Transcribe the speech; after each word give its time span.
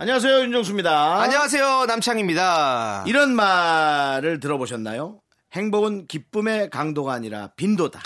안녕하세요 0.00 0.40
윤정수입니다. 0.44 1.20
안녕하세요 1.20 1.84
남창입니다. 1.84 3.04
이런 3.06 3.36
말을 3.36 4.40
들어보셨나요? 4.40 5.20
행복은 5.52 6.06
기쁨의 6.06 6.70
강도가 6.70 7.12
아니라 7.12 7.48
빈도다. 7.48 8.00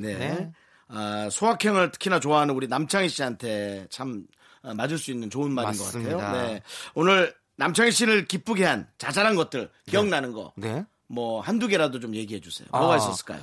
네. 0.00 0.18
네. 0.18 0.52
아, 0.88 1.30
소확행을 1.30 1.92
특히나 1.92 2.20
좋아하는 2.20 2.54
우리 2.54 2.68
남창희 2.68 3.08
씨한테 3.08 3.86
참 3.88 4.26
어, 4.62 4.74
맞을 4.74 4.98
수 4.98 5.12
있는 5.12 5.30
좋은 5.30 5.50
말인 5.50 5.68
맞습니다. 5.68 6.10
것 6.14 6.22
같아요. 6.22 6.46
네. 6.46 6.62
오늘 6.94 7.34
남창희 7.56 7.90
씨를 7.90 8.26
기쁘게 8.26 8.66
한 8.66 8.86
자잘한 8.98 9.34
것들 9.34 9.70
기억나는 9.88 10.32
거. 10.32 10.52
네. 10.56 10.84
뭐 11.06 11.40
한두 11.40 11.68
개라도 11.68 12.00
좀 12.00 12.14
얘기해 12.14 12.40
주세요. 12.42 12.68
뭐가 12.70 12.92
아. 12.92 12.96
있었을까요? 12.98 13.40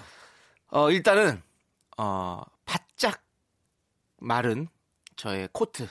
어 0.68 0.92
일단은 0.92 1.42
어 1.98 2.44
바짝 2.64 3.24
마른 4.20 4.68
저의 5.16 5.50
코트. 5.52 5.88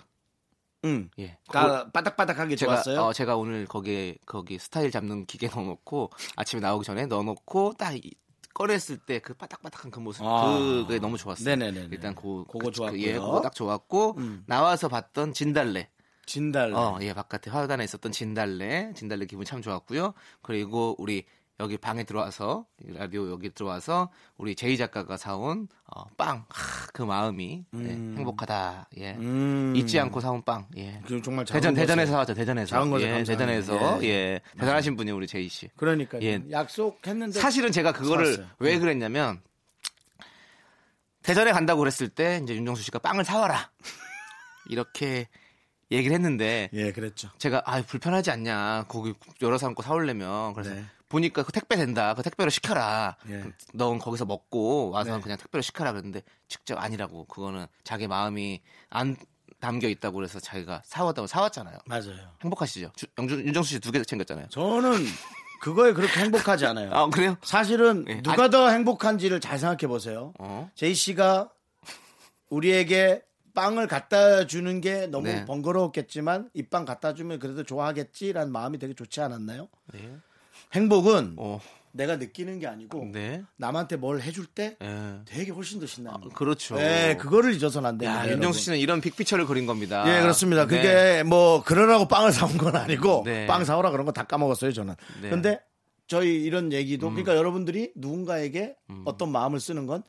응. 0.84 1.10
예. 1.18 1.36
가 1.48 1.90
바닥바닥하게 1.90 2.56
제가 2.56 2.74
좋았어요. 2.82 3.00
어, 3.02 3.12
제가 3.12 3.36
오늘 3.36 3.66
거기에 3.66 4.16
거기 4.26 4.58
스타일 4.58 4.90
잡는 4.90 5.26
기계 5.26 5.48
넣어놓고 5.54 6.10
아침에 6.36 6.60
나오기 6.60 6.84
전에 6.86 7.06
넣어놓고 7.06 7.74
딱 7.78 7.94
이- 7.96 8.12
꺼냈을 8.52 8.98
때 8.98 9.20
그 9.20 9.32
바닥바닥한 9.34 9.90
그 9.90 10.00
모습 10.00 10.24
아. 10.26 10.52
그게 10.52 10.98
너무 10.98 11.16
좋았어요. 11.16 11.44
네네네네. 11.56 11.88
일단 11.92 12.14
그, 12.14 12.44
그거 12.46 12.58
그- 12.66 12.70
좋았고요. 12.72 13.00
예, 13.02 13.12
그거 13.14 13.40
딱 13.40 13.54
좋았고 13.54 14.16
음. 14.18 14.42
나와서 14.46 14.88
봤던 14.88 15.32
진달래. 15.34 15.88
진달래. 16.26 16.74
어, 16.74 16.98
예, 17.02 17.12
바깥에 17.14 17.50
화단에 17.50 17.84
있었던 17.84 18.12
진달래, 18.12 18.92
진달래 18.94 19.26
기분 19.26 19.44
참 19.44 19.62
좋았고요. 19.62 20.14
그리고 20.42 20.94
우리 20.98 21.24
여기 21.60 21.76
방에 21.76 22.04
들어와서 22.04 22.64
라디오 22.82 23.30
여기 23.30 23.50
들어와서 23.50 24.10
우리 24.38 24.54
제이 24.54 24.78
작가가 24.78 25.18
사온 25.18 25.68
어, 25.94 26.04
빵, 26.16 26.46
하, 26.48 26.86
그 26.94 27.02
마음이 27.02 27.64
예, 27.74 27.78
행복하다. 27.78 28.88
예, 28.96 29.12
음. 29.16 29.74
잊지 29.76 30.00
않고 30.00 30.20
사온 30.20 30.42
빵. 30.42 30.66
예. 30.78 31.02
그 31.06 31.20
정말 31.20 31.44
대전 31.44 31.74
대전에서. 31.74 32.12
사왔죠. 32.12 32.34
대전에서. 32.34 32.70
작은 32.70 32.90
것에 32.90 33.18
예. 33.18 33.24
대전에서 33.24 34.02
예. 34.02 34.08
예, 34.08 34.40
대단하신 34.58 34.96
분이 34.96 35.10
우리 35.10 35.26
제이 35.26 35.48
씨. 35.48 35.68
그러니까 35.76 36.20
예. 36.22 36.42
약속했는데 36.50 37.38
사실은 37.38 37.70
제가 37.72 37.92
그거를 37.92 38.34
사왔어요. 38.34 38.46
왜 38.58 38.76
음. 38.76 38.80
그랬냐면 38.80 39.42
대전에 41.22 41.52
간다고 41.52 41.80
그랬을 41.80 42.08
때 42.08 42.40
이제 42.42 42.54
윤정수 42.54 42.82
씨가 42.84 43.00
빵을 43.00 43.24
사와라 43.24 43.70
이렇게 44.70 45.28
얘기를 45.90 46.14
했는데 46.14 46.70
예, 46.72 46.90
그랬죠. 46.92 47.28
제가 47.36 47.62
아 47.66 47.82
불편하지 47.82 48.30
않냐 48.30 48.86
거기 48.88 49.12
여러 49.42 49.58
사람 49.58 49.74
거 49.74 49.82
사오려면 49.82 50.54
그래서 50.54 50.72
네. 50.72 50.84
보니까 51.10 51.42
그 51.42 51.52
택배 51.52 51.76
된다 51.76 52.14
그 52.14 52.22
택배로 52.22 52.48
시켜라 52.48 53.16
예. 53.28 53.44
넌 53.74 53.98
거기서 53.98 54.24
먹고 54.24 54.90
와서 54.90 55.16
네. 55.16 55.22
그냥 55.22 55.36
택배로 55.36 55.60
시켜라 55.60 55.92
그랬는데 55.92 56.22
직접 56.48 56.78
아니라고 56.82 57.26
그거는 57.26 57.66
자기 57.84 58.06
마음이 58.06 58.62
안 58.88 59.16
담겨 59.60 59.88
있다고 59.88 60.14
그래서 60.16 60.40
자기가 60.40 60.80
사왔다고 60.86 61.26
사왔잖아요 61.26 61.78
맞아요. 61.84 62.14
행복하시죠 62.42 62.92
주- 62.96 63.06
영주, 63.18 63.34
윤정수 63.44 63.68
씨 63.74 63.80
두 63.80 63.92
개 63.92 64.02
챙겼잖아요 64.02 64.46
저는 64.48 65.04
그거에 65.60 65.92
그렇게 65.92 66.20
행복하지 66.20 66.64
않아요. 66.64 66.88
아 66.96 67.06
그래요 67.10 67.36
사실은 67.42 68.06
네. 68.06 68.22
누가 68.22 68.48
더 68.48 68.70
행복한지를 68.70 69.40
잘 69.40 69.58
생각해 69.58 69.88
보세요. 69.88 70.32
어 70.38 70.70
제이 70.74 70.94
씨가 70.94 71.50
우리에게 72.48 73.22
빵을 73.54 73.86
갖다 73.86 74.46
주는 74.46 74.80
게 74.80 75.06
너무 75.08 75.26
네. 75.26 75.44
번거로웠겠지만 75.44 76.48
이 76.54 76.62
빵 76.70 76.84
갖다 76.86 77.12
주면 77.14 77.38
그래도 77.40 77.64
좋아하겠지라는 77.64 78.50
마음이 78.52 78.78
되게 78.78 78.94
좋지 78.94 79.20
않았나요? 79.20 79.68
네. 79.92 80.16
행복은 80.72 81.34
어, 81.36 81.60
내가 81.92 82.16
느끼는 82.16 82.60
게 82.60 82.66
아니고 82.68 83.08
네. 83.12 83.42
남한테 83.56 83.96
뭘 83.96 84.20
해줄 84.20 84.46
때 84.46 84.76
예. 84.82 85.18
되게 85.24 85.50
훨씬 85.50 85.80
더 85.80 85.86
신나는 85.86 86.20
거. 86.20 86.28
그렇죠. 86.30 86.76
네, 86.76 87.16
그거를 87.16 87.52
잊어서는 87.54 87.88
안 87.88 87.98
됩니다. 87.98 88.12
야, 88.12 88.22
여러분. 88.22 88.36
윤정수 88.36 88.60
씨는 88.60 88.78
이런 88.78 89.00
빅피처를 89.00 89.46
그린 89.46 89.66
겁니다. 89.66 90.04
예, 90.06 90.20
그렇습니다. 90.20 90.66
네. 90.66 90.76
그게 90.76 91.22
뭐 91.24 91.62
그러라고 91.64 92.06
빵을 92.06 92.32
사온 92.32 92.56
건 92.58 92.76
아니고 92.76 93.22
네. 93.24 93.46
빵 93.46 93.64
사오라 93.64 93.90
그런 93.90 94.06
거 94.06 94.12
다 94.12 94.24
까먹었어요, 94.24 94.72
저는. 94.72 94.94
네. 95.22 95.28
음. 95.28 95.30
근데 95.30 95.60
저희 96.06 96.42
이런 96.42 96.72
얘기도 96.72 97.08
그러니까 97.08 97.36
여러분들이 97.36 97.92
누군가에게 97.96 98.76
어떤 99.04 99.30
마음을 99.32 99.58
쓰는 99.60 99.86
건 99.86 100.02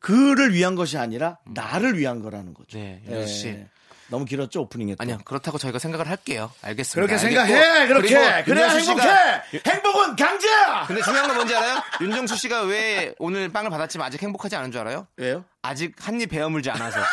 그를 0.00 0.54
위한 0.54 0.74
것이 0.76 0.96
아니라 0.98 1.38
나를 1.46 1.98
위한 1.98 2.20
거라는 2.22 2.54
거죠. 2.54 2.78
음. 2.78 2.82
네, 2.82 3.02
윤정수 3.06 3.32
씨. 3.34 3.64
예. 4.10 4.16
너무 4.16 4.24
길었죠, 4.24 4.62
오프닝에. 4.62 4.94
또. 4.94 5.02
아니요, 5.02 5.18
그렇다고 5.24 5.56
저희가 5.58 5.78
생각을 5.78 6.08
할게요. 6.08 6.50
알겠습니다. 6.62 6.94
그렇게 7.06 7.18
생각해. 7.18 7.86
그렇게. 7.86 8.42
그래야 8.44 8.68
행복해. 8.68 9.02
씨가- 9.02 9.66
행복은 9.66 10.16
강제야. 10.16 10.84
근데 10.86 11.00
중요한 11.02 11.26
건 11.28 11.36
뭔지 11.36 11.54
알아요? 11.54 11.82
윤정수 12.00 12.36
씨가 12.36 12.62
왜 12.62 13.14
오늘 13.18 13.48
빵을 13.50 13.70
받았지만 13.70 14.06
아직 14.06 14.22
행복하지 14.22 14.56
않은 14.56 14.72
줄 14.72 14.80
알아요? 14.80 15.06
왜요? 15.16 15.44
아직 15.62 15.94
한 16.00 16.20
입 16.20 16.30
베어 16.30 16.48
물지 16.48 16.70
않아서 16.70 17.00
아, 17.00 17.04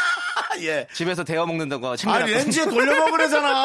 예. 0.61 0.87
집에서 0.93 1.23
데워 1.23 1.45
먹는다고 1.45 1.87
아, 1.89 1.95
챙겨놨거든요. 1.95 2.37
렌즈에 2.37 2.65
돌려 2.65 2.95
먹으래잖아. 3.05 3.63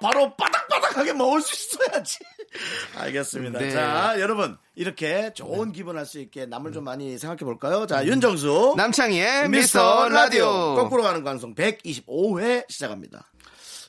바로 0.00 0.34
바 0.36 0.46
닥바닥하게 0.94 1.12
먹을 1.14 1.40
수 1.42 1.54
있어야지. 1.54 2.18
알겠습니다. 2.96 3.58
네. 3.58 3.70
자, 3.70 4.14
여러분. 4.20 4.56
이렇게 4.76 5.32
좋은 5.34 5.72
기분 5.72 5.96
할 5.98 6.04
수 6.06 6.20
있게 6.20 6.44
남을 6.46 6.72
좀 6.72 6.84
많이 6.84 7.18
생각해 7.18 7.38
볼까요? 7.40 7.86
자, 7.86 8.04
윤정수. 8.06 8.74
남창희의 8.76 9.48
미스터. 9.48 10.08
라디오. 10.08 10.74
거꾸로 10.76 11.02
가는 11.02 11.24
방송 11.24 11.54
125회 11.54 12.70
시작합니다. 12.70 13.30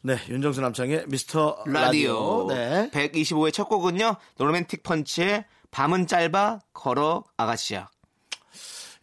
네, 0.04 0.18
윤정수 0.30 0.62
남창의 0.62 1.06
미스터 1.08 1.64
라디오. 1.66 2.48
라디오. 2.48 2.48
네. 2.50 2.90
125회 2.92 3.52
첫 3.54 3.66
곡은요. 3.66 4.16
로맨틱 4.38 4.84
펀치의 4.84 5.46
밤은 5.72 6.08
짧아 6.08 6.60
걸어 6.74 7.24
아가씨야. 7.38 7.90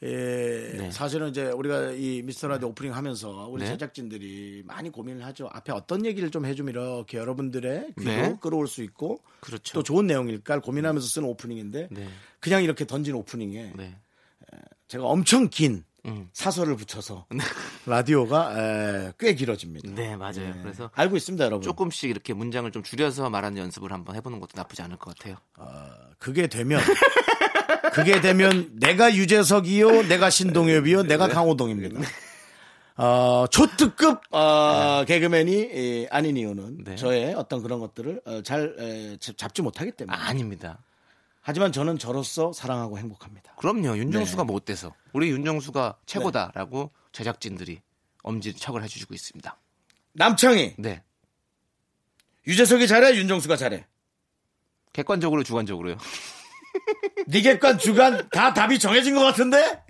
예, 0.05 0.73
네. 0.77 0.91
사실은 0.91 1.29
이제 1.29 1.47
우리가 1.47 1.93
이 1.93 2.23
미스터 2.25 2.49
라디오 2.49 2.69
오프닝 2.69 2.95
하면서 2.95 3.47
우리 3.49 3.63
네. 3.63 3.69
제작진들이 3.69 4.65
많이 4.67 4.91
고민을 4.91 5.25
하죠. 5.27 5.49
앞에 5.53 5.73
어떤 5.73 6.05
얘기를 6.05 6.31
좀 6.31 6.45
해주면 6.45 6.75
이렇게 6.75 7.19
여러분들의 7.19 7.95
귀도 7.99 8.11
네. 8.11 8.37
끌어올 8.41 8.67
수 8.67 8.83
있고 8.83 9.21
그렇죠. 9.41 9.75
또 9.75 9.83
좋은 9.83 10.07
내용일까 10.09 10.61
고민하면서 10.61 11.07
쓰는 11.07 11.29
오프닝인데 11.29 11.89
네. 11.91 12.09
그냥 12.41 12.65
이렇게 12.65 12.85
던진 12.85 13.15
오프닝에 13.15 13.73
네. 13.77 13.97
제가 14.89 15.05
엄청 15.05 15.49
긴 15.49 15.85
음. 16.05 16.29
사설을 16.33 16.75
붙여서 16.75 17.27
라디오가 17.87 18.59
에, 18.59 19.13
꽤 19.21 19.35
길어집니다. 19.35 19.93
네, 19.95 20.17
맞아요. 20.17 20.53
네. 20.53 20.61
그래서 20.63 20.91
알고 20.95 21.17
있습니다, 21.17 21.45
여러분. 21.45 21.63
조금씩 21.63 22.11
이렇게 22.11 22.35
문장을 22.35 22.71
좀 22.73 22.83
줄여서 22.83 23.31
말하는 23.31 23.57
연습을 23.59 23.93
한번 23.93 24.17
해보는 24.17 24.41
것도 24.41 24.51
나쁘지 24.57 24.83
않을 24.83 24.97
것 24.97 25.17
같아요. 25.17 25.37
그게 26.19 26.49
되면 26.49 26.81
그게 27.93 28.21
되면 28.21 28.71
내가 28.79 29.15
유재석이요, 29.15 30.03
내가 30.09 30.31
신동엽이요, 30.31 31.05
내가 31.05 31.29
강호동입니다. 31.29 32.01
어, 32.97 33.47
초특급 33.51 34.21
어, 34.33 35.05
개그맨이 35.07 35.53
예, 35.73 36.07
아닌 36.11 36.37
이유는 36.37 36.85
네. 36.85 36.97
저의 36.97 37.35
어떤 37.35 37.63
그런 37.63 37.81
것들을 37.81 38.21
어, 38.27 38.43
잘 38.43 38.77
에, 38.79 39.17
잡- 39.19 39.37
잡지 39.39 39.63
못하기 39.63 39.93
때문에. 39.93 40.17
아, 40.17 40.29
아닙니다. 40.29 40.79
하지만 41.41 41.73
저는 41.73 41.99
저로서 41.99 42.53
사랑하고 42.53 42.99
행복합니다. 42.99 43.55
그럼요. 43.57 43.97
윤정수가 43.97 44.43
네. 44.45 44.47
못 44.53 44.65
돼서 44.65 44.95
우리 45.13 45.31
윤정수가 45.31 45.97
최고다라고 46.07 46.91
제작진들이 47.13 47.81
엄지척을 48.23 48.83
해주고 48.85 49.15
있습니다. 49.15 49.57
남창희, 50.13 50.75
네. 50.79 51.03
유재석이 52.47 52.87
잘해, 52.87 53.17
윤정수가 53.17 53.57
잘해. 53.57 53.87
객관적으로 54.93 55.43
주관적으로요. 55.43 55.97
니객관 57.29 57.79
주간 57.79 58.29
다 58.31 58.53
답이 58.55 58.79
정해진 58.79 59.15
것 59.15 59.21
같은데? 59.23 59.81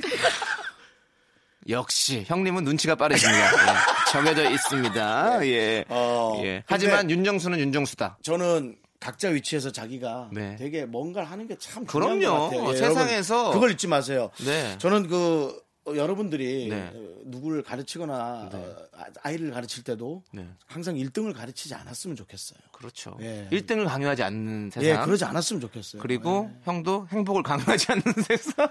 역시 1.68 2.24
형님은 2.26 2.64
눈치가 2.64 2.94
빠르십니다. 2.96 3.46
예, 3.46 4.10
정해져 4.10 4.50
있습니다. 4.50 5.46
예. 5.46 5.84
어, 5.88 6.40
예. 6.44 6.64
하지만 6.66 7.08
윤정수는 7.10 7.58
윤정수다. 7.60 8.18
저는 8.22 8.76
각자 8.98 9.28
위치에서 9.28 9.70
자기가 9.70 10.30
네. 10.32 10.56
되게 10.56 10.84
뭔가를 10.86 11.30
하는 11.30 11.46
게 11.46 11.56
참 11.58 11.86
중요한 11.86 12.18
그럼요. 12.18 12.38
것 12.38 12.44
같아요. 12.56 12.72
예, 12.72 12.76
세상에서 12.76 13.34
여러분, 13.36 13.52
그걸 13.54 13.70
잊지 13.72 13.86
마세요. 13.86 14.30
네. 14.44 14.76
저는 14.78 15.06
그 15.08 15.56
어, 15.84 15.96
여러분들이 15.96 16.68
네. 16.68 16.92
어, 16.94 17.08
누구를 17.24 17.62
가르치거나 17.62 18.50
어, 18.52 18.76
아- 18.92 19.04
아이를 19.22 19.50
가르칠 19.50 19.82
때도 19.82 20.22
네. 20.32 20.46
항상 20.66 20.94
1등을 20.94 21.34
가르치지 21.34 21.74
않았으면 21.74 22.16
좋겠어요. 22.16 22.58
그렇죠. 22.70 23.16
예. 23.20 23.48
1등을 23.50 23.86
강요하지 23.88 24.22
않는 24.22 24.70
세상. 24.70 24.88
예, 24.88 25.04
그러지 25.04 25.24
않았으면 25.24 25.60
좋겠어요. 25.60 26.00
그리고 26.00 26.50
예. 26.54 26.60
형도 26.64 27.08
행복을 27.10 27.42
강요하지 27.42 27.86
않는 27.92 28.02
세상. 28.28 28.68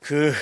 그 0.00 0.32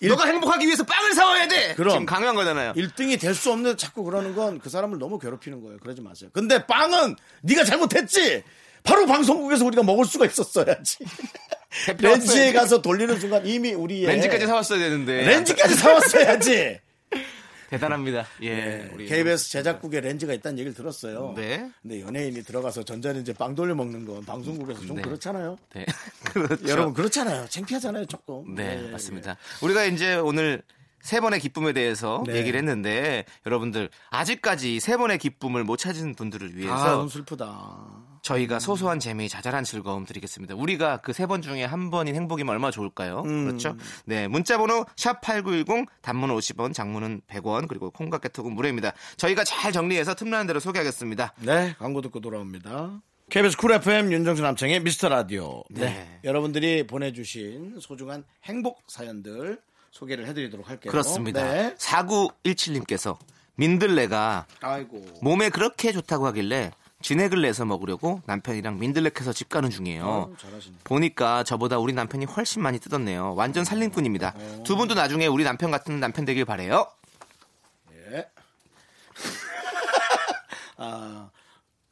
일- 0.00 0.08
너가 0.10 0.26
행복하기 0.26 0.66
위해서 0.66 0.82
빵을 0.84 1.12
사와야 1.14 1.46
돼. 1.46 1.74
그럼. 1.76 1.90
지금 1.92 2.06
강요한 2.06 2.34
거잖아요. 2.34 2.72
1등이 2.72 3.20
될 3.20 3.34
수 3.34 3.52
없는 3.52 3.76
자꾸 3.76 4.02
그러는 4.02 4.34
건 4.34 4.58
그 4.58 4.68
사람을 4.70 4.98
너무 4.98 5.18
괴롭히는 5.20 5.60
거예요. 5.62 5.78
그러지 5.78 6.00
마세요. 6.02 6.30
근데 6.32 6.66
빵은 6.66 7.14
네가 7.42 7.62
잘못했지. 7.64 8.42
바로 8.82 9.06
방송국에서 9.06 9.64
우리가 9.66 9.82
먹을 9.84 10.04
수가 10.04 10.26
있었어야지. 10.26 10.98
렌즈에. 11.98 12.52
가서 12.52 12.80
돌리는 12.82 13.18
순간 13.20 13.46
이미 13.46 13.72
우리의 13.72 14.06
렌즈까지 14.06 14.46
사왔어야 14.46 14.78
되는데. 14.78 15.22
렌즈까지 15.26 15.74
사왔어야지. 15.74 16.80
대단합니다. 17.70 18.26
예. 18.42 18.90
우리 18.94 19.06
KBS 19.06 19.50
제작국에 19.50 20.00
렌즈가 20.00 20.32
있다는 20.32 20.58
얘기를 20.58 20.74
들었어요. 20.74 21.34
네. 21.36 21.70
근데 21.82 22.00
연예인이 22.00 22.42
들어가서 22.42 22.82
전자레인지에 22.82 23.34
빵 23.34 23.54
돌려 23.54 23.74
먹는 23.74 24.06
건 24.06 24.24
방송국에서 24.24 24.80
좀 24.86 24.96
네. 24.96 25.02
그렇잖아요. 25.02 25.58
네. 25.74 25.84
그렇죠. 26.32 26.66
여러분 26.68 26.94
그렇잖아요. 26.94 27.46
창피하잖아요, 27.48 28.06
조금. 28.06 28.54
네, 28.54 28.82
예, 28.86 28.90
맞습니다. 28.90 29.36
우리가 29.60 29.84
이제 29.84 30.14
오늘 30.14 30.62
세 31.02 31.20
번의 31.20 31.40
기쁨에 31.40 31.74
대해서 31.74 32.22
네. 32.26 32.36
얘기를 32.36 32.58
했는데 32.58 33.26
여러분들 33.44 33.90
아직까지 34.10 34.80
세 34.80 34.96
번의 34.96 35.18
기쁨을 35.18 35.64
못 35.64 35.76
찾은 35.76 36.14
분들을 36.14 36.50
예. 36.62 36.66
아, 36.68 36.72
위해서 36.72 36.90
너무 36.96 37.10
슬프다. 37.10 38.17
저희가 38.28 38.58
소소한 38.58 39.00
재미, 39.00 39.28
자잘한 39.28 39.64
즐거움 39.64 40.04
드리겠습니다. 40.04 40.54
우리가 40.54 40.98
그 40.98 41.12
세 41.12 41.26
번 41.26 41.40
중에 41.40 41.64
한 41.64 41.90
번인 41.90 42.14
행복이면 42.14 42.52
얼마나 42.52 42.70
좋을까요? 42.70 43.22
음. 43.24 43.46
그렇죠? 43.46 43.74
네, 44.04 44.28
문자번호 44.28 44.84
샵 44.96 45.20
#8910 45.22 45.86
단문은 46.02 46.34
50원, 46.34 46.74
장문은 46.74 47.22
100원, 47.28 47.68
그리고 47.68 47.90
콩과 47.90 48.18
깨톡은 48.18 48.52
무료입니다. 48.52 48.92
저희가 49.16 49.44
잘 49.44 49.72
정리해서 49.72 50.14
틈나는 50.14 50.46
대로 50.46 50.60
소개하겠습니다. 50.60 51.32
네, 51.40 51.74
광고 51.78 52.00
듣고 52.02 52.20
돌아옵니다. 52.20 53.00
KBS 53.30 53.56
쿨 53.58 53.72
FM 53.72 54.10
윤정수 54.12 54.42
남창희의 54.42 54.80
미스터 54.80 55.08
라디오. 55.08 55.62
네. 55.70 55.84
네. 55.86 56.20
여러분들이 56.24 56.86
보내주신 56.86 57.76
소중한 57.80 58.24
행복 58.44 58.82
사연들 58.88 59.60
소개를 59.90 60.26
해드리도록 60.26 60.68
할게요. 60.68 60.90
그렇습니다. 60.90 61.42
네. 61.42 61.74
4917님께서 61.76 63.16
민들레가 63.56 64.46
아이고. 64.60 65.04
몸에 65.22 65.50
그렇게 65.50 65.92
좋다고 65.92 66.26
하길래 66.28 66.70
진액을 67.02 67.40
내서 67.42 67.64
먹으려고 67.64 68.20
남편이랑 68.26 68.78
민들레 68.78 69.10
캐서 69.10 69.32
집 69.32 69.48
가는 69.48 69.70
중이에요. 69.70 70.26
아유, 70.30 70.36
잘하시네. 70.38 70.76
보니까 70.84 71.44
저보다 71.44 71.78
우리 71.78 71.92
남편이 71.92 72.24
훨씬 72.24 72.60
많이 72.62 72.78
뜯었네요. 72.80 73.34
완전 73.36 73.64
살림꾼입니다. 73.64 74.34
두 74.64 74.76
분도 74.76 74.94
나중에 74.94 75.26
우리 75.28 75.44
남편 75.44 75.70
같은 75.70 76.00
남편 76.00 76.24
되길 76.24 76.44
바래요. 76.44 76.90
예. 78.10 78.28
아, 80.76 81.30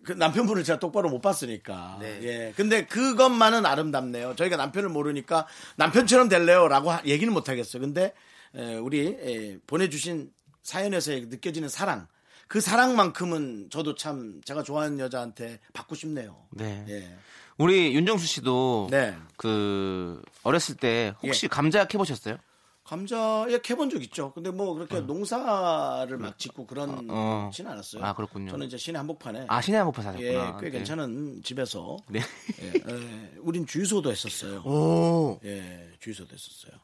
그 0.04 0.12
남편분을 0.12 0.64
제가 0.64 0.78
똑바로 0.80 1.08
못 1.08 1.20
봤으니까. 1.20 1.98
네. 2.00 2.18
예. 2.22 2.52
근데 2.56 2.84
그것만은 2.86 3.64
아름답네요. 3.64 4.34
저희가 4.34 4.56
남편을 4.56 4.88
모르니까 4.88 5.46
남편처럼 5.76 6.28
될래요라고 6.28 6.90
하- 6.90 7.02
얘기는 7.04 7.32
못 7.32 7.48
하겠어요. 7.48 7.80
근데 7.80 8.12
에, 8.56 8.74
우리 8.76 9.06
에, 9.06 9.58
보내주신 9.68 10.32
사연에서 10.62 11.12
느껴지는 11.12 11.68
사랑. 11.68 12.08
그 12.48 12.60
사랑만큼은 12.60 13.68
저도 13.70 13.94
참 13.94 14.40
제가 14.44 14.62
좋아하는 14.62 14.98
여자한테 14.98 15.60
받고 15.72 15.94
싶네요. 15.94 16.36
네. 16.50 16.84
예. 16.88 17.16
우리 17.58 17.94
윤정수 17.94 18.26
씨도 18.26 18.88
네. 18.90 19.16
그 19.36 20.22
어렸을 20.42 20.76
때 20.76 21.14
혹시 21.22 21.48
감자 21.48 21.86
캐보셨어요? 21.86 22.36
감자에 22.84 23.58
캐본 23.62 23.90
적 23.90 24.00
있죠. 24.04 24.32
근데 24.32 24.50
뭐 24.50 24.74
그렇게 24.74 25.00
농사를 25.00 26.16
막 26.18 26.38
짓고 26.38 26.66
그런 26.66 27.08
어. 27.10 27.50
지는 27.52 27.72
않았어요. 27.72 28.04
아, 28.04 28.14
그렇군요. 28.14 28.52
저는 28.52 28.68
이제 28.68 28.76
시내 28.76 28.96
한복판에 28.98 29.46
아 29.48 29.60
신의 29.60 29.78
한복판 29.78 30.20
예, 30.20 30.32
사셨구나. 30.34 30.56
꽤 30.60 30.66
네. 30.66 30.70
괜찮은 30.70 31.42
집에서 31.42 31.96
네. 32.08 32.20
예, 32.62 32.72
예, 32.74 33.32
우린 33.40 33.66
주유소도 33.66 34.12
했었어요. 34.12 34.60
오. 34.60 35.40
예, 35.44 35.88
주유소도 35.98 36.32
했었어요. 36.32 36.80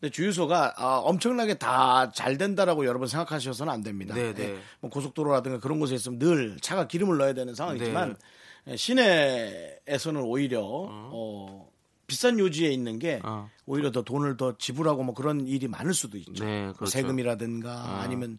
근데 0.00 0.10
주유소가 0.10 0.74
아, 0.76 0.96
엄청나게 1.04 1.54
다 1.54 2.10
잘 2.14 2.38
된다라고 2.38 2.86
여러분 2.86 3.06
생각하셔서는 3.06 3.72
안 3.72 3.82
됩니다. 3.82 4.14
네, 4.14 4.32
네. 4.34 4.50
예, 4.50 4.58
뭐 4.80 4.90
고속도로라든가 4.90 5.58
그런 5.60 5.78
곳에 5.78 5.94
있으면 5.94 6.18
늘 6.18 6.56
차가 6.60 6.86
기름을 6.88 7.18
넣어야 7.18 7.34
되는 7.34 7.54
상황이지만 7.54 8.16
네. 8.64 8.72
예, 8.72 8.76
시내에서는 8.76 10.20
오히려 10.22 10.60
어, 10.64 11.68
비싼 12.06 12.38
요지에 12.38 12.70
있는 12.70 12.98
게 12.98 13.20
어. 13.22 13.48
오히려 13.66 13.92
더 13.92 14.02
돈을 14.02 14.36
더 14.36 14.56
지불하고 14.56 15.02
뭐 15.04 15.14
그런 15.14 15.46
일이 15.46 15.68
많을 15.68 15.94
수도 15.94 16.16
있죠. 16.18 16.44
네, 16.44 16.64
뭐 16.64 16.72
그렇죠. 16.74 16.90
세금이라든가 16.90 18.00
아 18.00 18.06
니면 18.06 18.38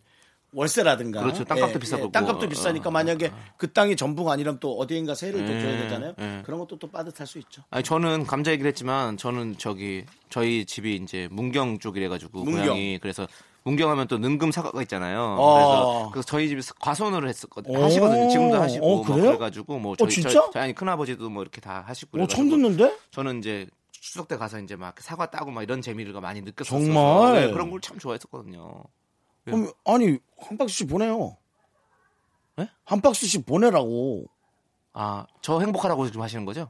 월세라든가 0.54 1.22
그렇죠. 1.22 1.44
땅값도 1.46 1.80
비싸고. 1.80 2.12
땅값도 2.12 2.50
비싸니까 2.50 2.90
어, 2.90 2.92
만약에 2.92 3.32
그 3.58 3.72
땅이 3.72 3.96
전부가 3.96 4.34
아니라면 4.34 4.60
또 4.60 4.78
어디인가 4.78 5.16
세를 5.16 5.46
또 5.46 5.52
네, 5.54 5.62
줘야 5.62 5.78
되잖아요. 5.84 6.14
네. 6.18 6.42
그런 6.46 6.60
것도 6.60 6.78
또 6.78 6.88
빠듯할 6.92 7.26
수 7.26 7.40
있죠. 7.40 7.64
아니 7.70 7.84
저는 7.84 8.26
감자 8.26 8.52
얘기를 8.52 8.68
했지만 8.68 9.16
저는 9.18 9.58
저기 9.58 10.06
저희 10.30 10.66
집이 10.66 10.96
이제 10.98 11.28
문경 11.32 11.80
쪽이래 11.80 12.08
가지고 12.10 12.44
문경. 12.44 12.64
고향이 12.66 13.00
그래서 13.02 13.28
문경하면 13.64 14.08
또 14.08 14.18
능금 14.18 14.52
사과가 14.52 14.82
있잖아요. 14.82 15.38
어. 15.40 15.54
그래서, 15.54 16.10
그래서 16.14 16.26
저희 16.26 16.48
집에서 16.50 16.74
과손을 16.80 17.30
했었거든요. 17.30 17.78
오. 17.80 17.84
하시거든요. 17.84 18.28
지금도 18.30 18.60
하시고 18.60 18.86
어, 18.86 19.04
뭐? 19.04 19.16
그래가지고 19.16 19.80
뭐 19.80 19.96
저희, 19.96 20.10
진짜? 20.10 20.30
저희, 20.32 20.52
저희 20.54 20.64
아니 20.64 20.76
큰 20.76 20.90
아버지도 20.90 21.30
뭐 21.30 21.44
이렇게 21.44 21.62
다 21.62 21.84
하시고 21.88 22.22
어, 22.22 22.28
처음 22.28 22.50
듣는데? 22.50 22.98
저는 23.12 23.40
이제 23.40 23.68
추석 23.92 24.28
때 24.28 24.36
가서 24.36 24.60
이제 24.60 24.76
막 24.76 25.00
사과 25.00 25.30
따고 25.30 25.52
막 25.52 25.62
이런 25.62 25.80
재미를 25.82 26.12
많이 26.20 26.42
느꼈었어요. 26.42 26.84
정말? 26.92 27.52
그런 27.52 27.70
걸 27.70 27.80
참 27.82 28.00
좋아했었거든요. 28.00 28.84
네. 29.52 29.58
그럼 29.58 29.74
아니 29.86 30.18
한 30.38 30.58
박스씩 30.58 30.90
보내요. 30.90 31.38
네? 32.58 32.70
한 32.86 33.02
박스씩 33.02 33.46
보내라고. 33.46 34.26
아, 34.94 35.26
저 35.42 35.60
행복하라고 35.60 36.06
지금 36.08 36.22
하시는 36.22 36.44
거죠? 36.46 36.70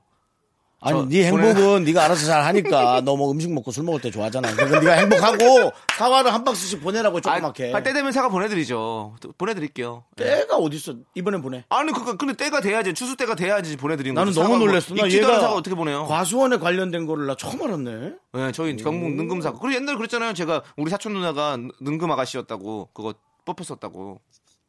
아니 0.81 0.97
저 0.99 1.05
네 1.07 1.25
행복은 1.27 1.83
네가 1.85 2.05
알아서 2.05 2.25
잘 2.25 2.43
하니까 2.43 3.01
너 3.01 3.15
뭐 3.15 3.31
음식 3.31 3.51
먹고 3.53 3.71
술 3.71 3.83
먹을 3.83 4.01
때 4.01 4.09
좋아하잖아. 4.09 4.53
그러니까 4.55 4.79
네가 4.79 4.93
행복하고 4.93 5.71
사과를 5.95 6.33
한 6.33 6.43
박스씩 6.43 6.81
보내라고 6.81 7.21
조그맣게. 7.21 7.71
아, 7.73 7.83
때 7.83 7.93
되면 7.93 8.11
사과 8.11 8.29
보내드리죠. 8.29 9.15
또 9.19 9.31
보내드릴게요. 9.37 10.03
예. 10.19 10.23
때가 10.23 10.57
어딨어? 10.57 10.95
이번엔 11.13 11.41
보내. 11.41 11.63
아니 11.69 11.91
그 11.91 12.17
근데 12.17 12.33
때가 12.33 12.61
돼야지 12.61 12.93
추수 12.93 13.15
때가 13.15 13.35
돼야지 13.35 13.77
보내드리는 13.77 14.15
나는 14.15 14.31
거죠. 14.33 14.41
너무 14.43 14.57
놀랐어. 14.57 14.95
나 14.95 15.07
얘가 15.09 15.39
사과 15.39 15.53
어떻게 15.55 15.75
보내요? 15.75 16.05
과수원에 16.05 16.57
관련된 16.57 17.05
거를 17.05 17.27
나 17.27 17.35
처음 17.35 17.61
알았네. 17.61 18.13
네, 18.33 18.51
저희 18.51 18.75
경북 18.75 19.11
능금 19.13 19.41
사과. 19.41 19.59
그리고 19.59 19.75
옛날에 19.75 19.97
그랬잖아요. 19.97 20.33
제가 20.33 20.63
우리 20.77 20.89
사촌 20.89 21.13
누나가 21.13 21.57
능금 21.79 22.09
아가씨였다고 22.11 22.89
그거 22.93 23.13
뽑혔었다고. 23.45 24.19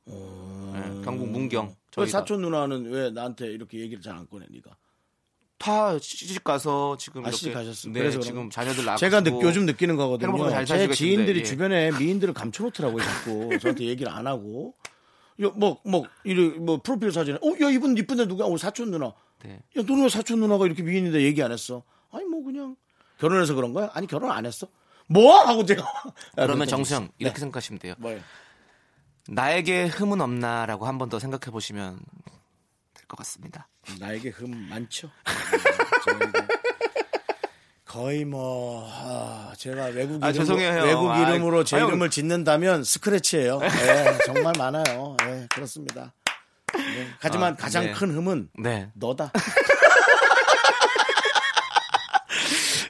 네, 0.06 0.80
경북 1.04 1.28
문경. 1.28 1.66
왜 1.68 1.72
저희가 1.92 2.10
사촌 2.18 2.40
누나는 2.42 2.90
왜 2.90 3.10
나한테 3.10 3.46
이렇게 3.46 3.78
얘기를 3.78 4.02
잘 4.02 4.16
안 4.16 4.26
꺼내? 4.28 4.44
네가. 4.50 4.70
다 5.62 5.96
시집 5.98 6.42
가서 6.42 6.96
지금 6.96 7.24
아, 7.24 7.30
시집 7.30 7.54
가셨어. 7.54 7.88
네, 7.90 8.00
그래서 8.00 8.18
지금? 8.20 8.50
자녀들 8.50 8.84
낳고 8.84 8.98
제가 8.98 9.20
느, 9.22 9.28
요즘 9.42 9.64
느끼는 9.66 9.96
거거든요. 9.96 10.64
제 10.64 10.88
지인들이 10.90 11.40
예. 11.40 11.44
주변에 11.44 11.92
미인들을 11.92 12.34
감춰놓더라고요, 12.34 13.02
자꾸. 13.04 13.58
저한테 13.60 13.84
얘기를 13.84 14.10
안 14.10 14.26
하고. 14.26 14.74
야, 15.42 15.50
뭐, 15.54 15.80
뭐, 15.84 16.04
이래, 16.24 16.48
뭐, 16.58 16.80
프로필 16.82 17.12
사진에, 17.12 17.38
어, 17.42 17.64
야, 17.64 17.70
이분 17.70 17.96
이쁜데 17.96 18.26
누가, 18.26 18.44
어, 18.44 18.56
사촌 18.56 18.90
누나. 18.90 19.12
네. 19.44 19.60
야, 19.76 19.82
너는 19.86 20.02
왜 20.02 20.08
사촌 20.08 20.40
누나가 20.40 20.66
이렇게 20.66 20.82
미인인데 20.82 21.22
얘기 21.22 21.42
안 21.42 21.52
했어? 21.52 21.82
아니, 22.10 22.24
뭐, 22.26 22.42
그냥. 22.44 22.76
결혼해서 23.18 23.54
그런 23.54 23.72
거야? 23.72 23.88
아니, 23.94 24.06
결혼 24.06 24.30
안 24.30 24.44
했어? 24.44 24.66
뭐? 25.06 25.38
하고 25.40 25.64
제가. 25.64 25.84
그러면 26.36 26.66
정수영 26.66 27.08
이렇게 27.18 27.34
네. 27.34 27.40
생각하시면 27.40 27.78
돼요. 27.78 27.94
뭐예요? 27.98 28.20
나에게 29.28 29.86
흠은 29.86 30.20
없나라고 30.20 30.86
한 30.86 30.98
번 30.98 31.08
더 31.08 31.18
생각해 31.18 31.50
보시면 31.52 31.98
될 32.94 33.06
것 33.06 33.16
같습니다. 33.18 33.68
나에게 33.98 34.30
흠 34.30 34.68
많죠. 34.70 35.10
거의 37.86 38.24
뭐 38.24 38.88
아, 38.90 39.52
제가 39.58 39.86
외국 39.86 40.22
아, 40.24 40.30
이름 40.30 40.40
죄송해요, 40.40 40.78
형. 40.78 40.86
외국 40.86 41.10
아, 41.10 41.20
이름으로 41.28 41.62
제 41.64 41.76
아유. 41.76 41.86
이름을 41.88 42.08
짓는다면 42.10 42.84
스크래치예요. 42.84 43.60
예, 43.62 44.18
정말 44.24 44.54
많아요. 44.56 45.16
예, 45.26 45.46
그렇습니다. 45.52 46.12
네, 46.74 47.06
하지만 47.20 47.52
아, 47.52 47.56
가장 47.56 47.84
네. 47.84 47.92
큰 47.92 48.10
흠은 48.14 48.48
네. 48.62 48.88
너다. 48.94 49.30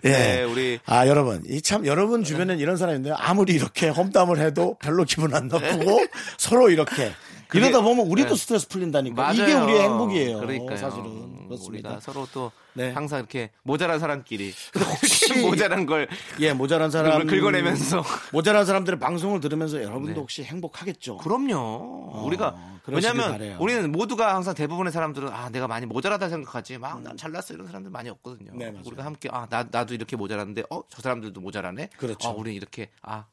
네, 0.02 0.40
예. 0.40 0.42
우리 0.42 0.80
아 0.86 1.06
여러분 1.06 1.42
이 1.46 1.60
참 1.62 1.86
여러분 1.86 2.24
주변엔 2.24 2.58
이런 2.58 2.76
사람이 2.76 2.96
있는데요 2.96 3.14
아무리 3.20 3.52
이렇게 3.54 3.88
험담을 3.88 4.38
해도 4.40 4.76
별로 4.80 5.04
기분 5.04 5.32
안 5.34 5.46
나쁘고 5.46 6.06
서로 6.38 6.70
이렇게 6.70 7.12
그게- 7.52 7.66
이러다 7.66 7.82
보면 7.82 8.06
우리도 8.06 8.30
네. 8.30 8.34
스트레스 8.36 8.68
풀린다니까 8.68 9.14
맞아요. 9.22 9.34
이게 9.42 9.54
우리의 9.54 9.80
행복이에요 9.82 10.38
그러니까요. 10.40 10.76
사실은 10.76 11.04
음, 11.06 11.44
그렇습니다 11.48 11.88
우리가 11.90 12.00
서로 12.00 12.26
또 12.32 12.50
네. 12.74 12.90
항상 12.90 13.18
이렇게 13.20 13.50
모자란 13.62 13.98
사람끼리 14.00 14.52
혹시- 15.02 15.40
모자란 15.42 15.86
걸 15.86 16.08
예 16.40 16.52
모자란 16.52 16.90
사람 16.90 17.26
긁어내면서 17.26 18.02
모자란 18.32 18.64
사람들의 18.66 18.98
방송을 18.98 19.40
들으면서 19.40 19.82
여러분도 19.82 20.14
네. 20.14 20.20
혹시 20.20 20.42
행복하겠죠 20.44 21.18
그럼요. 21.18 22.22
우리가 22.26 22.56
그러시길 22.84 23.10
왜냐하면 23.16 23.38
바래요. 23.38 23.56
우리는 23.60 23.92
모두가 23.92 24.34
항상 24.34 24.54
대부분의 24.54 24.92
사람들은 24.92 25.28
아 25.28 25.48
내가 25.50 25.68
많이 25.68 25.86
모자라다 25.86 26.28
생각하지 26.28 26.78
막 26.78 27.00
난 27.02 27.16
잘났어 27.16 27.54
이런 27.54 27.66
사람들 27.68 27.90
많이 27.92 28.08
없거든요. 28.08 28.50
네. 28.54 28.72
우리가 28.84 29.04
함께 29.04 29.28
아 29.30 29.46
나 29.48 29.66
나도 29.70 29.94
이렇게 29.94 30.16
모자란데 30.16 30.64
어 30.70 30.82
저 30.88 31.00
사람들도 31.02 31.40
모자라네. 31.40 31.90
그렇죠. 31.96 32.28
아 32.28 32.32
우리 32.32 32.54
이렇게 32.54 32.88
아 33.02 33.24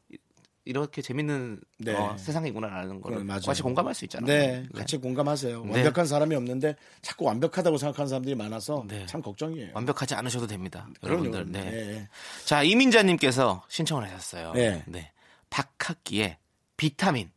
이- 0.70 0.72
이렇게 0.72 1.02
재밌는 1.02 1.60
네. 1.80 1.94
어, 1.96 2.16
세상이구나라는 2.18 3.02
그래, 3.02 3.16
걸 3.16 3.24
맞아요. 3.26 3.42
같이 3.42 3.62
공감할 3.62 3.94
수 3.96 4.06
있잖아요. 4.06 4.28
네, 4.28 4.66
같이 4.76 4.98
공감하세요. 4.98 5.64
네. 5.66 5.72
완벽한 5.74 6.06
사람이 6.06 6.36
없는데 6.36 6.76
자꾸 7.02 7.26
완벽하다고 7.26 7.78
생각하는 7.78 8.08
사람들이 8.08 8.36
많아서 8.36 8.86
네. 8.88 9.06
참 9.08 9.22
걱정이에요. 9.22 9.72
완벽하지 9.74 10.14
않으셔도 10.16 10.48
됩니다. 10.48 10.88
그럼요. 11.02 11.26
여러분들. 11.26 11.52
네. 11.52 11.72
네. 11.72 12.08
자, 12.46 12.64
이민자님께서 12.64 13.64
신청을 13.68 14.04
하셨어요. 14.06 14.54
네. 14.54 15.12
박학기의 15.50 16.38
비타민. 16.78 17.30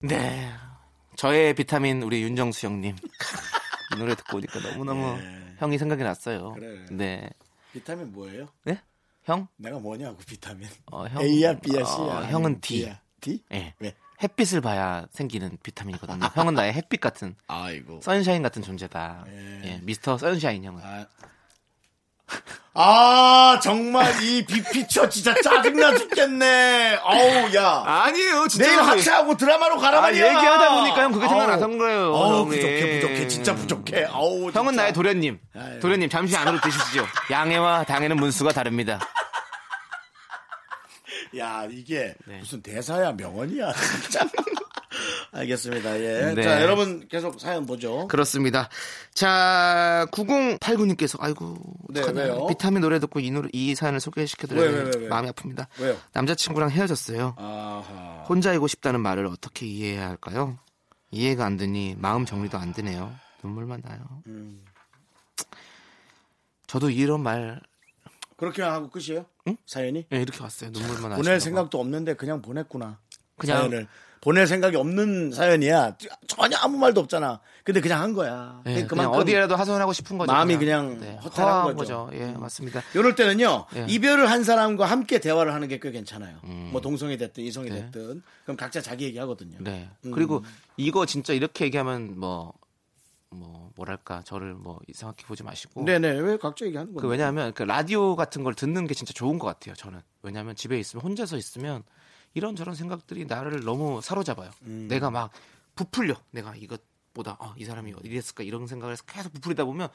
네. 0.00 0.48
저의 1.16 1.54
비타민 1.54 2.02
우리 2.02 2.22
윤정수 2.22 2.66
형님. 2.66 2.94
이 2.94 3.98
노래 3.98 4.14
듣고 4.14 4.36
오니까 4.36 4.60
너무너무 4.60 5.16
네. 5.20 5.54
형이 5.58 5.76
생각이 5.78 6.02
났어요. 6.04 6.52
그래. 6.52 6.86
네. 6.90 7.30
비타민 7.72 8.12
뭐예요? 8.12 8.48
네? 8.64 8.80
형? 9.24 9.48
내가 9.56 9.78
뭐냐고 9.78 10.18
비타민. 10.18 10.68
어, 10.92 11.06
형. 11.08 11.20
A야 11.22 11.58
B야 11.58 11.82
어, 11.82 11.84
C야. 11.84 12.30
형은 12.30 12.60
D. 12.60 12.82
D야. 12.84 13.00
D? 13.20 13.42
예. 13.52 13.74
왜? 13.80 13.94
햇빛을 14.22 14.60
봐야 14.60 15.06
생기는 15.10 15.58
비타민이거든요. 15.62 16.26
형은 16.34 16.54
나의 16.54 16.72
햇빛 16.72 17.00
같은 17.00 17.34
아이고. 17.48 18.00
선샤인 18.00 18.42
같은 18.42 18.62
존재다. 18.62 19.24
예. 19.28 19.60
예, 19.64 19.80
미스터 19.82 20.18
선샤인 20.18 20.64
형은. 20.64 20.82
아, 20.84 21.06
아 22.80 23.58
정말 23.62 24.22
이 24.22 24.44
빅피처 24.44 25.08
진짜 25.08 25.34
짜증나 25.42 25.96
죽겠네. 25.96 27.00
어우 27.02 27.54
야. 27.56 27.82
아니에요, 27.84 28.46
내일 28.58 28.78
학사하고 28.80 29.36
드라마로 29.36 29.78
가라 29.78 29.98
아, 29.98 30.00
말이야. 30.02 30.26
얘기하다 30.28 30.74
보니까 30.76 31.02
형 31.02 31.12
그게 31.12 31.24
아우. 31.24 31.30
생각나선 31.30 31.78
거예요. 31.78 32.12
어우 32.12 32.32
형님. 32.44 32.50
부족해 32.50 33.00
부족해 33.00 33.28
진짜 33.28 33.54
부족해. 33.54 34.04
어우 34.12 34.50
형은 34.52 34.72
진짜. 34.72 34.82
나의 34.82 34.92
도련님. 34.92 35.40
아유. 35.56 35.80
도련님 35.80 36.08
잠시 36.08 36.36
안으로 36.36 36.60
드시죠. 36.60 37.04
양해와 37.32 37.82
당해는 37.84 38.16
문수가 38.16 38.52
다릅니다. 38.52 39.00
야 41.36 41.66
이게 41.70 42.14
네. 42.26 42.38
무슨 42.38 42.62
대사야 42.62 43.12
명언이야 43.12 43.72
진짜. 44.02 44.20
알겠습니다. 45.32 46.00
예. 46.00 46.32
네. 46.36 46.42
자 46.42 46.62
여러분 46.62 47.06
계속 47.08 47.38
사연 47.40 47.66
보죠. 47.66 48.08
그렇습니다. 48.08 48.68
자, 49.12 50.06
9089님께서 50.12 51.16
아이고 51.20 51.56
네? 51.90 52.02
왜요? 52.12 52.46
비타민 52.46 52.80
노래 52.82 52.98
듣고 52.98 53.20
이 53.20 53.30
노래 53.30 53.48
이 53.52 53.74
사연을 53.74 54.00
왜? 55.02 55.08
마음이 55.08 55.28
아픕니다. 55.30 55.66
왜요? 55.80 55.96
남자친구랑 56.12 56.70
헤어졌어요. 56.70 57.34
아하. 57.38 58.24
혼자이고 58.28 58.66
싶다는 58.68 59.00
말을 59.00 59.26
어떻게 59.26 59.66
이해해야 59.66 60.08
할까요? 60.08 60.58
이해가 61.10 61.44
안 61.44 61.56
되니 61.56 61.94
마음 61.98 62.24
정리도 62.24 62.58
안 62.58 62.72
되네요. 62.72 63.14
눈물만 63.42 63.82
나요. 63.84 64.00
음. 64.26 64.62
저도 66.66 66.90
이런 66.90 67.22
말 67.22 67.60
그렇게 68.36 68.62
하고 68.62 68.88
끝이에요? 68.90 69.24
응? 69.48 69.56
사연이? 69.66 70.06
예, 70.12 70.20
이렇게 70.22 70.42
왔어요. 70.42 70.70
눈물만 70.70 71.10
나요. 71.10 71.16
보낼 71.16 71.40
생각도 71.40 71.80
없는데 71.80 72.14
그냥 72.14 72.40
보냈구나. 72.42 72.98
그냥- 73.36 73.58
사연을. 73.58 73.88
보낼 74.20 74.46
생각이 74.46 74.76
없는 74.76 75.32
사연이야. 75.32 75.96
전혀 76.26 76.56
아무 76.58 76.76
말도 76.78 77.00
없잖아. 77.00 77.40
근데 77.64 77.80
그냥 77.80 78.00
한 78.02 78.12
거야. 78.14 78.62
예, 78.66 78.72
그냥 78.74 78.88
그만큼 78.88 79.20
어디에라도 79.20 79.56
하소연하고 79.56 79.92
싶은 79.92 80.18
거죠. 80.18 80.32
마음이 80.32 80.56
그냥 80.56 80.98
네, 81.00 81.16
허탈한 81.22 81.74
거죠. 81.76 82.06
거죠. 82.06 82.10
예, 82.14 82.32
맞습니다. 82.32 82.82
이럴 82.94 83.14
때는요 83.14 83.66
예. 83.76 83.86
이별을 83.88 84.30
한 84.30 84.42
사람과 84.44 84.86
함께 84.86 85.18
대화를 85.18 85.54
하는 85.54 85.66
게 85.68 85.78
꽤 85.78 85.92
괜찮아요. 85.92 86.38
음. 86.44 86.70
뭐 86.72 86.80
동성이 86.80 87.16
됐든 87.16 87.44
이성이 87.44 87.70
네. 87.70 87.82
됐든 87.82 88.22
그럼 88.44 88.56
각자 88.56 88.80
자기 88.80 89.04
얘기 89.04 89.16
하거든요. 89.18 89.58
네. 89.60 89.88
음. 90.06 90.10
그리고 90.10 90.42
이거 90.76 91.06
진짜 91.06 91.32
이렇게 91.32 91.66
얘기하면 91.66 92.18
뭐, 92.18 92.52
뭐, 93.30 93.70
뭐랄까, 93.76 94.22
저를 94.24 94.54
뭐 94.54 94.80
이상하게 94.88 95.24
보지 95.26 95.44
마시고. 95.44 95.84
네네 95.84 96.08
왜 96.18 96.36
각자 96.36 96.66
얘기하는 96.66 96.94
거예요? 96.94 97.00
그 97.02 97.06
왜냐하면 97.08 97.52
그 97.54 97.62
라디오 97.62 98.16
같은 98.16 98.42
걸 98.42 98.54
듣는 98.54 98.86
게 98.88 98.94
진짜 98.94 99.12
좋은 99.12 99.38
것 99.38 99.46
같아요. 99.46 99.74
저는 99.76 100.00
왜냐하면 100.22 100.56
집에 100.56 100.78
있으면 100.80 101.04
혼자서 101.04 101.36
있으면 101.36 101.84
이런저런 102.34 102.74
생각들이 102.74 103.24
나를 103.24 103.64
너무 103.64 104.00
사로잡아요. 104.00 104.50
음. 104.62 104.86
내가 104.88 105.10
막 105.10 105.30
부풀려. 105.74 106.16
내가 106.30 106.54
이것보다 106.56 107.36
아, 107.40 107.54
이 107.56 107.64
사람이 107.64 107.94
이랬을까 108.02 108.42
이런 108.42 108.66
생각을 108.66 108.92
해서 108.92 109.04
계속 109.06 109.32
부풀리다 109.32 109.64
보면 109.64 109.88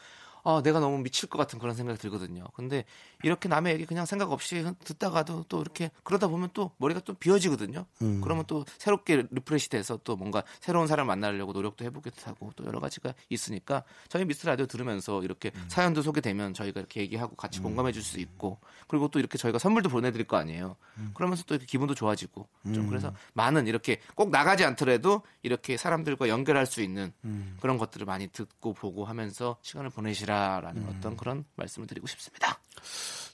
아, 0.43 0.62
내가 0.63 0.79
너무 0.79 1.00
미칠 1.00 1.27
것 1.29 1.38
같은 1.38 1.57
그런 1.59 1.75
생각이 1.75 2.00
들거든요. 2.00 2.45
근데 2.53 2.85
이렇게 3.23 3.50
남의 3.50 3.73
얘기 3.73 3.85
그냥 3.85 4.05
생각 4.05 4.31
없이 4.31 4.63
듣다가도 4.83 5.45
또 5.50 5.62
이렇게 5.62 5.89
그러다 6.03 6.27
보면 6.27 6.50
또 6.53 6.71
머리가 6.77 7.00
또 7.00 7.13
비어지거든요. 7.13 7.85
음. 8.01 8.21
그러면 8.21 8.43
또 8.47 8.65
새롭게 8.77 9.25
refresh 9.31 9.69
돼서 9.69 10.00
또 10.03 10.15
뭔가 10.15 10.43
새로운 10.59 10.88
사람 10.88 11.07
만나려고 11.07 11.53
노력도 11.53 11.83
해보기도 11.85 12.15
하고 12.25 12.51
또 12.55 12.65
여러 12.65 12.79
가지가 12.79 13.13
있으니까 13.29 13.83
저희 14.09 14.25
미스터 14.25 14.45
라디오 14.45 14.65
들으면서 14.65 15.23
이렇게 15.23 15.51
음. 15.55 15.65
사연도 15.69 16.01
소개되면 16.01 16.53
저희가 16.53 16.79
이렇게 16.79 17.01
얘기하고 17.01 17.35
같이 17.35 17.59
공감해 17.59 17.91
줄 17.91 18.03
수 18.03 18.19
있고 18.19 18.59
그리고 18.89 19.07
또 19.07 19.17
이렇게 19.17 19.38
저희가 19.38 19.57
선물도 19.57 19.88
보내드릴 19.88 20.27
거 20.27 20.35
아니에요. 20.35 20.75
음. 20.97 21.12
그러면서 21.13 21.43
또 21.45 21.55
이렇게 21.55 21.65
기분도 21.65 21.95
좋아지고 21.95 22.50
좀 22.73 22.88
그래서 22.89 23.13
많은 23.33 23.65
이렇게 23.67 24.01
꼭 24.13 24.29
나가지 24.29 24.65
않더라도 24.65 25.21
이렇게 25.41 25.77
사람들과 25.77 26.27
연결할 26.27 26.65
수 26.65 26.81
있는 26.81 27.13
음. 27.23 27.57
그런 27.62 27.77
것들을 27.77 28.05
많이 28.05 28.27
듣고 28.27 28.73
보고 28.73 29.05
하면서 29.05 29.55
시간을 29.62 29.89
보내시라 29.89 30.32
라는 30.61 30.83
음. 30.83 30.95
어떤 30.95 31.17
그런 31.17 31.45
말씀을 31.55 31.87
드리고 31.87 32.07
싶습니다. 32.07 32.59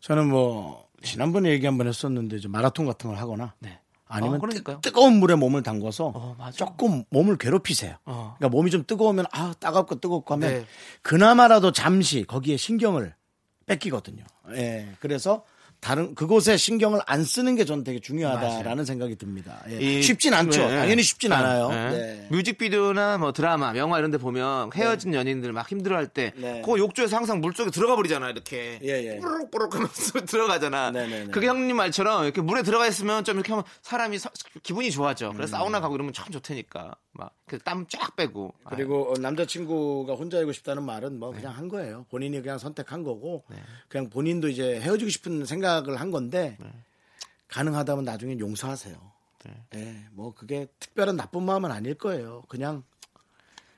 저는 0.01 0.29
뭐 0.29 0.87
지난번에 1.03 1.49
얘기 1.49 1.65
한번 1.65 1.87
했었는데 1.87 2.39
마라톤 2.47 2.85
같은 2.85 3.09
걸 3.09 3.19
하거나 3.19 3.53
네. 3.59 3.79
아니면 4.07 4.37
어, 4.37 4.39
그러니까요. 4.39 4.81
뜨, 4.81 4.91
거운 4.91 5.19
물에 5.19 5.35
몸을 5.35 5.61
담궈서 5.61 6.13
어. 6.15 6.49
조금 6.55 7.03
몸을 7.09 7.37
괴롭히세요. 7.37 7.95
어. 8.05 8.35
그러니까 8.37 8.49
몸이 8.49 8.71
좀 8.71 8.83
뜨거우면 8.85 9.25
아 9.31 9.53
따갑고 9.59 9.99
뜨겁고 9.99 10.33
하면 10.33 10.49
네. 10.49 10.65
그나마라도 11.03 11.71
잠시 11.71 12.23
거기에 12.23 12.57
신경을 12.57 13.13
뺏기거든요. 13.67 14.23
예. 14.53 14.89
그래서 14.99 15.45
다른 15.81 16.13
그곳에 16.13 16.57
신경을 16.57 16.99
안 17.05 17.23
쓰는 17.23 17.55
게 17.55 17.63
저는 17.63 17.83
되게 17.85 17.99
중요하다라는 17.99 18.83
생각이 18.83 19.15
듭니다. 19.15 19.63
예. 19.69 19.79
이- 19.79 20.01
쉽진 20.03 20.33
않죠. 20.33 20.67
네. 20.67 20.75
당연히 20.77 21.01
쉽진 21.03 21.29
네. 21.29 21.35
않아요. 21.37 21.69
네. 21.69 21.89
네. 21.91 22.27
뮤직비디오나 22.31 23.17
뭐 23.17 23.31
드라마, 23.31 23.75
영화 23.77 23.97
이런 23.97 24.11
데 24.11 24.17
보면 24.17 24.71
헤어진 24.75 25.13
연인들 25.13 25.53
막 25.53 25.71
힘들어할 25.71 26.07
때 26.07 26.33
네. 26.35 26.61
그 26.65 26.77
욕조에서 26.77 27.15
항상 27.15 27.39
물 27.39 27.53
속에 27.53 27.71
들어가 27.71 27.95
버리잖아 27.95 28.29
이렇게 28.29 28.79
예, 28.83 28.87
예. 29.15 29.19
뽀록뽀록 29.19 29.75
하면서 29.75 30.19
들어가잖아. 30.27 30.91
네, 30.91 31.07
네, 31.07 31.23
네. 31.25 31.31
그게 31.31 31.47
형님 31.47 31.77
말처럼 31.77 32.25
이렇게 32.25 32.41
물에 32.41 32.61
들어가 32.63 32.85
있으면 32.85 33.23
좀 33.23 33.35
이렇게 33.35 33.53
하면 33.53 33.63
사람이 33.81 34.19
서- 34.19 34.29
기분이 34.63 34.91
좋아져. 34.91 35.29
음. 35.29 35.35
그래서 35.37 35.57
사우나 35.57 35.79
가고 35.79 35.95
이러면 35.95 36.11
참 36.13 36.29
좋다니까. 36.31 36.95
막 37.13 37.31
땀 37.65 37.87
쫙 37.89 38.15
빼고. 38.15 38.53
그리고 38.69 39.11
어, 39.11 39.15
남자친구가 39.17 40.13
혼자이고 40.13 40.51
싶다는 40.51 40.83
말은 40.83 41.17
뭐 41.17 41.31
그냥 41.31 41.51
한 41.57 41.67
거예요. 41.67 42.05
본인이 42.11 42.39
그냥 42.43 42.59
선택한 42.59 43.01
거고 43.03 43.43
그냥 43.87 44.07
본인도 44.11 44.49
이제 44.49 44.79
헤어지고 44.79 45.09
싶은 45.09 45.45
생각 45.45 45.68
을 45.77 45.95
한 45.97 46.11
건데 46.11 46.57
가능하다면 47.47 48.05
나중에 48.05 48.37
용서하세요. 48.39 48.95
예, 49.75 50.05
뭐 50.11 50.33
그게 50.33 50.67
특별한 50.79 51.15
나쁜 51.15 51.43
마음은 51.43 51.71
아닐 51.71 51.95
거예요. 51.95 52.43
그냥 52.49 52.83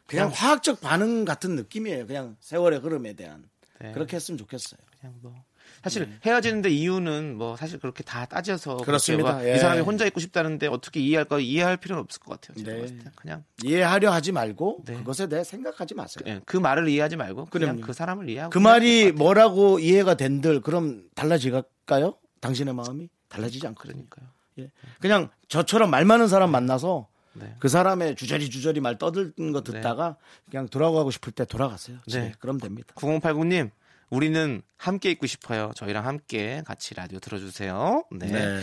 그냥 0.07 0.29
화학적 0.33 0.81
반응 0.81 1.23
같은 1.23 1.55
느낌이에요. 1.55 2.07
그냥 2.07 2.35
세월의 2.41 2.79
흐름에 2.79 3.13
대한 3.13 3.47
네. 3.79 3.91
그렇게 3.93 4.15
했으면 4.17 4.37
좋겠어요. 4.37 4.79
그냥 4.99 5.15
뭐 5.21 5.43
사실 5.83 6.17
헤어지는데 6.25 6.69
이유는 6.69 7.37
뭐 7.37 7.55
사실 7.55 7.79
그렇게 7.79 8.03
다 8.03 8.25
따져서 8.25 8.77
네. 8.77 8.83
그렇습니다. 8.85 9.33
막 9.33 9.45
예. 9.45 9.55
이 9.55 9.59
사람이 9.59 9.81
혼자 9.81 10.05
있고 10.05 10.19
싶다는데 10.19 10.67
어떻게 10.67 10.99
이해할 10.99 11.25
거 11.25 11.39
이해할 11.39 11.77
필요는 11.77 12.03
없을 12.03 12.21
것 12.21 12.39
같아요. 12.39 12.63
제가 12.63 12.75
네. 12.75 12.81
봤을 12.81 12.99
때 12.99 13.11
그냥 13.15 13.43
이해하려 13.63 14.11
하지 14.11 14.31
말고 14.31 14.83
네. 14.85 14.95
그것에 14.97 15.27
대해 15.27 15.43
생각하지 15.43 15.95
마세요. 15.95 16.23
예, 16.27 16.41
그 16.45 16.57
말을 16.57 16.87
이해하지 16.87 17.15
말고 17.15 17.45
그냥 17.45 17.75
그럼요. 17.75 17.87
그 17.87 17.93
사람을 17.93 18.29
이해하고 18.29 18.51
그 18.51 18.59
말이 18.59 19.11
뭐라고 19.11 19.79
이해가 19.79 20.15
된들 20.15 20.61
그럼 20.61 21.03
달라질까요? 21.15 22.15
당신의 22.41 22.73
마음이 22.73 23.09
달라지지 23.29 23.65
않거든요. 23.67 24.03
그러니까요. 24.09 24.27
예. 24.59 24.71
그냥 24.99 25.29
저처럼 25.47 25.89
말 25.89 26.05
많은 26.05 26.27
사람 26.27 26.51
만나서 26.51 27.07
네. 27.33 27.55
그 27.59 27.69
사람의 27.69 28.15
주저리 28.15 28.49
주저리 28.49 28.81
말 28.81 28.97
떠드는 28.97 29.51
거 29.53 29.61
듣다가 29.63 30.17
그냥 30.49 30.67
돌아가고 30.67 31.11
싶을 31.11 31.31
때 31.31 31.45
돌아가세요. 31.45 31.97
네. 32.07 32.33
그럼 32.39 32.59
됩니다. 32.59 32.93
9089님, 32.95 33.71
우리는 34.11 34.61
함께 34.77 35.09
있고 35.11 35.25
싶어요. 35.25 35.71
저희랑 35.75 36.05
함께 36.05 36.61
같이 36.67 36.93
라디오 36.93 37.17
들어주세요. 37.19 38.03
네. 38.11 38.61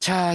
자, 0.00 0.34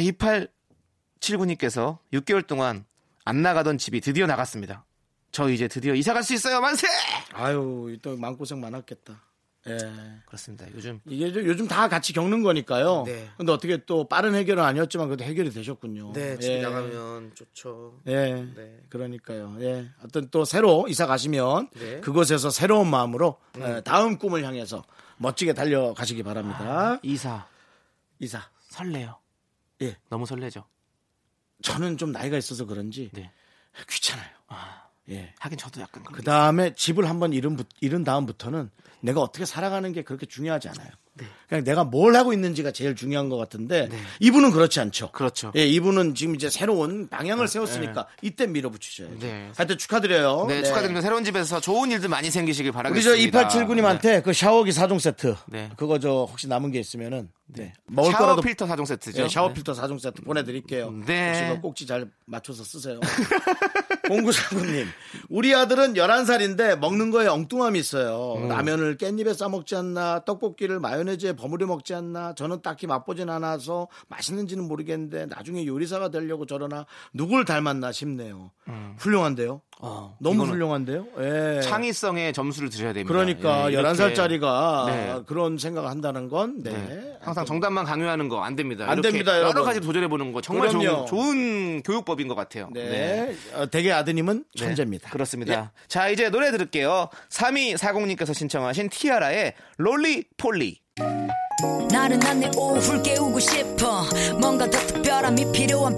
2879님께서 1.20 1.98
6개월 2.14 2.46
동안 2.48 2.86
안 3.26 3.42
나가던 3.42 3.78
집이 3.78 4.00
드디어 4.02 4.28
나갔습니다. 4.28 4.86
저 5.32 5.50
이제 5.50 5.68
드디어 5.68 5.94
이사 5.96 6.14
갈 6.14 6.24
수 6.24 6.34
있어요. 6.34 6.62
만세! 6.62 6.88
아유, 7.34 7.98
또 8.02 8.16
마음고생 8.18 8.60
많았겠다. 8.62 9.20
예. 9.68 9.78
그렇습니다. 10.26 10.66
요즘 10.74 11.00
이게 11.06 11.32
좀 11.32 11.46
요즘 11.46 11.68
다 11.68 11.88
같이 11.88 12.14
겪는 12.14 12.42
거니까요. 12.42 13.04
네. 13.06 13.30
근데 13.38 13.52
어떻게 13.52 13.78
또 13.86 14.08
빠른 14.08 14.34
해결은 14.34 14.64
아니었지만 14.64 15.08
그래도 15.08 15.24
해결이 15.24 15.52
되셨군요. 15.52 16.14
네, 16.14 16.38
집에 16.40 16.58
예. 16.58 16.62
나가면 16.62 17.36
좋죠. 17.36 18.00
예. 18.08 18.34
네. 18.56 18.80
그러니까요. 18.90 19.58
예. 19.60 19.90
어떤 20.04 20.30
또 20.30 20.46
새로 20.46 20.88
이사 20.88 21.06
가시면 21.06 21.70
네. 21.74 21.96
음. 21.96 22.02
그곳에서 22.02 22.50
새로운 22.50 22.90
마음으로 22.90 23.38
예, 23.60 23.82
다음 23.82 24.18
꿈을 24.18 24.44
향해서 24.44 24.84
멋지게 25.18 25.54
달려가시기 25.54 26.24
바랍니다. 26.24 27.00
이사 27.04 27.48
이사. 28.20 28.42
설레요. 28.70 29.18
예. 29.82 29.98
너무 30.10 30.26
설레죠. 30.26 30.64
저는 31.62 31.98
좀 31.98 32.12
나이가 32.12 32.38
있어서 32.38 32.66
그런지 32.66 33.10
네. 33.14 33.32
귀찮아요. 33.90 34.30
예. 35.10 35.34
하긴 35.40 35.58
저도 35.58 35.82
약간 35.82 36.04
그게 36.04 36.22
다음에 36.24 36.74
집을 36.76 37.10
한번 37.10 37.34
잃은, 37.34 37.56
부- 37.56 37.64
잃은 37.82 38.04
다음부터는 38.04 38.70
내가 39.02 39.22
어떻게 39.22 39.46
살아가는 39.46 39.92
게 39.94 40.04
그렇게 40.04 40.26
중요하지 40.26 40.70
않아요. 40.70 40.90
네. 41.22 41.28
그냥 41.48 41.64
내가 41.64 41.84
뭘 41.84 42.16
하고 42.16 42.34
있는지가 42.34 42.72
제일 42.72 42.96
중요한 42.96 43.30
것 43.30 43.38
같은데 43.38 43.90
이분은 44.20 44.52
그렇지 44.52 44.80
않죠. 44.80 45.12
그렇죠. 45.12 45.52
예, 45.56 45.66
이분은 45.68 46.16
지금 46.16 46.36
이제 46.36 46.50
새로운 46.50 47.08
방향을 47.10 47.48
세웠으니까 47.48 48.08
이때 48.22 48.48
밀어붙이셔야죠. 48.48 49.20
네. 49.20 49.52
하여튼 49.56 49.78
축하드려요. 49.78 50.46
네, 50.48 50.64
축하드립니다. 50.64 51.02
새로운 51.02 51.24
집에서 51.24 51.60
좋은 51.60 51.92
일들 51.92 52.10
많이 52.10 52.32
생기시길 52.32 52.70
우리 52.70 52.74
저 53.04 53.12
바라겠습니다. 53.12 53.48
2879님한테 53.50 54.24
그 54.24 54.34
샤워기 54.34 54.72
4종 54.72 55.00
세트 55.00 55.36
네. 55.48 55.70
그거 55.76 56.00
저 56.00 56.28
혹시 56.30 56.48
남은 56.48 56.72
게 56.72 56.80
있으면은 56.80 57.30
네. 57.54 57.74
먹을 57.88 58.12
샤워 58.12 58.26
거라도 58.26 58.42
필터 58.42 58.66
4종 58.66 58.86
세트죠. 58.86 59.24
네, 59.24 59.30
샤워 59.30 59.50
네. 59.50 59.56
필터 59.56 59.74
4종 59.74 60.00
세트 60.00 60.22
보내드릴게요. 60.22 60.92
네. 61.06 61.28
혹시 61.28 61.56
그 61.56 61.62
꼭지 61.62 61.86
잘 61.86 62.10
맞춰서 62.26 62.64
쓰세요. 62.64 63.00
공구사구님, 64.08 64.88
우리 65.30 65.54
아들은 65.54 65.94
11살인데 65.94 66.78
먹는 66.80 67.12
거에 67.12 67.28
엉뚱함이 67.28 67.80
있어요. 67.80 68.36
음. 68.38 68.48
라면을 68.50 68.98
깻잎에 68.98 69.36
싸먹지 69.36 69.76
않나, 69.76 70.24
떡볶이를 70.26 70.80
마요네즈 70.80 71.11
에 71.12 71.34
버무려 71.34 71.68
먹지 71.68 71.94
않나, 71.94 72.34
저는 72.36 72.62
딱히 72.62 72.88
맛보진 72.88 73.30
않아서 73.30 73.88
맛있는지는 74.08 74.68
모르겠는데 74.68 75.28
나중에 75.28 75.66
요리사가 75.66 76.10
되려고 76.10 76.46
저러나 76.46 76.86
누굴 77.14 77.46
닮았나 77.46 77.92
싶네요. 77.92 78.52
훌륭한데요? 78.98 79.62
어, 79.84 80.16
너무 80.20 80.44
훌륭한데요? 80.46 81.06
예. 81.20 81.62
창의성에 81.62 82.32
점수를 82.34 82.70
드려야 82.70 82.94
됩니다. 82.94 83.12
그러니까 83.12 83.70
예, 83.72 83.74
열 83.74 83.84
이렇게 83.84 84.04
11살짜리가 84.04 84.86
네. 84.86 85.16
그런 85.26 85.58
생각을 85.58 85.90
한다는 85.90 86.30
건 86.30 86.62
네. 86.64 86.72
네. 86.72 87.18
항상 87.22 87.46
정답만 87.46 87.86
강요하는 87.86 88.30
거 88.30 88.42
안 88.44 88.56
됩니다. 88.56 88.86
안 88.88 89.02
됩니다, 89.02 89.32
여러 89.38 89.46
여러분. 89.50 89.64
가지 89.66 89.80
도전해 89.82 90.08
보는 90.08 90.32
거 90.34 90.42
정말. 90.42 90.70
좋은, 90.70 91.06
좋은 91.08 91.82
교육법인 91.84 92.28
것 92.28 92.36
같아요. 92.36 92.70
네. 92.74 93.36
어, 93.56 93.66
대개 93.66 93.92
아드님은 93.92 94.46
네. 94.56 94.66
천재입니다. 94.66 95.10
그렇습니다. 95.10 95.54
예. 95.54 95.70
자, 95.88 96.10
이제 96.10 96.30
노래 96.30 96.52
들을게요. 96.52 97.10
3240님께서 97.30 98.34
신청하신 98.34 98.90
티아라의 98.90 99.54
롤리 99.78 100.26
폴리. 100.38 100.80
나른한 101.92 102.40
내 102.40 102.50
오후를 102.58 103.04
깨우고 103.04 103.40
싶어 103.40 104.04
뭔가 104.40 104.66
더 104.70 104.78
특별함이 104.80 105.52
필요한 105.52 105.98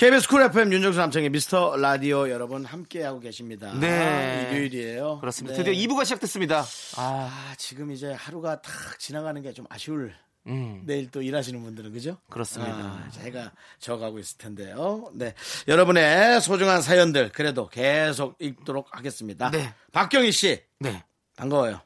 KBS 0.00 0.28
쿨 0.30 0.40
FM 0.40 0.72
윤정수 0.72 0.98
남창희 0.98 1.28
미스터 1.28 1.76
라디오 1.76 2.30
여러분 2.30 2.64
함께하고 2.64 3.20
계십니다. 3.20 3.70
네. 3.78 4.48
일요일이에요. 4.50 5.18
그렇습니다. 5.20 5.54
네. 5.58 5.62
드디어 5.62 5.74
2부가 5.88 6.06
시작됐습니다. 6.06 6.60
아, 6.96 7.30
아, 7.30 7.54
지금 7.58 7.90
이제 7.90 8.10
하루가 8.10 8.62
탁 8.62 8.98
지나가는 8.98 9.42
게 9.42 9.52
좀 9.52 9.66
아쉬울 9.68 10.14
음. 10.46 10.84
내일 10.86 11.10
또 11.10 11.20
일하시는 11.20 11.62
분들은 11.62 11.92
그죠? 11.92 12.16
그렇습니다. 12.30 12.72
아, 12.74 13.10
제가 13.10 13.52
적적하고 13.78 14.18
있을 14.18 14.38
텐데요. 14.38 15.10
네. 15.12 15.34
여러분의 15.68 16.40
소중한 16.40 16.80
사연들 16.80 17.28
그래도 17.32 17.68
계속 17.68 18.36
읽도록 18.38 18.96
하겠습니다. 18.96 19.50
네. 19.50 19.74
박경희 19.92 20.32
씨 20.32 20.62
네. 20.78 21.04
반가워요. 21.36 21.78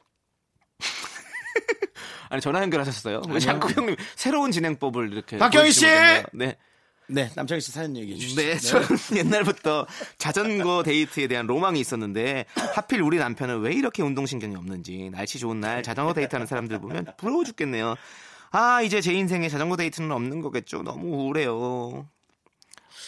아니 2.29 2.41
전화 2.41 2.61
연결하셨어요? 2.61 3.23
왜 3.27 3.39
자꾸 3.41 3.69
형님 3.69 3.97
새로운 4.15 4.51
진행법을 4.51 5.11
이렇게 5.11 5.37
박경희 5.37 5.71
씨! 5.71 5.85
네. 6.31 6.55
네, 7.07 7.29
남창희 7.35 7.61
씨 7.61 7.71
사연 7.71 7.95
얘기해 7.95 8.17
주시죠. 8.17 8.41
네, 8.41 8.57
저는 8.57 8.87
옛날부터 9.15 9.85
자전거 10.17 10.83
데이트에 10.83 11.27
대한 11.27 11.45
로망이 11.45 11.79
있었는데 11.79 12.45
하필 12.73 13.01
우리 13.01 13.17
남편은 13.17 13.61
왜 13.61 13.73
이렇게 13.73 14.01
운동신경이 14.01 14.55
없는지 14.55 15.09
날씨 15.11 15.37
좋은 15.39 15.59
날 15.59 15.83
자전거 15.83 16.13
데이트하는 16.13 16.47
사람들 16.47 16.79
보면 16.79 17.05
부러워 17.17 17.43
죽겠네요. 17.43 17.95
아, 18.51 18.81
이제 18.81 19.01
제 19.01 19.13
인생에 19.13 19.49
자전거 19.49 19.75
데이트는 19.75 20.11
없는 20.11 20.41
거겠죠. 20.41 20.81
너무 20.83 21.07
우울해요. 21.17 22.07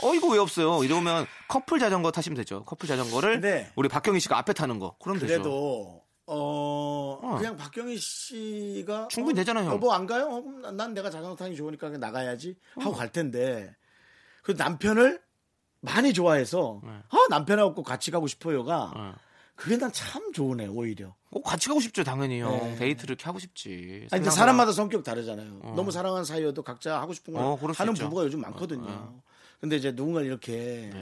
어, 0.04 0.14
이거 0.14 0.28
왜 0.28 0.38
없어요? 0.38 0.84
이러면 0.84 1.26
커플 1.48 1.80
자전거 1.80 2.12
타시면 2.12 2.36
되죠. 2.38 2.64
커플 2.66 2.88
자전거를 2.88 3.42
네. 3.42 3.72
우리 3.76 3.90
박경희 3.90 4.20
씨가 4.20 4.38
앞에 4.38 4.54
타는 4.54 4.78
거. 4.78 4.96
그럼 5.02 5.18
되죠. 5.18 5.34
그래도 5.34 6.04
어, 6.26 7.36
그냥 7.38 7.56
박경희 7.56 7.98
씨가 7.98 9.08
충분히 9.10 9.38
어, 9.40 9.42
되잖아요, 9.42 9.66
형. 9.66 9.74
여보 9.76 9.94
안 9.94 10.06
가요? 10.06 10.44
어, 10.66 10.72
난 10.72 10.94
내가 10.94 11.10
자전거 11.10 11.36
타는 11.36 11.54
게 11.54 11.58
좋으니까 11.58 11.90
나가야지 11.90 12.58
하고 12.76 12.92
갈 12.94 13.12
텐데 13.12 13.74
그 14.48 14.54
남편을 14.54 15.20
많이 15.82 16.14
좋아해서 16.14 16.82
아 17.10 17.18
남편하고 17.30 17.76
꼭 17.76 17.84
같이 17.84 18.12
가고 18.12 18.28
싶어요가 18.28 18.94
네. 18.96 19.12
그게 19.56 19.76
난 19.78 19.92
참 19.92 20.32
좋으네 20.32 20.68
오히려. 20.68 21.14
꼭 21.32 21.42
같이 21.44 21.68
가고 21.68 21.82
싶죠, 21.82 22.06
당연히 22.06 22.40
형. 22.40 22.52
네. 22.58 22.76
데이트를 22.78 23.14
이렇게 23.16 23.26
하고 23.26 23.40
싶지. 23.40 24.08
아니 24.12 24.22
근데. 24.22 24.30
사람마다 24.30 24.72
성격 24.72 25.04
다르잖아요. 25.04 25.74
너무 25.76 25.92
사랑하는 25.92 26.24
사이여도 26.24 26.62
각자 26.64 27.02
하고 27.02 27.12
싶은 27.14 27.34
걸 27.34 27.44
어, 27.44 27.60
하는. 27.76 27.94
부부가 27.94 28.24
요즘 28.24 28.40
많거든요. 28.40 29.20
근데 29.60 29.76
이제 29.76 29.92
누군가를 29.92 30.28
이렇게 30.28 30.94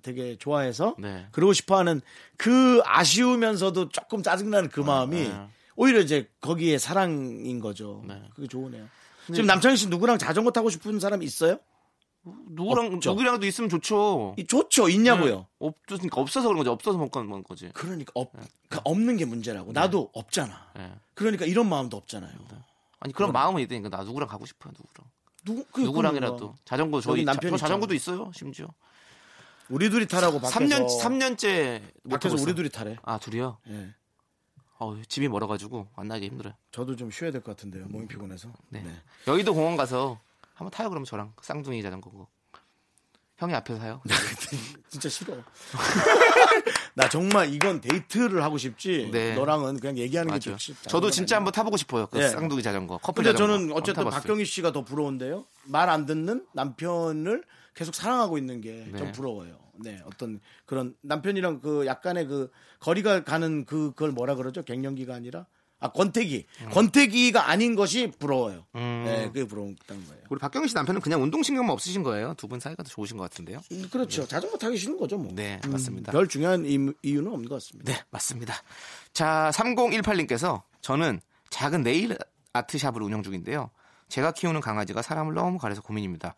되게 0.00 0.36
좋아해서 0.38 0.94
네. 0.98 1.26
그러고 1.32 1.52
싶어하는 1.52 2.00
그 2.38 2.80
아쉬우면서도 2.86 3.90
조금 3.90 4.22
짜증나는 4.22 4.70
그 4.70 4.80
마음이 4.80 5.28
네. 5.28 5.46
오히려 5.76 6.00
이제 6.00 6.30
거기에 6.40 6.78
사랑인 6.78 7.60
거죠. 7.60 8.02
네. 8.06 8.22
그게 8.34 8.48
좋으네요. 8.48 8.86
지금 9.26 9.44
남창희 9.46 9.76
씨 9.76 9.88
누구랑 9.88 10.16
자전거 10.16 10.50
타고 10.52 10.70
싶은 10.70 10.98
사람 11.00 11.22
있어요? 11.22 11.58
누구랑 12.24 12.86
없죠. 12.94 13.10
누구랑도 13.10 13.46
있으면 13.46 13.68
좋죠. 13.68 14.34
이- 14.38 14.46
좋죠. 14.46 14.88
있냐고요. 14.88 15.46
없으니까 15.58 16.20
없어서 16.20 16.48
그런 16.48 16.58
거지. 16.58 16.70
없어서 16.70 16.96
못 16.98 17.10
가는 17.10 17.42
거지. 17.42 17.70
그러니까 17.74 18.12
없, 18.14 18.32
그 18.68 18.80
없는 18.84 19.16
게 19.16 19.24
문제라고. 19.24 19.72
나도 19.72 20.10
없잖아. 20.14 20.70
네. 20.76 20.92
그러니까 21.14 21.44
이런 21.44 21.68
마음도 21.68 21.96
없잖아요. 21.98 22.32
아니 23.00 23.12
그런 23.12 23.32
마음은 23.32 23.60
있으니까 23.62 23.90
나 23.90 24.02
누구랑 24.04 24.28
가고 24.28 24.46
싶어요. 24.46 24.72
누구랑. 24.72 25.10
누구 25.44 25.64
그- 25.70 25.80
누구랑이라도 25.82 26.36
그런가. 26.36 26.56
자전거 26.64 27.00
저희 27.02 27.24
저 27.26 27.56
자전거도. 27.58 27.92
있어요. 27.94 28.30
심지어. 28.34 28.66
우리 29.68 29.90
둘이 29.90 30.06
타라고 30.06 30.40
밖에서 30.40 30.58
3년 30.60 30.86
3년째 31.02 31.82
못 32.04 32.10
밖에서 32.10 32.36
우리. 32.42 32.54
둘이 32.54 32.68
타래. 32.70 32.96
아 33.02 33.18
둘이요. 33.18 33.58
예. 33.68 33.94
어, 34.78 35.00
집이 35.08 35.28
멀어가지고 35.28 35.88
만나기 35.96 36.26
힘들어요. 36.26 36.54
저도 36.70 36.96
좀 36.96 37.10
쉬어야 37.10 37.30
될 37.30 37.42
것 37.42 37.56
같은데요. 37.56 37.86
몸이 37.88 38.06
피곤해서. 38.08 38.48
네. 38.70 38.82
네. 38.82 38.90
여의도 39.28 39.54
공원 39.54 39.76
가서 39.76 40.18
한번 40.54 40.70
타요. 40.70 40.88
그러면 40.88 41.04
저랑 41.04 41.32
쌍둥이 41.42 41.82
자전거고. 41.82 42.28
형이 43.36 43.52
앞에서 43.54 43.80
타요. 43.80 44.00
진짜 44.88 45.08
싫어. 45.08 45.34
나 46.94 47.08
정말 47.08 47.52
이건 47.52 47.80
데이트를 47.80 48.42
하고 48.44 48.58
싶지. 48.58 49.10
네. 49.12 49.34
너랑은 49.34 49.80
그냥 49.80 49.98
얘기하는 49.98 50.28
게 50.28 50.32
맞아요. 50.48 50.56
좋지. 50.56 50.76
저도 50.88 51.10
진짜 51.10 51.36
한번 51.36 51.52
타보고 51.52 51.76
싶어요. 51.76 52.06
그 52.06 52.18
네. 52.18 52.28
쌍둥이 52.28 52.62
자전거. 52.62 52.98
커플 52.98 53.24
근데 53.24 53.36
자전거. 53.36 53.52
저는 53.58 53.72
어쨌든. 53.76 54.04
박경희 54.08 54.44
씨가 54.44 54.70
더 54.72 54.84
부러운데요. 54.84 55.46
말 55.64 55.88
안 55.88 56.06
듣는 56.06 56.46
남편을 56.52 57.42
계속 57.74 57.94
사랑하고 57.96 58.38
있는 58.38 58.60
게좀 58.60 58.92
네. 58.92 59.12
부러워요. 59.12 59.58
네, 59.82 60.00
어떤 60.06 60.40
그런 60.66 60.94
남편이랑 61.00 61.60
그 61.60 61.84
약간의 61.86 62.26
그 62.28 62.48
거리가 62.78 63.24
가는 63.24 63.64
그 63.64 63.88
그걸 63.90 64.12
뭐라 64.12 64.36
그러죠? 64.36 64.62
갱년기가 64.62 65.12
아니라 65.12 65.46
아 65.80 65.88
권태기, 65.90 66.46
권태기가 66.72 67.50
아닌 67.50 67.74
것이 67.74 68.10
부러워요. 68.18 68.64
음. 68.74 69.02
네, 69.04 69.26
그게 69.26 69.44
부러웠던 69.44 70.06
거예요. 70.06 70.22
우리 70.30 70.38
박경희 70.40 70.68
씨 70.68 70.74
남편은 70.74 71.00
그냥 71.02 71.22
운동신경만 71.22 71.70
없으신 71.72 72.02
거예요. 72.02 72.32
두 72.38 72.46
분 72.48 72.58
사이가 72.60 72.82
더 72.82 72.88
좋으신 72.88 73.16
것 73.18 73.24
같은데요. 73.24 73.60
음, 73.72 73.88
그렇죠. 73.90 74.26
자전거 74.26 74.56
타기 74.56 74.76
싫은 74.78 74.96
거죠, 74.96 75.18
뭐. 75.18 75.30
네, 75.34 75.60
맞습니다. 75.68 76.10
별 76.12 76.26
중요한 76.26 76.64
이- 76.64 76.78
이유는 77.02 77.30
없는 77.32 77.48
것 77.48 77.56
같습니다. 77.56 77.92
네, 77.92 78.00
맞습니다. 78.10 78.54
자, 79.12 79.50
3018님께서 79.52 80.62
저는 80.80 81.20
작은 81.50 81.82
네일 81.82 82.16
아트샵을 82.54 83.02
운영 83.02 83.22
중인데요. 83.22 83.70
제가 84.14 84.30
키우는 84.30 84.60
강아지가 84.60 85.02
사람을 85.02 85.34
너무 85.34 85.58
가려서 85.58 85.82
고민입니다. 85.82 86.36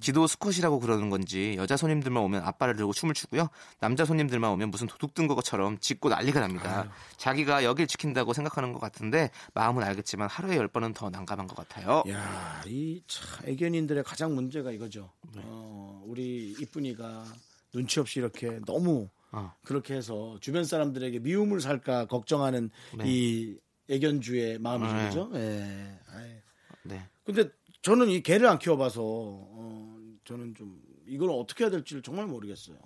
지도 0.00 0.26
스컷이라고 0.26 0.80
그러는 0.80 1.10
건지 1.10 1.54
여자 1.58 1.76
손님들만 1.76 2.22
오면 2.22 2.42
앞발을 2.42 2.76
들고 2.76 2.94
춤을 2.94 3.12
추고요. 3.12 3.50
남자 3.78 4.06
손님들만 4.06 4.50
오면 4.52 4.70
무슨 4.70 4.86
도둑 4.86 5.12
든 5.12 5.26
것처럼 5.26 5.76
짖고 5.80 6.08
난리가 6.08 6.40
납니다. 6.40 6.90
자기가 7.18 7.62
여길 7.62 7.88
지킨다고 7.88 8.32
생각하는 8.32 8.72
것 8.72 8.78
같은데 8.78 9.30
마음은 9.52 9.82
알겠지만 9.82 10.30
하루에 10.30 10.56
열 10.56 10.66
번은 10.66 10.94
더 10.94 11.10
난감한 11.10 11.46
것 11.46 11.54
같아요. 11.54 12.04
야, 12.08 12.62
이 12.66 13.02
참, 13.06 13.50
애견인들의 13.50 14.02
가장 14.02 14.34
문제가 14.34 14.70
이거죠. 14.70 15.12
어, 15.36 16.02
우리 16.06 16.56
이쁜이가 16.58 17.26
눈치 17.74 18.00
없이 18.00 18.18
이렇게 18.18 18.60
너무 18.64 19.10
어. 19.30 19.52
그렇게 19.66 19.92
해서 19.92 20.38
주변 20.40 20.64
사람들에게 20.64 21.18
미움을 21.18 21.60
살까 21.60 22.06
걱정하는 22.06 22.70
네. 22.96 23.04
이 23.06 23.58
애견주의 23.90 24.58
마음이죠. 24.58 25.28
네. 25.34 25.98
예. 26.16 26.43
네. 26.84 27.08
근데 27.24 27.50
저는 27.82 28.08
이 28.08 28.22
개를 28.22 28.46
안 28.46 28.58
키워봐서 28.58 29.00
어, 29.02 29.96
저는 30.24 30.54
좀 30.54 30.80
이걸 31.06 31.30
어떻게 31.30 31.64
해야 31.64 31.70
될지를 31.70 32.02
정말 32.02 32.26
모르겠어요. 32.26 32.76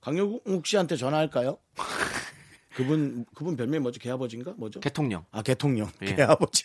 강영욱 0.00 0.66
씨한테 0.66 0.96
전화할까요? 0.96 1.58
그분 2.74 3.26
그분 3.34 3.56
별명이 3.56 3.80
뭐죠? 3.80 3.98
개아버지인가? 4.00 4.54
뭐죠? 4.56 4.80
개통령. 4.80 5.24
아 5.32 5.42
개통령, 5.42 5.90
예. 6.02 6.14
개아버지. 6.14 6.62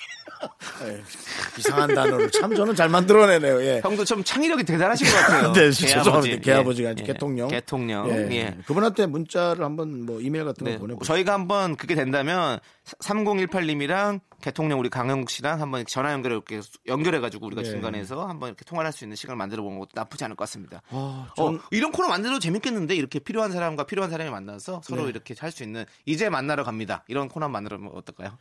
예, 0.84 1.04
이상한 1.58 1.94
단어를 1.94 2.30
참 2.32 2.54
저는 2.56 2.76
잘 2.76 2.89
만들어내네요. 2.89 3.62
예. 3.62 3.82
형도 3.82 4.04
좀 4.06 4.24
창의력이 4.24 4.63
대단하신 4.63 5.08
것 5.08 5.13
같아요. 5.13 5.52
네. 5.54 5.72
죄송합니다. 5.72 6.41
개아버지가 6.41 6.88
예. 6.88 6.91
아니라 6.91 7.08
예. 7.08 7.13
개통령. 7.13 7.48
개통령. 7.48 8.10
예. 8.10 8.30
예. 8.36 8.58
그분한테 8.68 9.06
문자를 9.06 9.63
한번 9.63 10.06
뭐 10.06 10.20
이메일 10.22 10.46
같은 10.46 10.63
거 10.65 10.72
네. 10.72 10.78
보내보세요. 10.78 11.06
저희가 11.15 11.34
한번 11.34 11.76
그게 11.76 11.96
된다면 11.96 12.60
3018님이랑 13.04 14.20
개통령 14.41 14.80
우리 14.80 14.89
강영국 14.89 15.30
씨랑 15.30 15.60
한번 15.62 15.86
전화 15.88 16.12
연결해 16.12 16.36
이렇게 16.36 16.62
연결해 16.88 17.20
가지고 17.20 17.48
우리가 17.48 17.63
네. 17.63 17.70
중간에서 17.70 18.28
한번 18.28 18.50
이렇게 18.50 18.63
통화를 18.65 18.88
할수 18.88 19.04
있는 19.06 19.15
시간을 19.15 19.38
만들어 19.38 19.63
보는 19.63 19.80
것도 19.80 19.89
나쁘지 19.96 20.24
않을 20.26 20.36
것 20.36 20.44
같습니다. 20.44 20.82
아, 20.89 21.28
어, 21.38 21.52
전- 21.52 21.60
이런 21.72 21.91
코너 21.91 22.08
만들어도 22.10 22.39
재밌겠는데 22.39 22.96
이렇게 22.96 23.20
필요한 23.20 23.52
사람과 23.52 23.86
필요한 23.86 24.12
사람이 24.12 24.30
만나서 24.30 24.82
서로 24.84 25.04
네. 25.04 25.10
이렇게 25.10 25.34
할 25.39 25.56
수 25.56 25.63
있는 25.63 25.86
이제 26.06 26.28
만나러 26.30 26.63
갑니다. 26.65 27.06
이런 27.08 27.30
코너 27.30 27.48
만들면 27.48 27.91
어떨까요? 27.94 28.38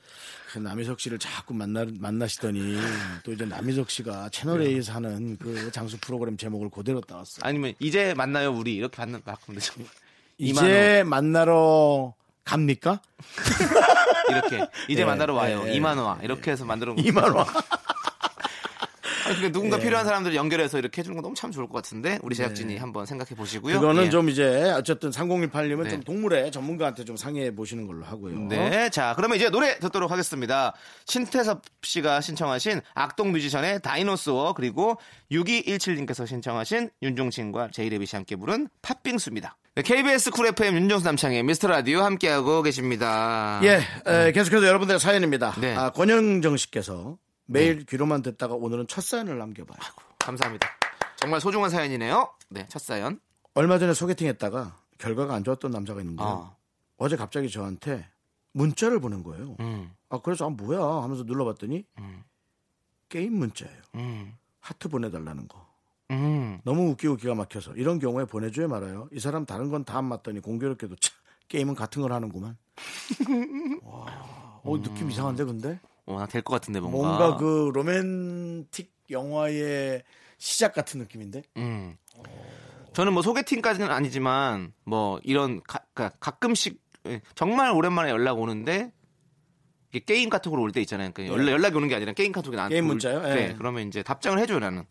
그 0.54 0.60
남희석 0.60 1.00
씨를 1.00 1.18
자꾸 1.18 1.52
만나 1.52 1.84
만나시더니 1.98 2.78
또 3.24 3.32
이제 3.32 3.44
남희석 3.44 3.90
씨가 3.90 4.28
채널 4.28 4.60
네. 4.60 4.66
A에서 4.66 4.92
하는 4.92 5.36
그 5.36 5.72
장수 5.72 5.98
프로그램 5.98 6.36
제목을 6.36 6.70
그대로 6.70 7.00
따왔어요. 7.00 7.40
아니면 7.42 7.74
이제 7.80 8.14
만나요 8.14 8.52
우리 8.52 8.76
이렇게 8.76 8.96
받는 8.96 9.22
바꾸면 9.24 9.58
되죠. 9.58 9.74
이제 10.38 11.02
만나러 11.06 12.14
갑니까? 12.44 13.00
이렇게 14.30 14.68
이제 14.88 15.00
예, 15.02 15.04
만나러 15.04 15.34
와요. 15.34 15.64
예, 15.66 15.74
이만화 15.74 16.20
이렇게 16.22 16.52
해서 16.52 16.64
만들어 16.64 16.94
놓은 16.94 17.04
이만 17.04 17.34
근데 19.32 19.52
누군가 19.52 19.78
필요한 19.78 20.04
사람들 20.04 20.34
연결해서 20.34 20.78
이렇게 20.78 21.00
해주는 21.00 21.14
건 21.14 21.22
너무 21.22 21.34
참 21.34 21.50
좋을 21.50 21.66
것 21.66 21.74
같은데 21.74 22.18
우리 22.22 22.34
제작진이 22.34 22.76
한번 22.76 23.06
생각해 23.06 23.34
보시고요. 23.36 23.80
그거는 23.80 24.06
예. 24.06 24.10
좀 24.10 24.28
이제 24.28 24.72
어쨌든 24.76 25.10
3018님은 25.10 25.84
네. 25.84 25.90
좀 25.90 26.02
동물의 26.02 26.52
전문가한테 26.52 27.04
좀 27.04 27.16
상의해 27.16 27.54
보시는 27.54 27.86
걸로 27.86 28.04
하고요. 28.04 28.38
네, 28.48 28.90
자 28.90 29.14
그러면 29.16 29.36
이제 29.36 29.48
노래 29.50 29.78
듣도록 29.78 30.10
하겠습니다. 30.10 30.74
신태섭 31.06 31.62
씨가 31.82 32.20
신청하신 32.20 32.80
악동 32.94 33.32
뮤지션의 33.32 33.80
Dinosaur 33.82 34.52
그리고 34.54 34.98
6217님께서 35.30 36.26
신청하신 36.26 36.90
윤종신과 37.02 37.68
제이레빗이 37.72 38.16
함께 38.16 38.36
부른 38.36 38.68
팥빙수입니다. 38.82 39.56
네, 39.76 39.82
KBS 39.82 40.30
쿨 40.30 40.46
FM 40.46 40.76
윤정수 40.76 41.04
남창희의 41.04 41.42
미스터 41.42 41.66
라디오 41.66 42.02
함께하고 42.02 42.62
계십니다. 42.62 43.60
예, 43.64 43.80
에, 44.06 44.30
계속해서 44.30 44.64
여러분들의 44.66 45.00
사연입니다. 45.00 45.54
네. 45.60 45.74
아, 45.74 45.90
권영정 45.90 46.56
씨께서 46.56 47.16
매일 47.46 47.84
귀로만 47.84 48.22
듣다가 48.22 48.54
오늘은 48.54 48.86
첫 48.88 49.02
사연을 49.02 49.38
남겨봐요. 49.38 49.78
감사합니다. 50.18 50.68
정말 51.16 51.40
소중한 51.40 51.70
사연이네요. 51.70 52.30
네, 52.50 52.66
첫 52.68 52.80
사연. 52.80 53.20
얼마 53.54 53.78
전에 53.78 53.92
소개팅 53.94 54.26
했다가 54.28 54.78
결과가 54.98 55.34
안 55.34 55.44
좋았던 55.44 55.70
남자가 55.70 56.00
있는데요. 56.00 56.26
어, 56.26 56.56
어. 56.96 57.08
제 57.08 57.16
갑자기 57.16 57.50
저한테 57.50 58.08
문자를 58.52 59.00
보낸 59.00 59.22
거예요. 59.22 59.56
음, 59.60 59.92
아, 60.08 60.20
그래서 60.22 60.46
아, 60.46 60.50
뭐야 60.50 60.80
하면서 61.02 61.22
눌러봤더니 61.24 61.84
음. 61.98 62.24
게임 63.08 63.34
문자예요. 63.38 63.82
음, 63.96 64.36
하트 64.60 64.88
보내달라는 64.88 65.48
거. 65.48 65.64
음. 66.10 66.60
너무 66.64 66.90
웃기고 66.90 67.16
기가 67.16 67.34
막혀서 67.34 67.74
이런 67.74 67.98
경우에 67.98 68.24
보내줘야 68.24 68.68
말아요. 68.68 69.08
이 69.12 69.20
사람 69.20 69.44
다른 69.46 69.70
건 69.70 69.84
다 69.84 69.98
안 69.98 70.04
맞더니 70.06 70.40
공교롭게도 70.40 70.96
참, 70.96 71.14
게임은 71.48 71.74
같은 71.74 72.02
걸 72.02 72.12
하는구만. 72.12 72.56
와, 73.82 74.60
어, 74.64 74.80
느낌 74.82 75.10
이상한데 75.10 75.44
근데 75.44 75.80
어, 76.06 76.18
나 76.20 76.25
될 76.25 76.35
것 76.35 76.44
같은데 76.60 76.80
뭔가. 76.80 76.98
뭔가 77.08 77.36
그 77.36 77.70
로맨틱 77.74 78.92
영화의 79.10 80.02
시작 80.38 80.74
같은 80.74 81.00
느낌인데. 81.00 81.42
음. 81.56 81.96
저는 82.92 83.12
뭐 83.12 83.22
소개팅까지는 83.22 83.90
아니지만 83.90 84.72
뭐 84.84 85.18
이런 85.24 85.60
가, 85.66 85.80
가, 85.94 86.10
가끔씩 86.20 86.80
예, 87.06 87.20
정말 87.34 87.70
오랜만에 87.72 88.10
연락 88.10 88.38
오는데 88.38 88.92
게임 90.06 90.28
카톡으로 90.28 90.62
올 90.62 90.72
때 90.72 90.80
있잖아요. 90.80 91.10
그러니까 91.12 91.36
연락, 91.36 91.52
연락이 91.52 91.76
오는 91.76 91.88
게 91.88 91.94
아니라 91.94 92.12
게임 92.12 92.32
카톡이 92.32 92.56
나한테 92.56 92.74
게임 92.76 92.84
올 92.84 92.88
문자요? 92.90 93.22
때 93.22 93.50
예. 93.50 93.54
그러면 93.56 93.86
이제 93.88 94.02
답장을 94.02 94.38
해줘요 94.38 94.58
나는. 94.58 94.84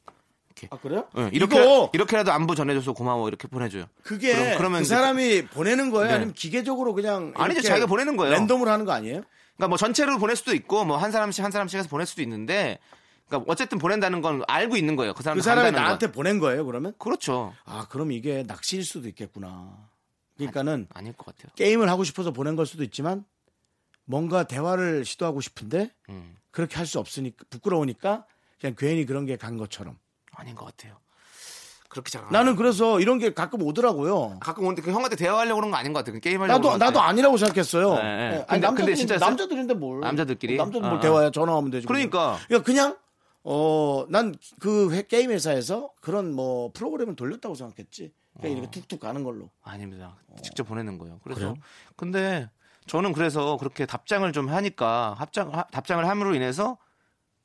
아 0.69 0.77
그래요? 0.77 1.07
예, 1.17 1.29
이렇게 1.33 1.59
이거 1.61 1.89
이렇게라도 1.93 2.31
안부 2.31 2.55
전해줘서 2.55 2.93
고마워 2.93 3.27
이렇게 3.27 3.47
보내줘요. 3.47 3.85
그게 4.03 4.33
그럼- 4.33 4.57
그러면 4.57 4.79
그 4.79 4.85
이제 4.85 4.95
사람이 4.95 5.45
보내는 5.47 5.89
거예요? 5.91 6.07
네. 6.07 6.13
아니면 6.13 6.33
기계적으로 6.33 6.93
그냥 6.93 7.33
아니죠, 7.35 7.59
이렇게 7.59 7.67
자기가 7.67 7.87
보내는 7.87 8.15
거예요. 8.17 8.33
랜덤으로 8.33 8.69
하는 8.71 8.85
거 8.85 8.91
아니에요? 8.93 9.23
그러니까 9.55 9.67
뭐 9.69 9.77
전체로 9.77 10.17
보낼 10.17 10.35
수도 10.35 10.53
있고 10.53 10.85
뭐 10.85 10.97
한 10.97 11.11
사람씩 11.11 11.43
한 11.43 11.51
사람씩 11.51 11.77
해서 11.79 11.89
보낼 11.89 12.05
수도 12.05 12.21
있는데 12.21 12.79
그러니까 13.27 13.51
어쨌든 13.51 13.77
보낸다는 13.77 14.21
건 14.21 14.43
알고 14.47 14.75
있는 14.77 14.95
거예요. 14.95 15.13
그 15.13 15.23
사람 15.23 15.37
그 15.37 15.41
사람이 15.43 15.71
나한테 15.71 16.11
보낸 16.11 16.39
거예요, 16.39 16.65
그러면? 16.65 16.93
그렇죠. 16.99 17.53
아, 17.65 17.87
그럼 17.89 18.11
이게 18.11 18.43
낚시일 18.47 18.83
수도 18.83 19.07
있겠구나. 19.07 19.89
그러니까는 20.37 20.87
아닐 20.93 21.13
것 21.13 21.25
같아요. 21.27 21.51
게임을 21.55 21.89
하고 21.89 22.03
싶어서 22.03 22.31
보낸 22.31 22.55
걸 22.55 22.65
수도 22.65 22.83
있지만 22.83 23.23
뭔가 24.05 24.43
대화를 24.43 25.05
시도하고 25.05 25.41
싶은데 25.41 25.91
음, 26.09 26.35
그렇게 26.51 26.75
할 26.75 26.85
수 26.85 26.99
없으니까 26.99 27.45
부끄러우니까 27.49 28.25
그냥 28.59 28.75
괜히 28.77 29.05
그런 29.05 29.25
게 29.25 29.37
간 29.37 29.57
것처럼. 29.57 29.97
아닌 30.35 30.55
것 30.55 30.65
같아요. 30.65 30.97
그렇게 31.93 32.09
잘 32.11 32.23
안- 32.23 32.31
나는 32.31 32.55
그래서 32.55 32.99
이런 32.99 33.19
게 33.19 33.33
가끔 33.33 33.61
오더라고요. 33.61 34.37
가끔 34.41 34.65
오는데 34.65 34.81
그 34.81 34.91
형한테 34.91 35.15
대화하려고 35.15 35.59
그런 35.61 35.71
거 35.71 35.77
아닌 35.77 35.93
것 35.93 36.03
같아요. 36.03 36.19
게임 36.19 36.41
하려고. 36.41 36.69
나도 36.69 36.77
나도. 36.77 36.99
아니라고 36.99 37.37
생각했어요. 37.37 37.93
네, 37.95 38.01
네. 38.01 38.01
예. 38.01 38.29
근데- 38.29 38.35
아니, 38.35 38.45
근데 38.47 38.59
남자들이, 38.67 38.95
진짜였어요? 38.97 39.29
남자들인데 39.29 39.73
뭘? 39.75 39.99
남자들끼리? 40.01 40.57
남자들 40.57 40.81
뭘 40.81 40.97
아, 40.97 40.99
대화야 40.99 41.29
전화하면 41.31 41.71
되지. 41.71 41.87
그러니까. 41.87 42.37
그냥 42.47 42.63
그냥 42.63 42.97
어, 43.45 44.05
난 44.09 44.33
그 44.59 45.05
게임 45.07 45.31
회사에서 45.31 45.89
그런 46.01 46.33
뭐 46.33 46.71
프로그램을 46.73 47.15
돌렸다고 47.15 47.55
생각했지. 47.55 48.11
그냥 48.41 48.57
이렇게 48.57 48.71
툭툭 48.71 48.99
가는 48.99 49.23
걸로. 49.23 49.49
아닙니다. 49.63 50.17
직접 50.41 50.63
보내는 50.63 50.97
거예요. 50.97 51.19
그래서 51.23 51.39
그래요? 51.39 51.55
근데 51.95 52.49
저는 52.87 53.13
그래서 53.13 53.57
그렇게 53.57 53.85
답장을 53.85 54.29
좀 54.33 54.49
하니까 54.49 55.15
합장 55.17 55.53
하- 55.53 55.63
답장을 55.71 56.07
함으로 56.07 56.33
인해서 56.35 56.77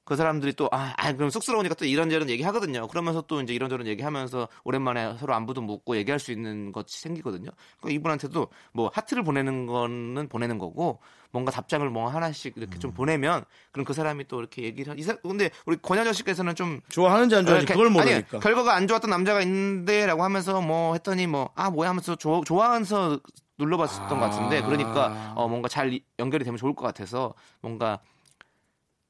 그 0.09 0.17
사람들이 0.17 0.55
또 0.55 0.71
아, 0.73 0.95
아, 0.97 1.13
그럼 1.13 1.29
쑥스러우니까 1.29 1.75
또 1.75 1.85
이런저런 1.85 2.31
얘기 2.31 2.43
하거든요. 2.43 2.89
그러면서 2.89 3.21
또 3.27 3.43
이제 3.43 3.53
이런저런 3.53 3.87
얘기 3.87 4.03
하면서 4.03 4.49
오랜만에 4.65 5.19
서로 5.19 5.35
안부도 5.35 5.61
묻고 5.61 5.99
얘기할 5.99 6.19
수 6.19 6.33
있는 6.33 6.73
것이 6.73 6.99
생기거든요. 7.03 7.51
그러니까 7.79 7.95
이분한테도 7.95 8.49
뭐 8.73 8.91
하트를 8.95 9.23
보내는 9.23 9.67
거는 9.67 10.31
보내는 10.31 10.57
거고 10.57 11.01
뭔가 11.31 11.53
답장을 11.53 11.87
뭐 11.91 12.09
하나씩 12.09 12.55
이렇게 12.57 12.79
음. 12.79 12.81
좀 12.81 12.93
보내면 12.95 13.45
그럼 13.71 13.85
그 13.85 13.93
사람이 13.93 14.29
또 14.29 14.41
이렇게 14.41 14.63
얘기를 14.63 14.91
하- 14.91 14.97
이 14.99 15.03
사, 15.03 15.15
근데 15.17 15.51
우리 15.67 15.77
권여정 15.77 16.15
씨께서는 16.15 16.55
좀 16.55 16.81
좋아하는지 16.89 17.37
안 17.37 17.45
좋아하는지 17.45 17.71
이렇게- 17.71 17.75
그걸 17.75 17.87
아니, 17.89 18.11
모르니까. 18.11 18.39
결과가 18.39 18.75
안 18.75 18.87
좋았던 18.89 19.11
남자가 19.11 19.43
있는데라고 19.43 20.25
하면서 20.25 20.63
뭐 20.63 20.95
했더니 20.95 21.27
뭐 21.27 21.51
아 21.55 21.69
뭐야 21.69 21.91
하면서 21.91 22.17
조, 22.17 22.43
좋아하면서 22.47 23.21
눌러봤었던 23.59 24.09
것 24.09 24.17
같은데 24.31 24.63
그러니까 24.63 25.35
어, 25.37 25.49
뭔가 25.49 25.69
잘 25.69 25.93
이- 25.93 26.03
연결이 26.19 26.45
되면 26.45 26.57
좋을 26.57 26.75
것 26.75 26.87
같아서 26.87 27.35
뭔가 27.61 27.99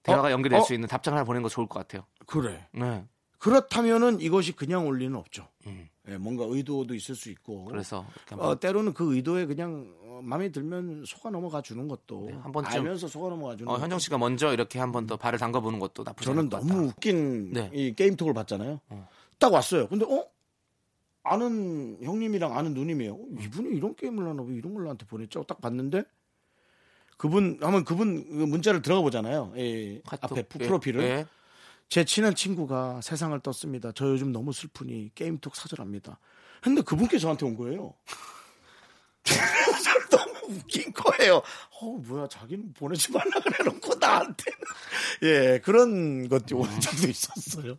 대화가 0.09 0.29
어? 0.29 0.31
연결될 0.33 0.59
어? 0.61 0.63
수 0.63 0.75
있는 0.75 0.89
답장 0.89 1.15
하나 1.15 1.25
보내는 1.25 1.43
거 1.43 1.49
좋을 1.49 1.67
것 1.69 1.79
같아요. 1.81 2.05
그래. 2.27 2.67
네. 2.73 3.05
그렇다면은 3.39 4.21
이것이 4.21 4.53
그냥 4.53 4.87
올 4.89 4.99
리는 4.99 5.15
없죠. 5.17 5.47
음. 5.67 5.89
예, 6.09 6.17
뭔가 6.17 6.45
의도도 6.49 6.95
있을 6.95 7.15
수 7.15 7.31
있고. 7.31 7.67
그래서 7.67 8.05
어, 8.33 8.59
때로는 8.59 8.95
그 8.95 9.15
의도에 9.15 9.47
그냥 9.47 9.95
어, 10.03 10.21
마음에 10.25 10.49
들면 10.51 11.05
속아 11.07 11.31
넘어가 11.31 11.63
주는 11.63 11.87
것도 11.87 12.27
네, 12.31 12.33
한 12.35 12.51
번쯤- 12.51 12.73
알면서 12.73 13.07
속아 13.07 13.29
넘어가 13.29 13.55
주는 13.57 13.69
어, 13.69 13.75
것도. 13.75 13.83
현정 13.83 13.99
씨가 14.01 14.19
먼저 14.19 14.53
이렇게 14.53 14.79
한 14.81 14.91
번 14.91 15.07
더 15.07 15.17
발을 15.17 15.39
담가 15.39 15.61
보는 15.61 15.79
것도 15.79 16.03
나쁘지 16.03 16.25
저는 16.27 16.49
너무 16.49 16.67
같다. 16.69 16.81
웃긴 16.83 17.53
네. 17.53 17.71
이 17.73 17.95
게임톡을 17.95 18.35
봤잖아요. 18.35 18.81
어. 18.89 19.09
딱 19.39 19.53
왔어요. 19.53 19.87
근데 19.87 20.05
어 20.05 20.27
아는 21.23 21.99
형님이랑 22.03 22.57
아는 22.57 22.75
누님이에요. 22.75 23.13
어, 23.15 23.27
이분이 23.41 23.77
이런 23.77 23.95
게임을 23.95 24.27
하나 24.27 24.43
왜 24.43 24.55
이런 24.57 24.75
걸 24.75 24.85
나한테 24.85 25.05
보냈죠? 25.07 25.45
딱 25.45 25.61
봤는데 25.61 26.03
그분 27.19 27.59
하면 27.61 27.85
그분 27.85 28.25
그 28.29 28.45
문자를 28.45 28.81
들어가 28.81 29.03
보잖아요. 29.03 29.53
예, 29.57 30.01
카톡. 30.07 30.33
앞에 30.33 30.43
프- 30.49 30.59
예, 30.63 30.67
프로필을 30.67 31.03
예. 31.03 31.27
제 31.91 32.05
친한 32.05 32.35
친구가 32.35 33.01
세상을 33.03 33.39
떴습니다. 33.41 33.93
저 33.95 34.07
요즘 34.07 34.33
너무 34.33 34.53
슬프니 34.53 35.11
게임톡 35.15 35.55
사절합니다. 35.57 36.19
근데 36.63 36.81
그분께 36.83 37.19
저한테 37.19 37.45
온 37.45 37.57
거예요. 37.57 37.95
너무 40.11 40.55
웃긴 40.57 40.93
거예요. 40.93 41.43
어, 41.81 41.87
뭐야, 41.87 42.29
자기는 42.29 42.73
보내지 42.75 43.13
말라 43.13 43.31
그래놓고 43.41 43.95
나한테는. 43.97 44.59
예, 45.25 45.61
그런 45.63 46.29
것도 46.29 46.59
원작도 46.59 47.09
있었어요. 47.09 47.79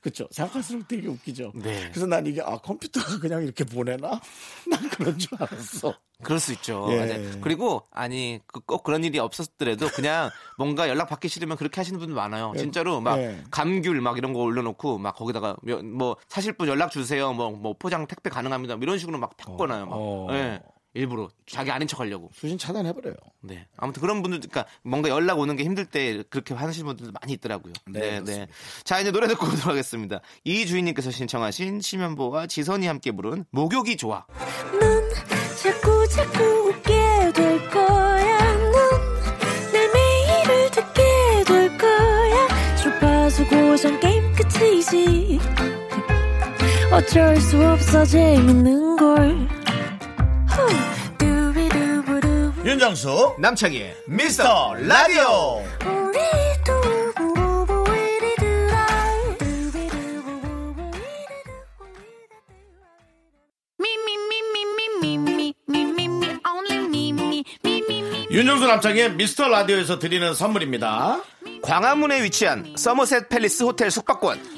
그렇죠. 0.00 0.28
생각할수록 0.30 0.88
되게 0.88 1.08
웃기죠. 1.08 1.52
네. 1.54 1.88
그래서 1.90 2.06
난 2.06 2.26
이게 2.26 2.40
아 2.42 2.56
컴퓨터가 2.58 3.18
그냥 3.18 3.42
이렇게 3.42 3.64
보내나? 3.64 4.20
난 4.68 4.88
그런 4.90 5.18
줄 5.18 5.30
알았어. 5.40 5.94
그럴 6.22 6.40
수 6.40 6.52
있죠. 6.54 6.86
예. 6.90 6.96
맞아요. 6.96 7.40
그리고 7.40 7.82
아니 7.92 8.40
그- 8.48 8.60
꼭 8.60 8.82
그런 8.82 9.04
일이 9.04 9.18
없었더라도 9.20 9.88
그냥 9.88 10.30
뭔가 10.56 10.88
연락 10.88 11.08
받기 11.08 11.28
싫으면 11.28 11.56
그렇게 11.56 11.80
하시는 11.80 11.98
분들 11.98 12.14
많아요. 12.14 12.52
진짜로 12.56 13.00
막 13.00 13.18
예. 13.18 13.42
감귤 13.50 14.00
막 14.00 14.18
이런 14.18 14.32
거 14.32 14.40
올려놓고 14.40 14.98
막 14.98 15.14
거기다가 15.14 15.56
며- 15.62 15.82
뭐 15.82 16.16
사실 16.28 16.52
분 16.54 16.68
연락 16.68 16.90
주세요. 16.90 17.32
뭐 17.32 17.50
뭐 17.50 17.74
포장 17.78 18.06
택배 18.06 18.30
가능합니다. 18.30 18.76
뭐 18.76 18.82
이런 18.82 18.98
식으로 18.98 19.18
막 19.18 19.36
바꿔놔요. 19.36 19.86
막. 19.86 19.92
어. 19.96 20.26
예. 20.32 20.60
일부러 20.94 21.28
자기 21.46 21.70
아닌 21.70 21.86
척 21.86 22.00
하려고. 22.00 22.30
수신 22.34 22.58
차단해버려요. 22.58 23.14
네. 23.42 23.66
아무튼 23.76 24.00
그런 24.00 24.22
분들, 24.22 24.40
그러니까 24.40 24.66
뭔가 24.82 25.08
연락 25.10 25.38
오는 25.38 25.54
게 25.56 25.64
힘들 25.64 25.84
때 25.84 26.22
그렇게 26.30 26.54
하시는 26.54 26.86
분들도 26.86 27.12
많이 27.20 27.34
있더라고요. 27.34 27.72
네, 27.86 28.20
네, 28.20 28.24
네. 28.24 28.46
자, 28.84 28.98
이제 29.00 29.10
노래 29.10 29.28
듣고 29.28 29.46
오도록 29.46 29.66
하겠습니다. 29.66 30.20
이 30.44 30.66
주인님께서 30.66 31.10
신청하신 31.10 31.80
심현보와 31.80 32.46
지선이 32.46 32.86
함께 32.86 33.12
부른 33.12 33.44
목욕이 33.50 33.96
좋아. 33.96 34.26
넌 34.80 35.08
자꾸 35.62 36.08
자꾸 36.08 36.42
웃게 36.68 36.92
될 37.34 37.70
거야. 37.70 38.38
넌내 38.70 39.88
매일을 39.92 40.70
듣게 40.70 41.02
될 41.46 41.78
거야. 41.78 42.76
주파수 42.76 43.46
고정 43.46 44.00
게임 44.00 44.32
끝이지. 44.34 45.38
어쩔 46.90 47.36
수 47.36 47.62
없어 47.64 48.04
재밌는 48.06 48.96
걸. 48.96 49.57
윤정수 52.68 53.36
남창희의 53.38 53.96
미스터 54.08 54.74
라디오. 54.74 55.64
윤정수 68.30 68.66
남창희의 68.66 69.14
미스터 69.14 69.48
라디오에서 69.48 69.98
드리는 69.98 70.34
선물입니다. 70.34 71.22
광화문에 71.62 72.22
위치한 72.22 72.74
서머셋 72.76 73.30
팰리스 73.30 73.62
호텔 73.62 73.90
숙박권. 73.90 74.57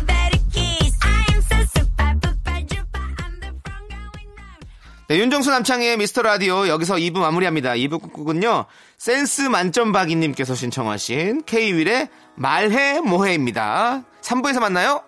네, 5.11 5.17
윤정수 5.17 5.51
남창희의 5.51 5.97
미스터 5.97 6.21
라디오 6.21 6.69
여기서 6.69 6.95
2부 6.95 7.17
마무리합니다. 7.17 7.73
2부 7.73 8.01
끝곡은요. 8.01 8.63
센스 8.97 9.41
만점 9.41 9.91
박이님께서 9.91 10.55
신청하신 10.55 11.43
K.Will의 11.45 12.07
말해 12.37 13.01
뭐해입니다. 13.01 14.05
3부에서 14.21 14.61
만나요. 14.61 15.03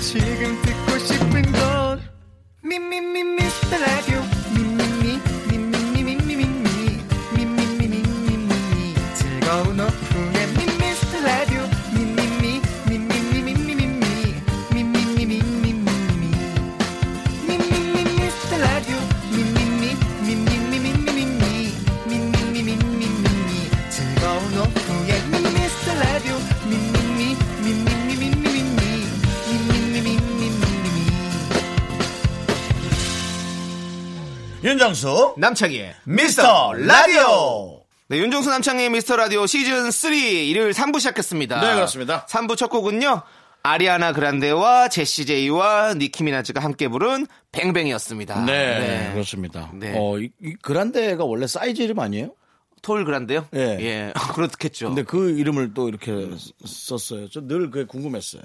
지금 0.00 0.60
듣 0.62 0.75
윤정수 34.90 35.34
남창희의 35.38 35.94
미스터 36.04 36.72
라디오. 36.74 37.82
네, 38.06 38.18
윤정수 38.18 38.50
남창희의 38.50 38.90
미스터 38.90 39.16
라디오 39.16 39.44
시즌 39.44 39.90
3 39.90 40.12
일요일 40.14 40.70
3부 40.70 41.00
시작했습니다. 41.00 41.60
네, 41.60 41.74
그렇습니다. 41.74 42.24
3부 42.26 42.56
첫 42.56 42.68
곡은요. 42.68 43.22
아리아나 43.64 44.12
그란데와 44.12 44.88
제시 44.88 45.26
제이와 45.26 45.94
니키 45.94 46.22
미나즈가 46.22 46.62
함께 46.62 46.86
부른 46.86 47.26
Bang 47.50 47.67
Bang이었습니다. 47.67 48.44
네, 48.44 49.10
그렇습니다. 49.12 49.72
네. 49.74 49.92
어, 49.98 50.20
이, 50.20 50.30
이 50.40 50.54
그란데가 50.62 51.24
원래 51.24 51.48
사이즈 51.48 51.82
이름 51.82 51.98
아니에요? 51.98 52.30
Tall 52.80 53.04
Grande요? 53.04 53.48
예. 53.56 53.60
예. 53.80 54.12
그렇겠죠. 54.34 54.86
근데 54.90 55.02
그 55.02 55.30
이름을 55.36 55.74
또 55.74 55.88
이렇게 55.88 56.30
썼어요. 56.64 57.28
저 57.30 57.40
늘 57.40 57.72
그게 57.72 57.84
궁금했어요. 57.86 58.42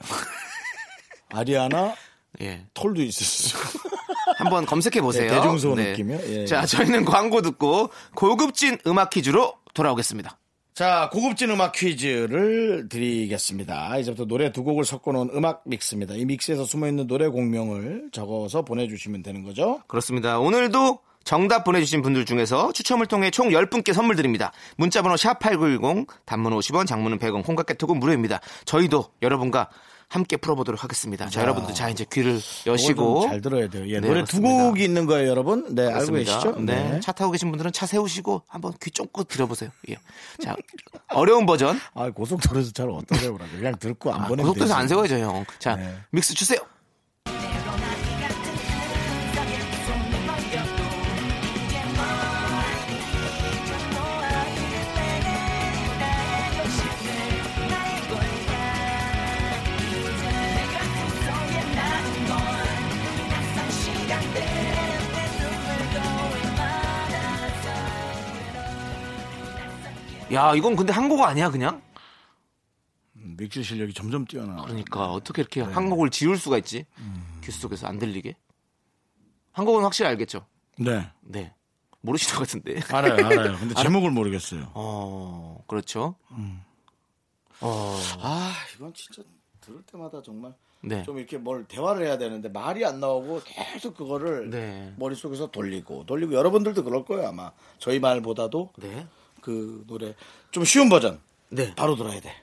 아리아나 1.34 1.94
예. 2.42 2.66
톨도 2.74 3.04
있었어요. 3.04 3.62
한번 4.42 4.66
검색해 4.66 5.02
보세요. 5.02 5.30
네, 5.30 5.36
대중소 5.36 5.76
느낌이요? 5.76 6.20
예, 6.28 6.46
자, 6.46 6.62
예. 6.64 6.66
저희는 6.66 7.06
광고 7.06 7.42
듣고 7.42 7.90
고급진 8.16 8.78
음악 8.88 9.12
퀴즈로 9.12 9.54
돌아오겠습니다. 9.74 10.38
자, 10.74 11.10
고급진 11.12 11.52
음악 11.52 11.74
퀴즈를 11.74 12.88
드리겠습니다. 12.90 13.98
이제부터 13.98 14.26
노래 14.26 14.52
두 14.52 14.64
곡을 14.64 14.86
섞어놓은 14.86 15.30
음악 15.34 15.62
믹스입니다. 15.66 16.16
이 16.16 16.26
믹스에서 16.26 16.66
숨어있는 16.66 17.08
노래 17.08 17.28
공명을 17.28 18.10
적어서 18.12 18.64
보내주시면 18.64 19.22
되는 19.22 19.44
거죠. 19.44 19.82
그렇습니다. 19.88 20.40
오늘도 20.40 21.00
정답 21.24 21.64
보내주신 21.66 22.02
분들 22.02 22.26
중에서 22.26 22.72
추첨을 22.72 23.06
통해 23.06 23.30
총 23.30 23.50
10분께 23.50 23.94
선물 23.94 24.16
드립니다. 24.16 24.52
문자번호 24.78 25.16
샵8910, 25.16 26.08
단문 26.26 26.54
50원, 26.54 26.88
장문은 26.88 27.20
100원, 27.20 27.46
콩깍개톡은 27.46 28.00
무료입니다. 28.00 28.40
저희도 28.66 29.06
여러분과 29.22 29.70
함께 30.12 30.36
풀어보도록 30.36 30.84
하겠습니다. 30.84 31.30
자, 31.30 31.40
여러분들 31.42 31.74
자 31.74 31.88
이제 31.88 32.06
귀를 32.12 32.38
여시고 32.66 33.22
좀잘 33.22 33.40
들어야 33.40 33.70
돼요. 33.70 33.86
예, 33.88 34.02
네, 34.02 34.08
노래 34.10 34.26
두. 34.26 34.42
곡이 34.42 34.84
있는 34.84 35.06
거예요, 35.06 35.30
여러분. 35.30 35.74
네, 35.74 35.84
알고 35.84 35.94
그렇습니다. 35.94 36.34
계시죠? 36.34 36.60
네. 36.60 37.00
차 37.00 37.14
타고 37.14 37.32
계신 37.32 37.50
분들은 37.50 37.72
차 37.72 37.86
세우시고 37.86 38.42
한번 38.46 38.74
귀 38.82 38.92
쫑긋 38.92 39.30
들어보세요. 39.30 39.70
예. 39.90 39.96
자, 40.44 40.58
어려운 41.08 41.46
버전. 41.46 41.80
아, 41.94 42.10
고속도로에서 42.10 42.72
잘 42.72 42.90
세우라고. 43.18 43.52
그냥 43.56 43.78
듣고 43.80 44.14
안 44.14 44.24
아, 44.24 44.28
보내면 44.28 44.48
고속도로에서 44.48 44.74
안 44.76 44.82
되지. 44.82 44.90
세워야죠, 44.90 45.18
형. 45.20 45.46
자, 45.60 45.78
네. 45.78 45.96
믹스 46.10 46.34
주세요. 46.34 46.60
야, 70.34 70.56
이건 70.56 70.76
근데 70.76 70.94
한국어 70.94 71.26
아니야, 71.26 71.50
그냥? 71.50 71.82
믹스 73.14 73.64
실력이 73.64 73.94
점점 73.94 74.26
뛰어나. 74.26 74.64
그러니까 74.64 75.12
어떻게 75.12 75.42
이렇게 75.42 75.64
네. 75.66 75.72
한국어를 75.72 76.10
지울 76.10 76.38
수가 76.38 76.58
있지? 76.58 76.86
음. 77.00 77.40
귀 77.44 77.52
속에서 77.52 77.88
안 77.88 78.00
들리게? 78.00 78.36
한국어는 79.52 79.86
확실히 79.86 80.10
알겠죠? 80.10 80.46
네. 80.80 81.10
네. 81.22 81.54
모르시는 82.02 82.36
것 82.36 82.48
같은데. 82.48 82.80
알아요, 82.96 83.14
알아요. 83.26 83.58
근데 83.58 83.76
제목을 83.82 84.12
모르겠어요. 84.12 84.72
어, 84.74 85.64
그렇죠. 85.68 86.16
어, 87.60 87.98
아, 88.22 88.54
이건 88.76 88.94
진짜 88.94 89.22
들을 89.60 89.84
때마다 89.84 90.22
정말 90.24 90.56
네. 90.82 91.04
좀 91.04 91.20
이렇게 91.20 91.38
뭘 91.38 91.64
대화를 91.66 92.08
해야 92.08 92.18
되는데 92.18 92.50
말이 92.50 92.84
안 92.84 93.00
나오고 93.00 93.42
계속 93.46 93.96
그거를 93.96 94.50
네. 94.50 94.94
머릿속에서 94.98 95.52
돌리고 95.52 96.08
돌리고 96.08 96.34
여러분들도 96.34 96.84
그럴 96.84 97.06
거예요, 97.06 97.28
아마. 97.28 97.52
저희 97.78 98.00
말보다도 98.00 98.74
네. 98.78 99.06
그 99.42 99.84
노래 99.88 100.16
좀 100.52 100.64
쉬운 100.64 100.90
버전 100.90 101.20
네. 101.50 101.74
바로 101.76 101.96
들어야 101.96 102.20
돼. 102.22 102.34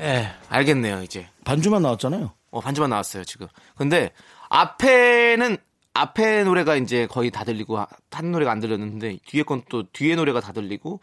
예, 0.00 0.32
알겠네요, 0.48 1.02
이제. 1.02 1.28
반주만 1.44 1.82
나왔잖아요. 1.82 2.32
어, 2.50 2.60
반주만 2.60 2.90
나왔어요, 2.90 3.24
지금. 3.24 3.46
근데 3.76 4.10
앞에는 4.50 5.56
앞에 5.94 6.44
노래가 6.44 6.76
이제 6.76 7.06
거의 7.06 7.30
다 7.30 7.44
들리고 7.44 7.78
하- 7.78 7.86
한 8.10 8.32
노래가 8.32 8.50
안 8.52 8.60
들렸는데 8.60 9.18
뒤에 9.26 9.42
건 9.42 9.62
또 9.68 9.84
뒤에 9.92 10.14
노래가 10.16 10.40
다 10.40 10.52
들리고 10.52 11.00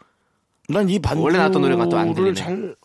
난 0.68 0.88
이 0.88 0.98
반주를 0.98 1.22
원래 1.24 1.38
나왔던 1.38 1.62
노래가 1.62 1.88
또 1.88 1.96
안 1.98 2.14
들리네. 2.14 2.34
잘 2.34 2.76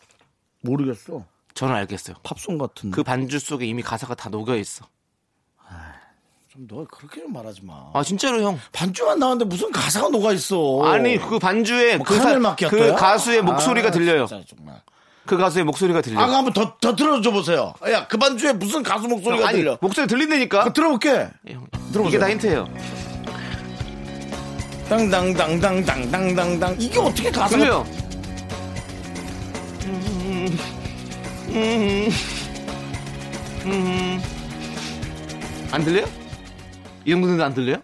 모르겠어. 0.62 1.24
저는 1.54 1.74
알겠어요. 1.74 2.16
팝송 2.22 2.58
같은. 2.58 2.90
그 2.90 3.02
반주 3.02 3.38
속에 3.38 3.64
이미 3.66 3.82
가사가 3.82 4.14
다 4.14 4.28
녹여 4.28 4.56
있어. 4.56 4.84
좀너 6.52 6.84
그렇게 6.86 7.20
좀 7.20 7.32
말하지 7.32 7.64
마. 7.64 7.90
아 7.92 8.02
진짜로 8.02 8.40
형. 8.42 8.58
반주만 8.72 9.18
나왔는데 9.18 9.44
무슨 9.46 9.70
가사가 9.72 10.08
녹아 10.08 10.32
있어. 10.32 10.82
아니 10.84 11.18
그 11.18 11.38
반주에 11.38 11.96
뭐 11.96 12.06
그, 12.06 12.16
사-? 12.16 12.56
그 12.70 12.94
가수의 12.94 13.42
목소리가 13.42 13.88
아, 13.88 13.90
들려요. 13.90 14.26
진짜 14.26 14.44
정말. 14.56 14.80
그 15.26 15.36
가수의 15.36 15.64
목소리가 15.64 16.00
들려. 16.00 16.20
아, 16.20 16.24
한번 16.36 16.52
더, 16.52 16.76
더 16.80 16.94
들어줘 16.94 17.30
보세요. 17.32 17.74
야, 17.90 18.06
그 18.06 18.16
반주에 18.16 18.52
무슨 18.52 18.82
가수 18.82 19.08
목소리가 19.08 19.48
아니 19.48 19.58
들려? 19.58 19.76
목소리 19.80 20.06
들린다니까. 20.06 20.64
그 20.64 20.72
들어볼게. 20.72 21.28
예, 21.48 21.54
형, 21.54 21.66
들어보세요. 21.92 22.08
이게 22.08 22.18
다 22.18 22.30
힌트예요. 22.30 22.66
땅땅땅땅땅땅땅땅. 24.88 26.76
이게 26.78 26.98
어떻게 26.98 27.30
가사가 27.30 27.48
들려요. 27.48 27.84
음, 29.86 30.58
음, 31.48 32.08
음. 33.66 34.22
안 35.72 35.84
들려요? 35.84 36.06
이 37.04 37.10
정도는 37.10 37.40
안 37.40 37.52
들려요? 37.52 37.78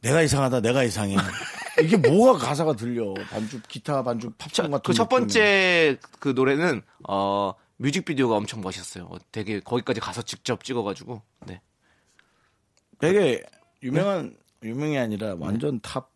내가 0.00 0.22
이상하다. 0.22 0.60
내가 0.60 0.82
이상해. 0.84 1.16
이게 1.82 1.96
뭐가 1.96 2.38
가사가 2.38 2.74
들려? 2.76 3.14
반주 3.30 3.60
기타 3.68 4.02
반주 4.02 4.30
팝송 4.38 4.70
같은 4.70 4.82
그 4.84 4.94
첫. 4.94 5.08
번째 5.08 5.98
그 6.20 6.28
노래는 6.30 6.82
어 7.08 7.54
뮤직비디오가 7.76 8.36
엄청 8.36 8.60
멋있었어요. 8.60 9.04
어, 9.10 9.16
되게 9.32 9.60
거기까지 9.60 10.00
가서 10.00 10.22
직접 10.22 10.62
찍어가지고 10.62 11.22
네. 11.46 11.60
되게 12.98 13.42
유명한 13.82 14.36
유명이 14.62 14.96
아니라 14.98 15.34
완전 15.38 15.80
탑 15.80 16.10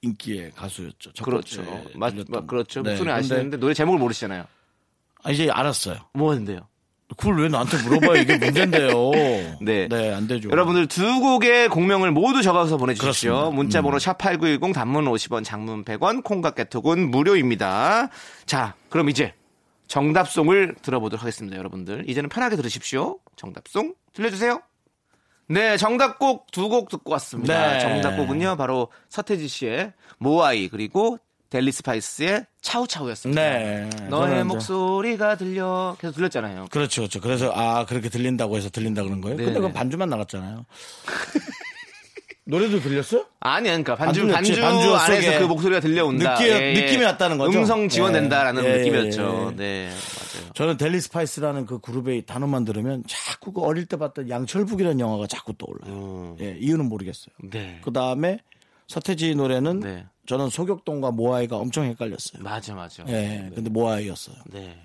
인기의 0.00 0.52
가수였죠. 0.52 1.12
첫 1.12 1.24
그렇죠. 1.24 1.62
맞, 1.94 2.14
맞- 2.28 2.46
그렇죠. 2.46 2.82
네, 2.82 2.90
목소리 2.90 3.10
아시는데 3.10 3.56
노래 3.58 3.72
제목을 3.74 3.98
모르시잖아요. 4.00 4.44
아, 5.22 5.30
이제 5.30 5.48
알았어요. 5.48 5.98
뭐였는데요? 6.14 6.66
그걸 7.16 7.42
왜 7.42 7.48
나한테 7.48 7.76
물어봐요? 7.82 8.22
이게 8.22 8.38
문제인데요. 8.38 9.10
네. 9.60 9.88
네, 9.88 10.14
안 10.14 10.26
되죠. 10.26 10.50
여러분들 10.50 10.86
두 10.86 11.20
곡의 11.20 11.68
곡명을 11.68 12.10
모두 12.10 12.42
적어서 12.42 12.76
보내주십시오. 12.76 13.30
그렇습니다. 13.32 13.48
음. 13.50 13.54
문자번호 13.56 13.98
샵8910 13.98 14.72
단문 14.74 15.04
50원 15.06 15.44
장문 15.44 15.84
100원 15.84 16.22
콩과 16.24 16.52
깨톡은 16.52 17.10
무료입니다. 17.10 18.08
자 18.46 18.74
그럼 18.88 19.08
이제 19.08 19.34
정답송을 19.88 20.76
들어보도록 20.82 21.22
하겠습니다. 21.22 21.56
여러분들 21.56 22.08
이제는 22.08 22.28
편하게 22.28 22.56
들으십시오. 22.56 23.18
정답송 23.36 23.94
들려주세요. 24.14 24.60
네 25.48 25.76
정답곡 25.76 26.50
두 26.50 26.68
곡 26.68 26.88
듣고 26.88 27.12
왔습니다. 27.12 27.72
네. 27.74 27.80
정답곡은요 27.80 28.56
바로 28.56 28.88
서태지 29.10 29.48
씨의 29.48 29.92
모아이 30.18 30.68
그리고 30.68 31.18
델리 31.52 31.70
스파이스의 31.70 32.46
차우차우였습니다. 32.62 33.42
네. 33.42 33.90
너의 34.08 34.42
목소리가 34.44 35.36
들려 35.36 35.94
계속 36.00 36.14
들렸잖아요. 36.14 36.68
그렇죠, 36.70 37.02
그렇죠. 37.02 37.20
그래서 37.20 37.52
아 37.54 37.84
그렇게 37.84 38.08
들린다고 38.08 38.56
해서 38.56 38.70
들린다 38.70 39.02
그런 39.02 39.20
거예요. 39.20 39.36
네, 39.36 39.44
근데 39.44 39.60
그 39.60 39.66
네. 39.66 39.72
반주만 39.74 40.08
나갔잖아요. 40.08 40.64
노래도 42.44 42.80
들렸어요? 42.80 43.26
아니, 43.38 43.68
그러니까 43.68 43.94
반주. 43.96 44.26
반주, 44.28 44.58
반주 44.60 44.94
안에서 44.96 45.38
그 45.40 45.44
목소리가 45.44 45.80
들려온다. 45.80 46.34
느끼- 46.38 46.80
느낌이 46.80 47.04
왔다는 47.04 47.36
거죠? 47.38 47.56
음성 47.58 47.88
지원된다라는 47.88 48.64
예, 48.64 48.68
예, 48.68 48.76
느낌이었죠. 48.78 49.50
예. 49.52 49.56
네, 49.56 49.88
맞아요. 49.90 50.52
저는 50.54 50.76
델리 50.78 51.00
스파이스라는 51.02 51.66
그 51.66 51.80
그룹의 51.80 52.24
단어만 52.26 52.64
들으면 52.64 53.04
자꾸 53.06 53.52
그 53.52 53.60
어릴 53.60 53.84
때 53.86 53.96
봤던 53.98 54.28
양철북이라는 54.30 54.98
영화가 55.00 55.26
자꾸 55.28 55.52
떠올라요. 55.56 55.92
음. 55.94 56.36
예, 56.40 56.56
이유는 56.58 56.86
모르겠어요. 56.88 57.34
네, 57.44 57.78
그 57.84 57.92
다음에 57.92 58.38
서태지 58.88 59.34
노래는 59.36 59.80
네. 59.80 60.06
저는 60.26 60.50
소격동과 60.50 61.10
모아이가 61.10 61.56
엄청 61.56 61.84
헷갈렸어요. 61.84 62.42
맞아, 62.42 62.74
맞아. 62.74 63.04
예, 63.08 63.50
근데 63.54 63.70
모아이였어요. 63.70 64.36
네. 64.46 64.80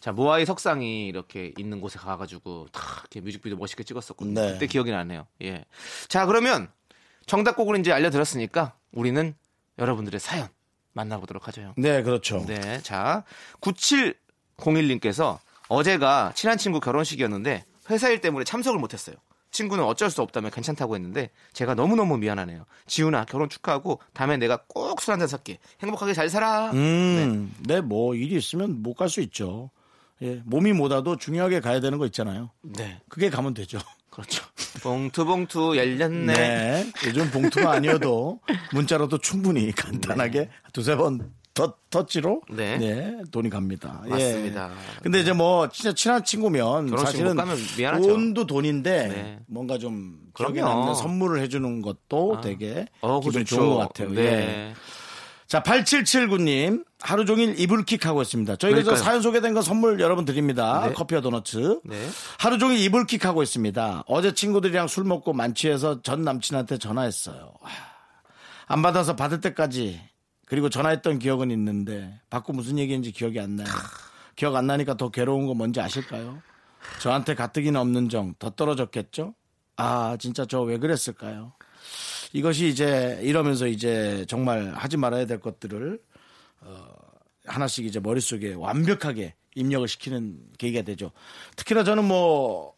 자, 0.00 0.12
모아이 0.12 0.46
석상이 0.46 1.08
이렇게 1.08 1.52
있는 1.58 1.80
곳에 1.80 1.98
가가지고 1.98 2.68
다 2.72 2.80
이렇게 3.02 3.20
뮤직비디오 3.20 3.58
멋있게 3.58 3.84
찍었었거든요. 3.84 4.40
네. 4.40 4.52
그때 4.52 4.66
기억이 4.66 4.90
나네요. 4.90 5.26
예. 5.42 5.64
자, 6.08 6.24
그러면 6.24 6.68
정답곡을 7.26 7.78
이제 7.80 7.92
알려드렸으니까 7.92 8.74
우리는 8.92 9.34
여러분들의 9.78 10.18
사연 10.20 10.48
만나보도록 10.92 11.48
하죠. 11.48 11.62
형. 11.62 11.74
네, 11.76 12.02
그렇죠. 12.02 12.44
네. 12.46 12.80
자, 12.82 13.24
9701님께서 13.60 15.38
어제가 15.68 16.32
친한 16.34 16.58
친구 16.58 16.80
결혼식이었는데 16.80 17.64
회사 17.90 18.08
일 18.08 18.20
때문에 18.20 18.44
참석을 18.44 18.78
못했어요. 18.78 19.16
친구는 19.50 19.84
어쩔 19.84 20.10
수 20.10 20.22
없다며 20.22 20.50
괜찮다고 20.50 20.94
했는데 20.94 21.30
제가 21.52 21.74
너무너무 21.74 22.16
미안하네요. 22.18 22.64
지훈아 22.86 23.24
결혼 23.24 23.48
축하하고 23.48 24.00
다음에 24.12 24.36
내가 24.36 24.58
꼭 24.68 25.00
술 25.00 25.12
한잔 25.12 25.28
살게. 25.28 25.58
행복하게 25.82 26.12
잘 26.14 26.28
살아. 26.28 26.70
음, 26.72 27.54
네, 27.66 27.80
뭐 27.80 28.14
일이 28.14 28.36
있으면 28.36 28.82
못 28.82 28.94
갈 28.94 29.08
수 29.08 29.20
있죠. 29.22 29.70
예, 30.22 30.42
몸이 30.44 30.72
못 30.74 30.92
와도 30.92 31.16
중요하게 31.16 31.60
가야 31.60 31.80
되는 31.80 31.96
거 31.98 32.04
있잖아요. 32.06 32.50
네. 32.62 33.00
그게 33.08 33.30
가면 33.30 33.54
되죠. 33.54 33.78
그렇죠. 34.10 34.44
봉투 34.82 35.24
봉투 35.24 35.76
열렸네. 35.76 36.32
네. 36.34 36.92
요즘 37.06 37.30
봉투가 37.30 37.70
아니어도 37.72 38.40
문자로도 38.74 39.18
충분히 39.18 39.72
간단하게 39.72 40.50
두세 40.72 40.96
번 40.96 41.32
더, 41.60 41.74
터치로 41.90 42.40
네. 42.50 43.20
돈이 43.30 43.50
갑니다. 43.50 44.00
예. 44.06 44.10
맞습니다. 44.10 44.70
근데 45.02 45.20
이제 45.20 45.32
뭐 45.32 45.68
진짜 45.68 45.92
친한 45.92 46.24
친구면 46.24 46.96
사실은. 46.96 47.36
돈도 48.00 48.46
돈인데 48.46 49.08
네. 49.08 49.38
뭔가 49.46 49.76
좀 49.76 50.18
기억에. 50.34 50.60
남는 50.62 50.94
선물을 50.94 51.40
해주는 51.42 51.82
것도 51.82 52.40
되게 52.40 52.86
어, 53.02 53.20
그렇죠. 53.20 53.56
좋은 53.56 53.68
것 53.70 53.76
같아요. 53.78 54.10
네. 54.10 54.22
예. 54.22 54.74
자, 55.46 55.62
8779님. 55.62 56.84
하루 57.02 57.24
종일 57.24 57.58
이불킥 57.58 58.06
하고 58.06 58.22
있습니다. 58.22 58.56
저희가 58.56 58.82
저. 58.82 58.94
사연 58.94 59.20
소개된 59.22 59.52
거 59.54 59.62
선물 59.62 60.00
여러분 60.00 60.24
드립니다. 60.24 60.84
네. 60.86 60.92
커피와 60.94 61.20
도너츠. 61.22 61.80
네. 61.84 61.96
하루 62.38 62.58
종일 62.58 62.78
이불킥 62.78 63.24
하고 63.24 63.42
있습니다. 63.42 64.04
어제 64.06 64.32
친구들이랑 64.32 64.86
술 64.86 65.04
먹고 65.04 65.32
만취해서 65.32 66.02
전 66.02 66.22
남친한테 66.24 66.78
전화했어요. 66.78 67.52
하, 67.62 67.72
안 68.66 68.82
받아서 68.82 69.16
받을 69.16 69.40
때까지 69.40 70.00
그리고 70.50 70.68
전화했던 70.68 71.20
기억은 71.20 71.52
있는데 71.52 72.20
받고 72.28 72.52
무슨 72.52 72.76
얘기인지 72.76 73.12
기억이 73.12 73.38
안 73.38 73.54
나요. 73.54 73.68
기억 74.34 74.56
안 74.56 74.66
나니까 74.66 74.96
더 74.96 75.08
괴로운 75.08 75.46
거 75.46 75.54
뭔지 75.54 75.80
아실까요? 75.80 76.42
저한테 77.00 77.36
가뜩이나 77.36 77.80
없는 77.80 78.08
정 78.08 78.34
더 78.40 78.50
떨어졌겠죠? 78.50 79.34
아 79.76 80.16
진짜 80.18 80.44
저 80.44 80.62
왜 80.62 80.78
그랬을까요? 80.78 81.52
이것이 82.32 82.66
이제 82.68 83.20
이러면서 83.22 83.68
이제 83.68 84.24
정말 84.28 84.72
하지 84.74 84.96
말아야 84.96 85.24
될 85.26 85.38
것들을 85.38 86.00
어, 86.62 86.86
하나씩 87.46 87.86
이제 87.86 88.00
머릿속에 88.00 88.52
완벽하게 88.54 89.36
입력을 89.54 89.86
시키는 89.86 90.36
계기가 90.58 90.82
되죠. 90.82 91.12
특히나 91.54 91.84
저는 91.84 92.04
뭐 92.04 92.74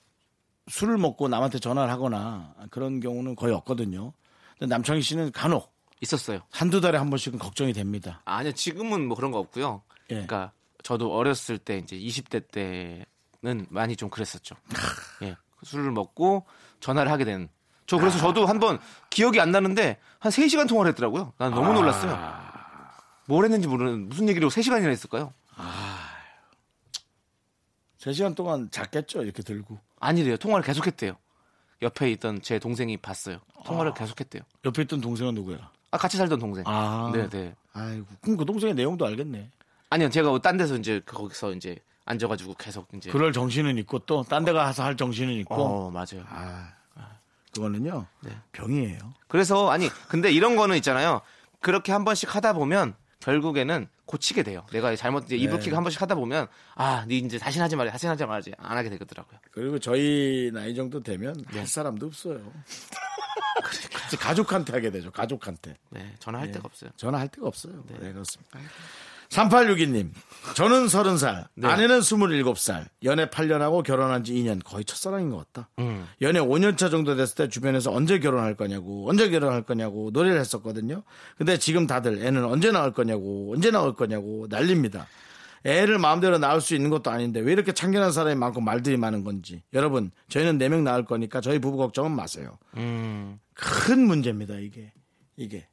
술을 0.69 0.99
먹고 0.99 1.29
남한테 1.29 1.59
전화를 1.59 1.91
하거나 1.91 2.55
그런 2.71 3.01
경우는 3.01 3.35
거의 3.35 3.55
없거든요. 3.55 4.13
남창희 4.61 5.01
씨는 5.01 5.33
간혹 5.33 5.72
있었어요. 6.03 6.41
한두 6.51 6.81
달에 6.81 6.99
한 6.99 7.09
번씩은 7.09 7.39
걱정이 7.39 7.73
됩니다. 7.73 8.21
아니요, 8.25 8.53
지금은 8.53 9.07
뭐 9.07 9.17
그런 9.17 9.31
거 9.31 9.39
없고요. 9.39 9.83
예. 10.11 10.15
그러니까 10.15 10.53
저도 10.83 11.15
어렸을 11.17 11.57
때 11.59 11.79
이제 11.79 11.97
20대 11.97 12.51
때는 12.51 13.67
많이 13.71 13.97
좀 13.97 14.11
그랬었죠. 14.11 14.57
예. 15.23 15.37
술을 15.63 15.93
먹고 15.93 16.45
전화를 16.81 17.11
하게 17.11 17.25
된. 17.25 17.49
저 17.87 17.97
그래서 17.99 18.19
저도 18.19 18.47
한 18.47 18.59
번 18.59 18.79
기억이 19.11 19.41
안 19.41 19.51
나는데 19.53 19.99
한 20.19 20.31
3시간 20.33 20.69
통화를 20.69 20.91
했더라고요. 20.91 21.33
난 21.39 21.53
너무 21.53 21.73
놀랐어요. 21.73 22.19
뭘 23.27 23.45
했는지 23.45 23.69
모르는 23.69 24.09
무슨 24.09 24.29
얘기를 24.29 24.49
3시간이나 24.49 24.89
했을까요? 24.91 25.33
3시간 27.99 28.35
동안 28.35 28.69
잤겠죠, 28.71 29.23
이렇게 29.23 29.43
들고. 29.43 29.79
아니래요. 30.01 30.37
통화를 30.37 30.65
계속했대요. 30.65 31.17
옆에 31.83 32.11
있던 32.13 32.43
제 32.43 32.59
동생이 32.59 32.97
봤어요. 32.97 33.39
통화를 33.65 33.95
계속했대요. 33.95 34.43
옆에 34.65 34.83
있던 34.83 35.01
동생은 35.01 35.35
누구야? 35.35 35.71
아 35.93 35.99
같이 35.99 36.17
살던 36.17 36.41
동생. 36.41 36.65
아. 36.67 37.13
네, 37.15 37.29
네. 37.29 37.55
아이고, 37.75 38.07
그럼 38.23 38.37
그 38.39 38.45
동생의 38.45 38.75
내용도 38.75 39.07
알겠네. 39.07 39.49
아니요, 39.91 40.09
제가 40.11 40.37
딴 40.41 40.57
데서 40.57 40.77
이제 40.77 41.01
거기서 41.07 41.53
이제 41.53 41.77
앉아 42.07 42.27
가지고 42.27 42.55
계속 42.55 42.89
이제. 42.95 43.11
그럴 43.11 43.33
정신은 43.33 43.79
있고 43.79 44.01
또 44.01 44.25
딴 44.25 44.45
데 44.45 44.53
가서 44.53 44.83
할 44.83 44.97
정신은 44.97 45.35
있고. 45.35 45.55
어, 45.55 45.91
맞아요. 45.91 46.25
아, 46.29 46.73
그거는요. 47.55 48.07
병이에요. 48.53 48.99
그래서 49.29 49.71
아니 49.71 49.89
근데 50.09 50.33
이런 50.33 50.57
거는 50.57 50.77
있잖아요. 50.79 51.21
그렇게 51.61 51.93
한 51.93 52.05
번씩 52.05 52.35
하다 52.35 52.55
보면 52.55 52.95
결국에는 53.21 53.87
고치게 54.07 54.43
돼요. 54.43 54.65
내가 54.73 54.97
잘못 54.97 55.25
이제 55.27 55.37
이불킥 55.37 55.75
한 55.75 55.85
번씩 55.85 56.01
하다 56.03 56.15
보면 56.17 56.49
아, 56.75 57.05
네 57.07 57.17
이제 57.19 57.39
다시 57.39 57.61
하지 57.61 57.77
말지, 57.77 57.93
다시 57.93 58.07
하지 58.07 58.25
말지 58.27 58.53
안 58.59 58.77
하게 58.79 58.89
되더라고요. 58.91 59.39
그리고 59.53 59.79
저희 59.79 60.51
나이 60.53 60.75
정도 60.75 61.03
되면 61.03 61.35
네. 61.53 61.59
할 61.59 61.67
사람도 61.67 62.07
없어요. 62.07 62.41
이제 64.07 64.17
가족한테 64.17 64.73
하게 64.73 64.91
되죠. 64.91 65.11
가족한테. 65.11 65.77
네, 65.91 66.15
전화할 66.19 66.51
데가 66.51 66.63
없어요. 66.65 66.91
전화할 66.97 67.29
데가 67.29 67.47
없어요. 67.47 67.85
네, 67.89 68.13
그렇습니다. 68.13 68.59
3862님. 69.33 70.11
저는 70.55 70.87
30살, 70.87 71.47
네. 71.55 71.69
아내는 71.69 72.01
27살, 72.01 72.85
연애 73.05 73.27
8년하고 73.27 73.83
결혼한 73.83 74.25
지 74.25 74.35
2년, 74.35 74.63
거의 74.63 74.85
첫사랑인 74.85 75.31
것 75.31 75.39
같다. 75.39 75.71
음. 75.79 76.07
연애 76.21 76.39
5년차 76.39 76.91
정도 76.91 77.17
됐을 77.17 77.35
때 77.35 77.49
주변에서 77.49 77.91
언제 77.93 78.19
결혼할 78.19 78.55
거냐고, 78.55 79.09
언제 79.09 79.31
결혼할 79.31 79.63
거냐고 79.63 80.11
노래를 80.13 80.39
했었거든요. 80.41 81.03
근데 81.39 81.57
지금 81.57 81.87
다들 81.87 82.23
애는 82.25 82.45
언제 82.45 82.71
낳을 82.73 82.93
거냐고, 82.93 83.55
언제 83.55 83.71
낳을 83.71 83.95
거냐고 83.95 84.47
난립니다. 84.51 85.07
애를 85.65 85.99
마음대로 85.99 86.39
낳을 86.39 86.61
수 86.61 86.75
있는 86.75 86.91
것도 86.91 87.11
아닌데 87.11 87.41
왜 87.41 87.53
이렇게 87.53 87.73
참견한 87.73 88.13
사람이 88.13 88.37
많고 88.37 88.61
말들이 88.61 88.97
많은 88.97 89.25
건지. 89.25 89.63
여러분, 89.73 90.11
저희는 90.29 90.59
4명 90.59 90.83
낳을 90.83 91.05
거니까 91.05 91.41
저희 91.41 91.59
부부 91.59 91.77
걱정은 91.77 92.11
마세요. 92.13 92.59
음. 92.77 93.39
큰 93.55 94.07
문제입니다, 94.07 94.55
이게. 94.57 94.93
이게. 95.37 95.67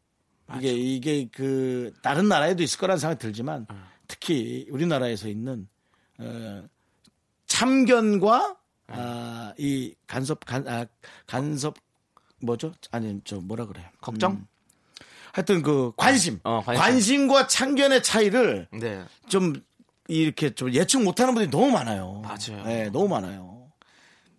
이게, 0.56 0.74
이게 0.74 1.30
그, 1.32 1.94
다른 2.02 2.28
나라에도 2.28 2.64
있을 2.64 2.80
거라는 2.80 3.00
생각이 3.00 3.20
들지만, 3.20 3.68
특히 4.08 4.68
우리나라에서 4.72 5.28
있는, 5.28 5.68
어, 6.18 6.64
참견과, 7.46 8.58
아, 8.88 9.54
이 9.58 9.94
간섭, 10.08 10.46
간, 10.46 10.68
아, 10.68 10.86
간섭, 11.28 11.76
뭐죠? 12.42 12.74
아니, 12.92 13.20
저 13.24 13.38
뭐라 13.38 13.68
그래요? 13.68 13.86
걱정? 14.02 14.32
음, 14.32 14.48
하여튼 15.34 15.62
그 15.62 15.92
관심. 15.96 16.40
어, 16.44 16.62
관심. 16.64 16.82
관심. 16.82 17.28
과 17.28 17.48
참견의 17.48 18.04
차이를 18.04 18.68
네. 18.72 19.04
좀 19.28 19.54
이렇게 20.10 20.50
좀 20.50 20.74
예측 20.74 21.04
못하는 21.04 21.34
분들이 21.34 21.52
너무 21.52 21.72
많아요. 21.72 22.22
맞아요. 22.24 22.66
네, 22.66 22.90
너무 22.90 23.08
많아요. 23.08 23.59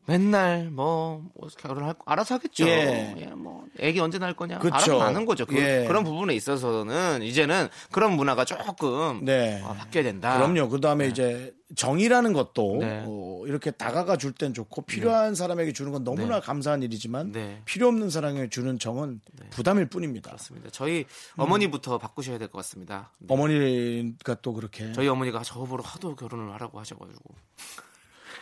맨날 0.07 0.71
뭐, 0.71 1.25
뭐 1.35 1.49
결혼할 1.57 1.95
거 1.95 2.01
알아서 2.07 2.35
하겠죠. 2.35 2.67
예. 2.67 3.15
예. 3.19 3.27
뭐 3.27 3.65
애기 3.79 4.01
언제 4.01 4.19
낳을 4.19 4.35
거냐. 4.35 4.59
그쵸. 4.59 4.75
알아서 4.75 4.99
낳는 4.99 5.25
거죠. 5.25 5.47
그, 5.47 5.57
예. 5.57 5.87
런 5.89 6.03
부분에 6.03 6.35
있어서는 6.35 7.23
이제는 7.23 7.69
그런 7.93 8.13
문화가 8.17 8.45
조금 8.45 9.25
네. 9.25 9.61
어, 9.63 9.73
바뀌어야 9.75 10.03
된다. 10.05 10.37
그럼요. 10.37 10.69
그 10.69 10.81
다음에 10.81 11.07
이제 11.07 11.55
정이라는 11.77 12.33
것도 12.33 12.79
네. 12.81 13.05
어, 13.07 13.45
이렇게 13.47 13.71
다가가 13.71 14.17
줄 14.17 14.33
땐 14.33 14.53
좋고 14.55 14.83
필요한 14.83 15.35
사람에게 15.37 15.73
주는 15.73 15.93
건 15.93 16.03
너무나 16.03 16.37
네. 16.37 16.41
감사한 16.41 16.83
일이지만 16.83 17.31
네. 17.31 17.63
필요 17.65 17.87
없는 17.89 18.11
사람에게 18.11 18.49
주는 18.49 18.79
정은 18.81 19.21
부담일 19.51 19.87
뿐입니다. 19.87 20.31
그렇습니다. 20.31 20.71
저희 20.73 21.05
어머니부터 21.37 21.99
바꾸셔야 21.99 22.39
될 22.39 22.49
것 22.49 22.59
같습니다. 22.59 23.13
네. 23.19 23.33
어머니가 23.33 24.35
또 24.43 24.55
그렇게 24.55 24.93
저희 24.93 25.07
어머니가 25.07 25.43
저보러 25.43 25.85
하도 25.85 26.17
결혼을 26.17 26.53
하라고 26.55 26.81
하셔가지고 26.81 27.23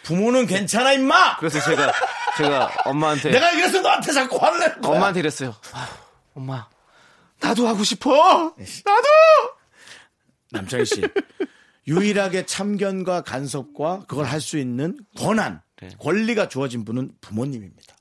부모는 0.08 0.46
괜찮아 0.46 0.94
임마. 0.94 1.36
그래서 1.36 1.60
제가 1.60 1.92
제가 2.38 2.72
엄마한테 2.86 3.30
내가 3.30 3.50
이래서 3.50 3.82
너한테 3.82 4.10
자꾸 4.12 4.38
화를 4.38 4.58
내는 4.58 4.80
거야. 4.80 4.96
엄마한테 4.96 5.20
이랬어요. 5.20 5.54
아휴, 5.74 5.86
엄마 6.34 6.66
나도 7.40 7.68
하고 7.68 7.84
싶어. 7.84 8.54
나도. 8.56 9.06
남창희 10.50 10.86
씨 10.86 11.02
유일하게 11.86 12.46
참견과 12.46 13.20
간섭과 13.20 14.04
그걸 14.08 14.24
할 14.24 14.40
수 14.40 14.56
있는 14.58 14.96
권한, 15.18 15.60
네. 15.80 15.90
권리가 15.98 16.48
주어진 16.48 16.86
분은 16.86 17.12
부모님입니다. 17.20 17.94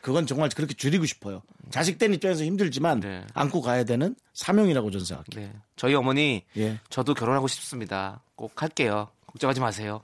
그건 0.00 0.26
정말 0.28 0.48
그렇게 0.50 0.74
줄이고 0.74 1.06
싶어요. 1.06 1.42
자식 1.70 1.98
된 1.98 2.14
입장에서 2.14 2.44
힘들지만 2.44 3.00
네. 3.00 3.26
안고 3.34 3.62
가야 3.62 3.82
되는 3.82 4.14
사명이라고 4.32 4.92
저는 4.92 5.04
생각해요. 5.04 5.50
네. 5.52 5.58
저희 5.74 5.94
어머니 5.94 6.44
예. 6.56 6.78
저도 6.88 7.14
결혼하고 7.14 7.48
싶습니다. 7.48 8.22
꼭 8.36 8.62
할게요. 8.62 9.08
걱정하지 9.26 9.58
마세요. 9.60 10.00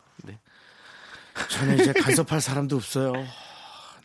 네. 1.34 1.48
저는 1.48 1.80
이제 1.80 1.92
간섭할 1.92 2.40
사람도 2.40 2.76
없어요. 2.76 3.12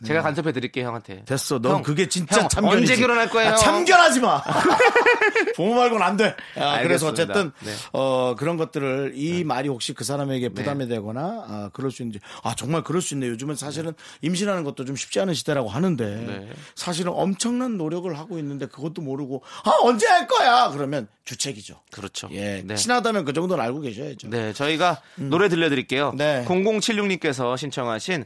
제가 0.06 0.22
간섭해 0.22 0.52
드릴게요 0.52 0.88
형한테. 0.88 1.24
됐어. 1.26 1.60
넌 1.60 1.76
형, 1.76 1.84
그게 1.84 2.08
진짜 2.08 2.42
형, 2.42 2.50
참견이지. 2.50 2.92
언제 2.94 3.02
결혼할 3.02 3.30
거예요? 3.30 3.52
아, 3.52 3.56
참견하지 3.56 4.20
마. 4.22 4.42
부모 5.56 5.76
말고는 5.76 6.06
안 6.06 6.18
돼. 6.18 6.36
아, 6.56 6.82
그래서. 6.82 7.08
어쨌든 7.08 7.52
네. 7.62 7.72
어, 7.94 8.36
그런 8.38 8.56
것들을 8.58 9.14
이 9.16 9.44
말이 9.44 9.68
혹시 9.68 9.94
그 9.94 10.04
사람에게 10.04 10.50
부담이 10.50 10.88
되거나 10.88 11.22
아, 11.48 11.70
그럴 11.74 11.92
수 11.92 12.02
있는지 12.02 12.20
아 12.44 12.56
정말 12.56 12.84
그럴 12.84 13.02
수 13.02 13.14
있네. 13.14 13.28
요즘은 13.28 13.56
사실은 13.56 13.94
임신하는 14.22 14.64
것도 14.64 14.86
좀 14.86 14.96
쉽지 14.96 15.20
않은 15.20 15.34
시대라고 15.34 15.70
하는데 15.70 16.06
네. 16.06 16.50
사실은 16.76 17.12
엄청난 17.16 17.78
노력을 17.78 18.18
하고 18.18 18.38
있는데 18.40 18.68
그것도 18.68 19.02
모르고 19.02 19.44
아 19.66 19.72
언제 19.82 20.08
할 20.08 20.28
거야? 20.28 20.70
그러면 20.72 21.08
주책이죠. 21.26 21.82
그렇죠. 21.92 22.30
예, 22.32 22.62
네. 22.66 22.76
친하다면 22.76 23.26
그 23.26 23.34
정도는 23.34 23.64
알고 23.64 23.82
계셔야죠. 23.82 24.30
네, 24.30 24.54
저희가 24.54 25.02
노래 25.16 25.50
들려드릴게요. 25.50 26.14
네. 26.18 26.46
0076님께서 26.48 27.58
신청하신 27.58 28.26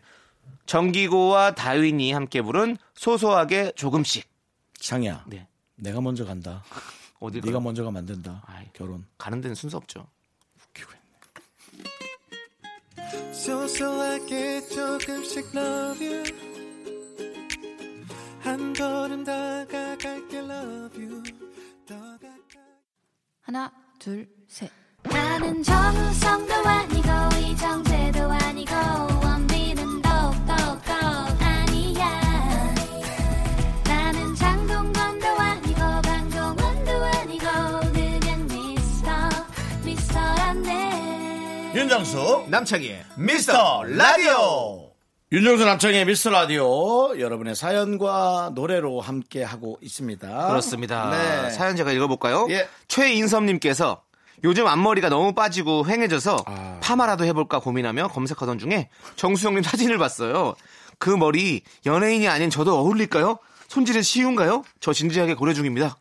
정기고와 0.66 1.56
다윈이 1.56 2.12
함께 2.14 2.42
부른 2.42 2.78
소소하게 2.96 3.74
조금씩. 3.76 4.28
상이야, 4.80 5.26
네. 5.28 5.48
내가 5.76 6.02
먼저 6.02 6.26
간다. 6.26 6.64
어딜 7.20 7.42
네가 7.42 7.60
가- 7.60 7.64
먼저 7.64 7.84
가면 7.84 8.00
안 8.00 8.06
된다. 8.06 8.42
아이. 8.46 8.66
결혼. 8.74 9.06
가는 9.18 9.40
데는 9.42 9.56
순서 9.56 9.78
없죠. 9.78 10.08
소소하게 13.34 14.62
조금씩 14.68 15.56
love 15.56 16.06
you 16.08 16.24
한 18.42 18.74
걸음 18.74 19.24
다가갈게 19.24 20.38
love 20.38 21.04
you 21.04 21.24
하나, 23.42 23.72
둘, 24.00 24.28
셋. 24.48 24.72
나는 25.04 25.62
정우성도 25.62 26.54
아니고 26.54 27.10
이정재도 27.46 28.32
아니고 28.32 28.72
윤정수 41.94 42.46
남창희의 42.48 43.06
미스터 43.18 43.84
라디오 43.84 44.90
윤정수 45.32 45.64
남창의 45.64 46.06
미스터 46.06 46.32
라디오 46.32 47.20
여러분의 47.20 47.54
사연과 47.54 48.54
노래로 48.56 49.00
함께 49.00 49.44
하고 49.44 49.78
있습니다. 49.80 50.48
그렇습니다. 50.48 51.12
네. 51.12 51.52
사연 51.52 51.76
제가 51.76 51.92
읽어볼까요? 51.92 52.48
예. 52.50 52.68
최인섭님께서 52.88 54.02
요즘 54.44 54.66
앞머리가 54.66 55.10
너무 55.10 55.34
빠지고 55.34 55.84
휑해져서 55.84 56.44
아. 56.48 56.80
파마라도 56.82 57.26
해볼까 57.26 57.60
고민하며 57.60 58.08
검색하던 58.08 58.58
중에 58.58 58.90
정수영님 59.16 59.62
사진을 59.62 60.00
봤어요. 60.00 60.56
그 60.98 61.12
머리 61.12 61.62
연예인이 61.86 62.28
아닌 62.28 62.50
저도 62.50 62.76
어울릴까요? 62.80 63.38
손질이 63.68 64.02
쉬운가요? 64.02 64.64
저 64.80 64.94
진지하게 64.94 65.36
고려 65.36 65.54
중입니다. 65.54 65.98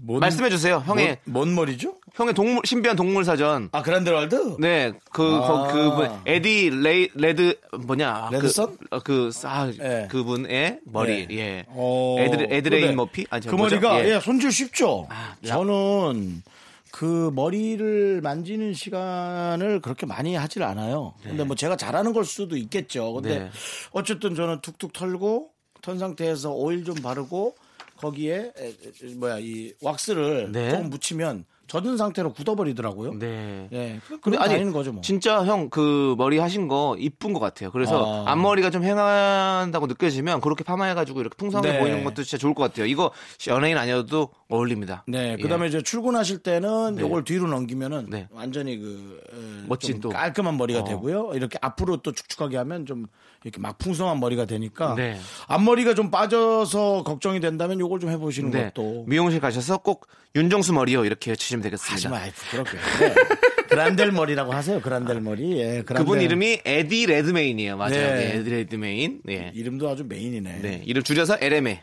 뭔, 0.00 0.20
말씀해 0.20 0.48
주세요. 0.50 0.82
형의 0.86 1.18
뭔, 1.24 1.54
뭔 1.54 1.54
머리죠? 1.54 1.96
형의 2.14 2.34
동물 2.34 2.62
신비한 2.64 2.96
동물 2.96 3.24
사전. 3.24 3.68
아 3.72 3.82
그란데월드? 3.82 4.56
네, 4.58 4.92
그, 5.12 5.22
아. 5.22 5.40
거- 5.46 5.68
그, 5.72 5.94
분, 5.94 6.10
에디 6.26 6.70
레이, 6.70 7.08
레드, 7.14 7.58
뭐냐. 7.86 8.28
레드선? 8.32 8.76
그, 8.76 8.96
어, 8.96 9.00
그, 9.02 9.30
아, 9.44 9.70
예. 9.80 10.08
그분의 10.10 10.80
머리, 10.84 11.26
네. 11.28 11.36
예. 11.38 11.64
어, 11.68 12.16
에드, 12.18 12.46
에드레인 12.50 12.82
그래. 12.86 12.94
머피? 12.94 13.26
아니, 13.30 13.42
저그 13.42 13.54
뭐죠? 13.56 13.76
머리가 13.76 14.04
예. 14.04 14.14
예, 14.16 14.20
손질 14.20 14.50
쉽죠. 14.52 15.06
아, 15.10 15.34
야. 15.46 15.48
저는 15.54 16.42
그 16.90 17.30
머리를 17.34 18.20
만지는 18.22 18.74
시간을 18.74 19.80
그렇게 19.80 20.04
많이 20.04 20.34
하질 20.36 20.62
않아요. 20.62 21.14
근데 21.22 21.42
뭐 21.44 21.56
제가 21.56 21.76
잘하는 21.76 22.12
걸 22.12 22.24
수도 22.26 22.56
있겠죠. 22.56 23.14
근데 23.14 23.38
네. 23.38 23.50
어쨌든 23.92 24.34
저는 24.34 24.60
툭툭 24.60 24.92
털고 24.92 25.48
턴 25.80 25.98
상태에서 25.98 26.50
오일 26.52 26.84
좀 26.84 26.94
바르고 26.96 27.54
거기에 28.02 28.52
에, 28.58 28.68
에, 28.68 29.14
뭐야 29.14 29.38
이 29.38 29.72
왁스를 29.80 30.50
네. 30.50 30.70
조금 30.70 30.90
묻히면 30.90 31.44
젖은 31.68 31.96
상태로 31.96 32.34
굳어버리더라고요. 32.34 33.14
네. 33.14 33.68
예, 33.72 34.00
근데 34.20 34.36
아니, 34.36 34.70
거죠 34.72 34.92
뭐. 34.92 35.00
진짜 35.00 35.42
형 35.44 35.70
그 35.70 36.14
머리 36.18 36.38
하신 36.38 36.68
거 36.68 36.96
이쁜 36.98 37.32
것 37.32 37.40
같아요. 37.40 37.70
그래서 37.70 38.24
아. 38.26 38.32
앞머리가 38.32 38.70
좀 38.70 38.82
휑한다고 38.82 39.86
느껴지면 39.88 40.40
그렇게 40.42 40.64
파마해가지고 40.64 41.20
이렇게 41.20 41.36
풍성하게 41.36 41.72
네. 41.72 41.78
보이는 41.78 42.04
것도 42.04 42.24
진짜 42.24 42.36
좋을 42.36 42.52
것 42.52 42.64
같아요. 42.64 42.84
이거 42.84 43.10
연예인 43.46 43.78
아니어도 43.78 44.28
어울립니다. 44.52 45.02
네, 45.06 45.32
예. 45.32 45.42
그다음에 45.42 45.66
이제 45.66 45.80
출근하실 45.82 46.38
때는 46.38 46.96
네. 46.96 47.02
요걸 47.02 47.24
뒤로 47.24 47.46
넘기면은 47.48 48.06
네. 48.10 48.28
완전히 48.30 48.78
그 48.78 49.20
에, 49.32 49.66
멋진 49.66 49.92
좀 49.94 50.00
또. 50.00 50.08
깔끔한 50.10 50.56
머리가 50.56 50.80
어. 50.80 50.84
되고요. 50.84 51.32
이렇게 51.34 51.58
앞으로 51.62 51.98
또 51.98 52.12
축축하게 52.12 52.58
하면 52.58 52.84
좀 52.84 53.06
이렇게 53.44 53.60
막 53.60 53.78
풍성한 53.78 54.20
머리가 54.20 54.44
되니까 54.44 54.94
네. 54.94 55.18
앞머리가 55.48 55.94
좀 55.94 56.10
빠져서 56.10 57.02
걱정이 57.04 57.40
된다면 57.40 57.80
요걸 57.80 58.00
좀 58.00 58.10
해보시는 58.10 58.50
네. 58.50 58.64
것도 58.74 59.04
미용실 59.08 59.40
가셔서 59.40 59.78
꼭 59.78 60.06
윤정수 60.36 60.72
머리요 60.74 61.04
이렇게 61.04 61.34
치시면 61.34 61.62
되겠습니다. 61.62 61.94
하지 61.94 62.08
마, 62.08 62.32
부끄럽게. 62.32 62.78
네. 63.00 63.14
그란델 63.72 64.12
머리라고 64.12 64.52
하세요. 64.52 64.82
그란델 64.82 65.22
머리. 65.22 65.58
예, 65.58 65.82
그란델. 65.82 65.96
그분 65.96 66.20
이름이 66.20 66.60
에디 66.66 67.06
레드메인이에요. 67.06 67.78
맞아요. 67.78 67.92
네. 67.92 68.14
네, 68.14 68.36
에디 68.36 68.50
레드메인. 68.50 69.20
네. 69.24 69.50
이름도 69.54 69.88
아주 69.88 70.04
메인이네. 70.04 70.58
네. 70.60 70.82
이름 70.84 71.02
줄여서 71.02 71.38
LMA. 71.40 71.80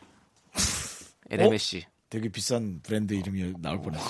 LMA 1.32 1.56
어? 1.56 1.58
씨. 1.58 1.84
되게 2.10 2.30
비싼 2.30 2.80
브랜드 2.82 3.14
이름이 3.14 3.54
나올 3.62 3.82
뻔했어요. 3.82 4.10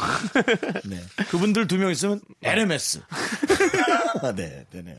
네. 0.85 0.97
그분들 1.29 1.67
두 1.67 1.77
명 1.77 1.91
있으면 1.91 2.21
LMS. 2.41 3.01
네, 4.35 4.65
되네요. 4.69 4.97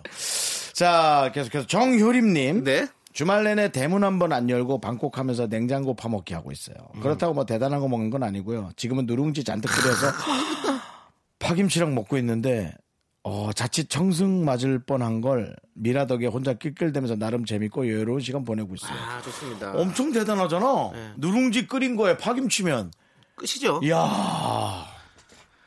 자, 0.75 1.31
계속해서 1.35 1.67
정효림님. 1.67 2.65
네. 2.65 2.87
주말 3.13 3.43
내내 3.45 3.73
대문 3.73 4.05
한 4.05 4.19
번 4.19 4.33
안 4.33 4.49
열고 4.49 4.81
방콕하면서 4.81 5.49
냉장고 5.49 5.95
파먹기 5.95 6.33
하고 6.35 6.53
있어요. 6.53 6.77
음. 6.95 7.01
그렇다고 7.01 7.35
뭐 7.35 7.45
대단한 7.47 7.81
거 7.81 7.89
먹는 7.89 8.11
건 8.11 8.23
아니고요. 8.23 8.71
지금은 8.77 9.07
누룽지 9.07 9.45
잔뜩 9.45 9.69
끓여서 9.69 10.13
파김치랑 11.41 11.95
먹고 11.95 12.19
있는데 12.19 12.75
어, 13.23 13.51
자칫 13.55 13.91
청승 13.91 14.45
맞을 14.45 14.79
뻔한 14.79 15.21
걸 15.21 15.55
미라 15.75 16.07
덕에 16.07 16.27
혼자 16.27 16.55
낄낄대면서 16.55 17.17
나름 17.17 17.45
재밌고 17.45 17.87
여유로운 17.87 18.21
시간 18.21 18.45
보내고 18.45 18.75
있어요. 18.75 18.97
아, 18.99 19.21
좋습니다. 19.23 19.73
엄청 19.73 20.11
대단하잖아. 20.13 20.91
네. 20.95 21.13
누룽지 21.19 21.67
끓인 21.67 21.97
거에 21.97 22.17
파김치면. 22.17 22.93
끝이죠. 23.37 23.81
이야. 23.83 23.99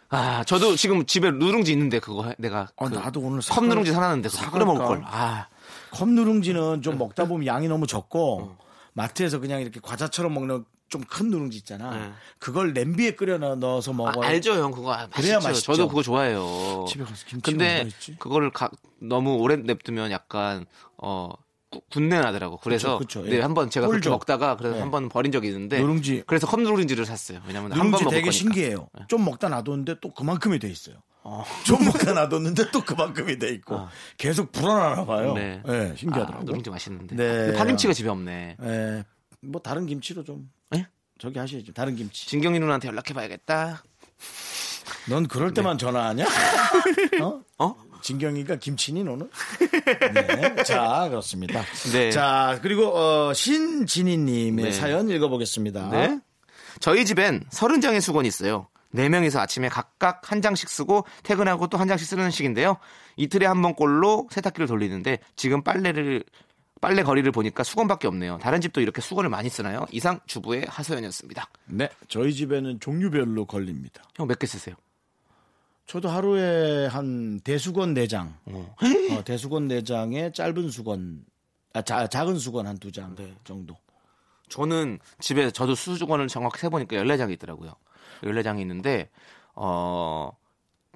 아, 0.10 0.44
저도 0.46 0.76
지금 0.76 1.06
집에 1.06 1.30
누룽지 1.32 1.72
있는데 1.74 2.00
그거 2.00 2.26
해- 2.28 2.36
내가 2.38 2.68
어, 2.76 2.88
그 2.88 2.94
나도 2.94 3.20
오늘 3.20 3.40
컵 3.48 3.66
누룽지 3.66 3.92
사놨는데 3.92 4.30
그거 4.30 4.52
끓여 4.52 4.66
먹을 4.66 4.86
걸. 4.86 5.02
아, 5.06 5.48
컵 5.92 6.10
누룽지는 6.10 6.82
좀 6.82 6.98
먹다 6.98 7.26
보면 7.26 7.46
양이 7.48 7.68
너무 7.68 7.86
적고 7.88 8.56
마트에서 8.94 9.40
그냥 9.40 9.62
이렇게 9.62 9.80
과자처럼 9.82 10.34
먹는 10.34 10.66
좀 10.94 11.04
큰 11.10 11.30
누룽지 11.30 11.58
있잖아. 11.58 11.90
네. 11.98 12.12
그걸 12.40 12.74
냄비에 12.74 13.12
끓여 13.16 13.38
넣어서 13.38 13.92
아, 13.92 13.96
먹어요. 13.96 14.24
알죠, 14.26 14.54
형 14.54 14.72
그거 14.72 14.94
아, 14.94 15.08
그래야 15.08 15.36
맛있죠. 15.36 15.48
맛있죠. 15.50 15.74
저도 15.74 15.88
그거 15.90 16.02
좋아해요. 16.04 16.86
집에 16.88 17.04
가서 17.04 17.26
김치가 17.26 17.52
근데? 17.52 17.90
그거를 18.20 18.52
가- 18.52 18.70
너무 19.00 19.36
오래 19.36 19.56
냅두면 19.58 20.12
약간 20.12 20.66
어 20.98 21.30
구- 21.70 21.82
군내 21.92 22.20
나더라고. 22.20 22.58
그래서 22.58 22.98
그쵸, 23.00 23.22
그쵸. 23.22 23.30
네, 23.32 23.38
예. 23.38 23.42
한번 23.42 23.70
제가 23.70 23.88
그렇게. 23.88 24.08
먹다가 24.10 24.56
그래서 24.58 24.76
네. 24.76 24.82
한번 24.82 25.10
버린 25.10 25.32
적이 25.32 25.48
있는데 25.48 25.80
누룽지. 25.82 26.24
그래서 26.28 26.46
컵 26.48 26.62
누룽지를 26.62 27.06
샀어요. 27.06 27.40
왜냐면 27.48 27.72
한번 27.72 27.88
누룽지 27.88 28.04
먹을 28.06 28.16
되게 28.18 28.22
거니까. 28.26 28.32
신기해요. 28.32 28.88
좀 29.08 29.26
먹다 29.26 29.50
놔뒀는데 29.50 29.96
또 30.02 30.14
그만큼이 30.14 30.60
돼 30.60 30.70
있어요. 30.70 30.98
좀 31.66 31.84
먹다 31.86 32.14
놔뒀는데 32.14 32.70
또 32.72 32.82
그만큼이 32.84 33.40
돼 33.40 33.50
있고 33.54 33.76
어. 33.76 33.90
계속 34.18 34.52
불어나나 34.52 35.06
봐요. 35.06 35.34
네. 35.34 35.62
네, 35.66 35.92
아, 35.92 35.96
신기하더라고요. 35.96 36.44
누룽지 36.46 36.70
맛있는데. 36.70 37.16
네. 37.16 37.28
근데 37.28 37.58
파김치가 37.58 37.94
집에 37.94 38.10
없네. 38.10 38.58
예, 38.62 39.04
뭐 39.42 39.62
다른 39.62 39.86
김치로 39.88 40.24
좀 40.24 40.42
예? 40.42 40.63
저기 41.24 41.40
하시죠. 41.40 41.72
다른 41.72 41.96
김치. 41.96 42.28
진경이 42.28 42.60
누나한테 42.60 42.90
연락해봐야겠다. 42.90 43.82
넌 45.08 45.26
그럴 45.26 45.54
때만 45.54 45.78
전화하냐? 45.78 46.26
어? 47.24 47.42
어? 47.60 47.76
진경이가 48.02 48.58
김치니 48.58 49.06
너는? 49.06 49.30
네. 50.14 50.64
자 50.64 51.08
그렇습니다. 51.10 51.64
네. 51.94 52.12
자 52.12 52.60
그리고 52.62 52.94
어, 52.94 53.34
신진희님의 53.34 54.66
네. 54.66 54.72
사연 54.74 55.10
읽어보겠습니다. 55.10 55.90
네. 55.92 56.20
저희 56.82 57.06
집엔 57.06 57.46
서른 57.52 57.80
장의 57.80 58.02
수건이 58.02 58.28
있어요. 58.28 58.68
네 58.92 59.08
명이서 59.08 59.40
아침에 59.40 59.70
각각 59.70 60.30
한 60.30 60.42
장씩 60.42 60.68
쓰고 60.68 61.06
퇴근하고 61.24 61.68
또 61.68 61.78
한 61.78 61.88
장씩 61.88 62.06
쓰는 62.06 62.32
식인데요. 62.32 62.76
이틀에 63.16 63.46
한 63.46 63.62
번꼴로 63.62 64.28
세탁기를 64.30 64.68
돌리는데 64.68 65.20
지금 65.38 65.64
빨래를 65.64 66.26
빨래 66.84 67.02
거리를 67.02 67.32
보니까 67.32 67.64
수건밖에 67.64 68.08
없네요. 68.10 68.40
다른 68.40 68.60
집도 68.60 68.82
이렇게 68.82 69.00
수건을 69.02 69.30
많이 69.30 69.48
쓰나요? 69.50 69.86
이상 69.94 70.20
주부의 70.26 70.66
하소연이었습니다. 70.68 71.48
네, 71.68 71.90
저희 72.10 72.34
집에는 72.34 72.82
종류별로 72.82 73.46
걸립니다. 73.46 74.04
형 74.16 74.28
몇 74.28 74.38
개 74.38 74.46
쓰세요? 74.46 74.76
저도 75.86 76.10
하루에 76.10 76.88
한 76.88 77.40
대수건 77.40 77.94
4장, 77.94 78.34
어. 78.48 78.76
어, 78.76 78.78
대수건 79.24 79.70
4장에 79.70 80.34
짧은 80.34 80.70
수건, 80.72 81.24
아, 81.74 81.82
자- 81.82 82.08
작은 82.08 82.38
수건 82.38 82.68
한두장 82.68 83.16
네. 83.16 83.34
정도. 83.46 83.78
저는 84.50 85.00
집에 85.22 85.52
저도 85.52 85.76
수건을 85.76 86.28
정확히 86.28 86.60
세보니까 86.60 86.98
14장이 86.98 87.32
있더라고요. 87.34 87.74
14장이 88.24 88.60
있는데 88.62 89.10
어 89.56 90.32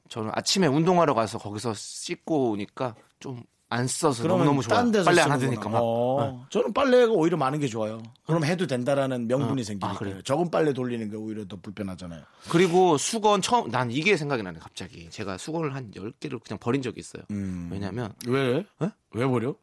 저는 0.10 0.32
아침에 0.34 0.68
운동하러 0.68 1.14
가서 1.14 1.38
거기서 1.38 1.74
씻고 1.74 2.52
오니까 2.52 2.94
좀 3.20 3.44
안 3.70 3.86
써서 3.88 4.26
너무 4.26 4.46
너무 4.46 4.62
좋아요. 4.64 4.80
딴 4.82 4.92
데서 4.92 5.04
빨래 5.06 5.22
안. 5.22 5.32
하드니까 5.32 5.68
막. 5.70 5.80
어, 5.84 6.22
네. 6.40 6.46
저는 6.50 6.74
빨래가 6.74 7.12
오히려 7.12 7.36
많은 7.36 7.60
게 7.60 7.68
좋아요. 7.68 8.02
그럼 8.26 8.46
해도 8.46 8.66
된다라는 8.66 9.28
명분이 9.28 9.62
어. 9.62 9.64
생기니까. 9.66 9.90
아, 9.90 9.98
그래요? 9.98 10.22
적은 10.22 10.50
빨래 10.50 10.72
돌리는 10.72 11.10
게 11.10 11.18
오히려 11.18 11.46
더 11.46 11.58
불편하잖아요. 11.62 12.22
그리고 12.50 12.98
수건 12.98 13.42
처음 13.42 13.70
난 13.70 13.92
이게 13.92 14.16
생각이 14.16 14.42
나네 14.42 14.60
갑자기. 14.60 15.10
제가 15.10 15.38
수건을 15.38 15.76
한 15.76 15.92
10개를 15.92 16.42
그냥 16.42 16.58
버린 16.60 16.82
적이 16.82 17.02
있어요. 17.02 17.24
음. 17.32 17.68
왜냐면 17.72 18.14
왜? 18.28 18.66
에? 18.82 18.90
왜 19.12 19.26
버려? 19.28 19.54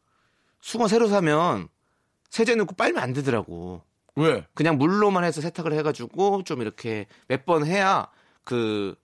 수건 0.61 0.87
새로 0.87 1.07
사면 1.07 1.67
세제 2.29 2.53
넣고 2.55 2.75
빨면 2.75 3.01
안 3.01 3.11
되더라고. 3.13 3.81
왜? 4.15 4.45
그냥 4.53 4.77
물로만 4.77 5.23
해서 5.23 5.41
세탁을 5.41 5.73
해 5.73 5.81
가지고 5.81 6.43
좀 6.43 6.61
이렇게 6.61 7.07
몇 7.27 7.45
번 7.45 7.65
해야 7.65 8.07
그 8.43 8.95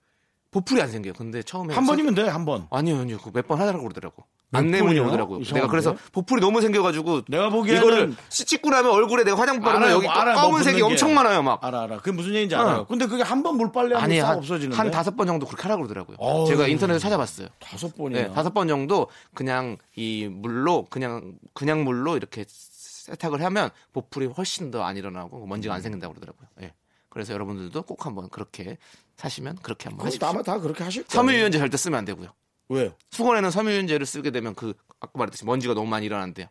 보풀이 0.52 0.80
안 0.80 0.90
생겨요. 0.90 1.14
근데 1.14 1.42
처음에 1.42 1.74
한 1.74 1.86
번이면 1.86 2.14
돼, 2.14 2.22
한 2.28 2.44
번. 2.44 2.66
아니요, 2.70 2.98
아니요. 2.98 3.18
몇번 3.32 3.58
하라고 3.60 3.82
그러더라고. 3.82 4.24
몇 4.52 4.58
안내문이? 4.58 5.00
오더라고요. 5.00 5.40
이상한데? 5.40 5.54
내가 5.60 5.66
그래서 5.68 5.96
보풀이 6.12 6.40
너무 6.40 6.60
생겨가지고 6.60 7.22
내가 7.28 7.48
보기에는 7.48 7.80
이거를 7.82 8.14
씻고 8.28 8.70
나면 8.70 8.92
얼굴에 8.92 9.24
내가 9.24 9.38
화장 9.38 9.60
바르면 9.60 9.82
알아요, 9.84 9.96
여기 9.96 10.06
알아요, 10.08 10.34
뭐 10.34 10.42
검은색이 10.50 10.76
게. 10.76 10.82
엄청 10.82 11.14
많아요, 11.14 11.42
막. 11.42 11.64
알아, 11.64 11.82
알아. 11.82 11.96
그게 11.98 12.12
무슨 12.12 12.30
얘기인지 12.34 12.54
알아요. 12.54 12.80
어. 12.80 12.86
근데 12.86 13.06
그게 13.06 13.22
한 13.22 13.42
번 13.42 13.56
물빨래 13.56 13.96
아니 13.96 14.18
하면 14.18 14.20
싹 14.20 14.28
한, 14.30 14.38
없어지는데. 14.38 14.76
한 14.76 14.90
다섯 14.90 15.16
번 15.16 15.26
정도 15.26 15.46
그렇게 15.46 15.62
하라고 15.62 15.82
그러더라고요. 15.82 16.16
어우. 16.20 16.46
제가 16.48 16.68
인터넷에 16.68 16.98
찾아봤어요. 17.00 17.48
다섯 17.58 17.96
번이요. 17.96 18.20
네, 18.28 18.32
다섯 18.32 18.52
번 18.54 18.68
정도 18.68 19.08
그냥 19.34 19.78
이 19.96 20.28
물로 20.30 20.84
그냥 20.90 21.34
그냥 21.54 21.82
물로 21.84 22.16
이렇게 22.16 22.44
세탁을 22.46 23.42
하면 23.42 23.70
보풀이 23.92 24.26
훨씬 24.26 24.70
더 24.70 24.84
안 24.84 24.96
일어나고 24.96 25.44
먼지가 25.46 25.74
안 25.74 25.80
생긴다고 25.82 26.14
그러더라고요. 26.14 26.46
예. 26.62 26.72
그래서 27.08 27.32
여러분들도 27.32 27.82
꼭 27.82 28.06
한번 28.06 28.28
그렇게 28.30 28.78
사시면 29.16 29.58
그렇게 29.62 29.88
한번 29.88 30.06
하십시오. 30.06 30.28
아마 30.28 30.42
다 30.42 30.58
그렇게 30.60 30.84
하실 30.84 31.02
거예요. 31.04 31.14
섬유유연제 31.22 31.58
절대 31.58 31.76
쓰면 31.76 31.98
안 31.98 32.04
되고요. 32.04 32.28
왜요? 32.68 32.94
수건에는 33.10 33.50
섬유유연제를 33.50 34.06
쓰게 34.06 34.30
되면 34.30 34.54
그 34.54 34.74
아까 35.00 35.10
말했듯이 35.14 35.44
먼지가 35.44 35.74
너무 35.74 35.88
많이 35.88 36.06
일어난대요. 36.06 36.46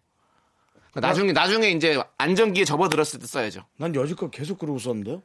그러니까 0.91 1.07
나중에 1.07 1.31
나중에 1.31 1.69
이제 1.69 2.01
안전기에 2.17 2.65
접어들었을 2.65 3.19
때 3.19 3.25
써야죠. 3.25 3.65
난 3.77 3.95
여지껏 3.95 4.29
계속 4.29 4.59
그러고 4.59 4.77
썼는데요. 4.77 5.23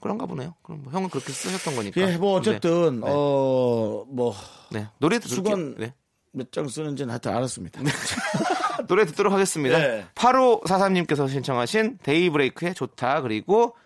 그런가 0.00 0.26
보네요. 0.26 0.54
그럼 0.62 0.82
뭐 0.82 0.92
형은 0.92 1.10
그렇게 1.10 1.30
쓰셨던 1.32 1.76
거니까. 1.76 2.00
예, 2.00 2.16
뭐 2.16 2.34
어쨌든 2.34 3.00
네. 3.00 3.06
어뭐 3.06 4.34
네. 4.70 4.88
노래 4.98 5.18
듣 5.18 5.28
수건 5.28 5.76
네. 5.76 5.94
몇장 6.32 6.68
쓰는지는 6.68 7.10
하여튼 7.10 7.32
알았습니다. 7.32 7.82
노래 8.88 9.04
듣도록 9.04 9.32
하겠습니다. 9.32 9.78
네. 9.78 10.06
8543님께서 10.14 11.28
신청하신 11.28 11.98
데이브레이크의 12.02 12.74
좋다 12.74 13.20
그리고 13.20 13.76